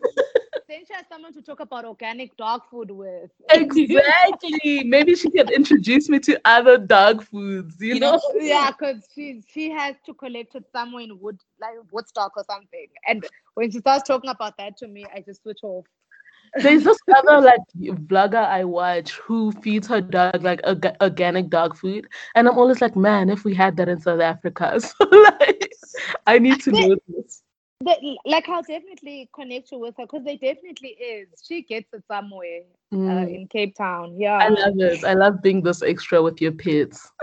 Then 0.69 0.85
she 0.85 0.95
has 0.95 1.07
someone 1.09 1.33
to 1.33 1.43
talk 1.43 1.61
about 1.61 1.85
organic 1.85 2.37
dog 2.37 2.63
food 2.69 2.91
with. 2.91 3.31
Exactly. 3.51 4.83
Maybe 4.83 5.15
she 5.15 5.31
can 5.31 5.49
introduce 5.49 6.09
me 6.09 6.19
to 6.21 6.41
other 6.45 6.77
dog 6.77 7.23
foods. 7.23 7.77
You, 7.79 7.95
you 7.95 8.01
know? 8.01 8.15
know? 8.15 8.21
Yeah, 8.41 8.73
because 8.73 9.07
she 9.15 9.45
she 9.49 9.71
has 9.71 9.95
to 10.07 10.15
collect 10.15 10.57
it 10.57 10.65
somewhere 10.73 11.05
in 11.05 11.21
Wood 11.21 11.39
like 11.61 11.75
Woodstock 11.93 12.33
or 12.37 12.45
something. 12.51 12.89
And 13.07 13.25
when 13.55 13.71
she 13.71 13.79
starts 13.79 14.09
talking 14.09 14.31
about 14.31 14.57
that 14.59 14.77
to 14.79 14.89
me, 14.89 15.07
I 15.15 15.21
just 15.21 15.43
switch 15.43 15.61
off. 15.63 15.87
There's 16.55 16.85
this 16.85 16.99
other 17.17 17.41
like 17.41 17.61
vlogger 17.75 18.45
I 18.45 18.65
watch 18.65 19.13
who 19.13 19.53
feeds 19.53 19.87
her 19.89 20.01
dog 20.01 20.43
like 20.43 20.61
organic 21.01 21.49
dog 21.49 21.77
food, 21.77 22.07
and 22.35 22.49
I'm 22.49 22.59
always 22.59 22.81
like, 22.81 22.97
man, 22.97 23.31
if 23.31 23.45
we 23.45 23.55
had 23.55 23.77
that 23.77 23.89
in 23.89 24.01
South 24.01 24.21
Africa, 24.21 24.81
so 24.81 25.05
like, 25.05 25.71
I 26.27 26.39
need 26.39 26.61
to 26.63 26.73
know 26.73 26.97
this. 27.09 27.43
The, 27.81 28.17
like 28.25 28.49
I'll 28.49 28.63
definitely 28.63 29.29
connect 29.35 29.71
you 29.71 29.79
with 29.79 29.97
her 29.99 30.05
because 30.05 30.25
they 30.25 30.37
definitely 30.37 30.97
is. 30.99 31.29
She 31.47 31.63
gets 31.63 31.93
it 31.93 32.05
somewhere 32.09 32.63
uh, 32.91 32.97
mm. 32.97 33.25
uh, 33.25 33.29
in 33.29 33.47
Cape 33.49 33.77
Town. 33.77 34.19
Yeah, 34.19 34.39
I 34.39 34.49
love 34.49 34.75
it. 34.79 35.05
I 35.05 35.13
love 35.13 35.43
being 35.43 35.63
this 35.63 35.83
extra 35.83 36.23
with 36.23 36.41
your 36.41 36.53
pets. 36.53 37.13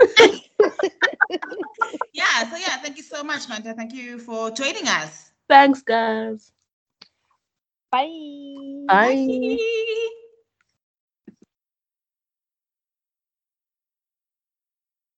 yeah. 2.12 2.50
So 2.50 2.56
yeah, 2.56 2.76
thank 2.82 2.96
you 2.96 3.02
so 3.02 3.24
much, 3.24 3.48
Mantwa. 3.48 3.74
Thank 3.74 3.92
you 3.92 4.20
for 4.20 4.52
joining 4.52 4.86
us. 4.86 5.32
Thanks, 5.48 5.82
guys. 5.82 6.52
Bye. 7.94 8.88
Bye. 8.88 9.58
Bye. 9.58 10.23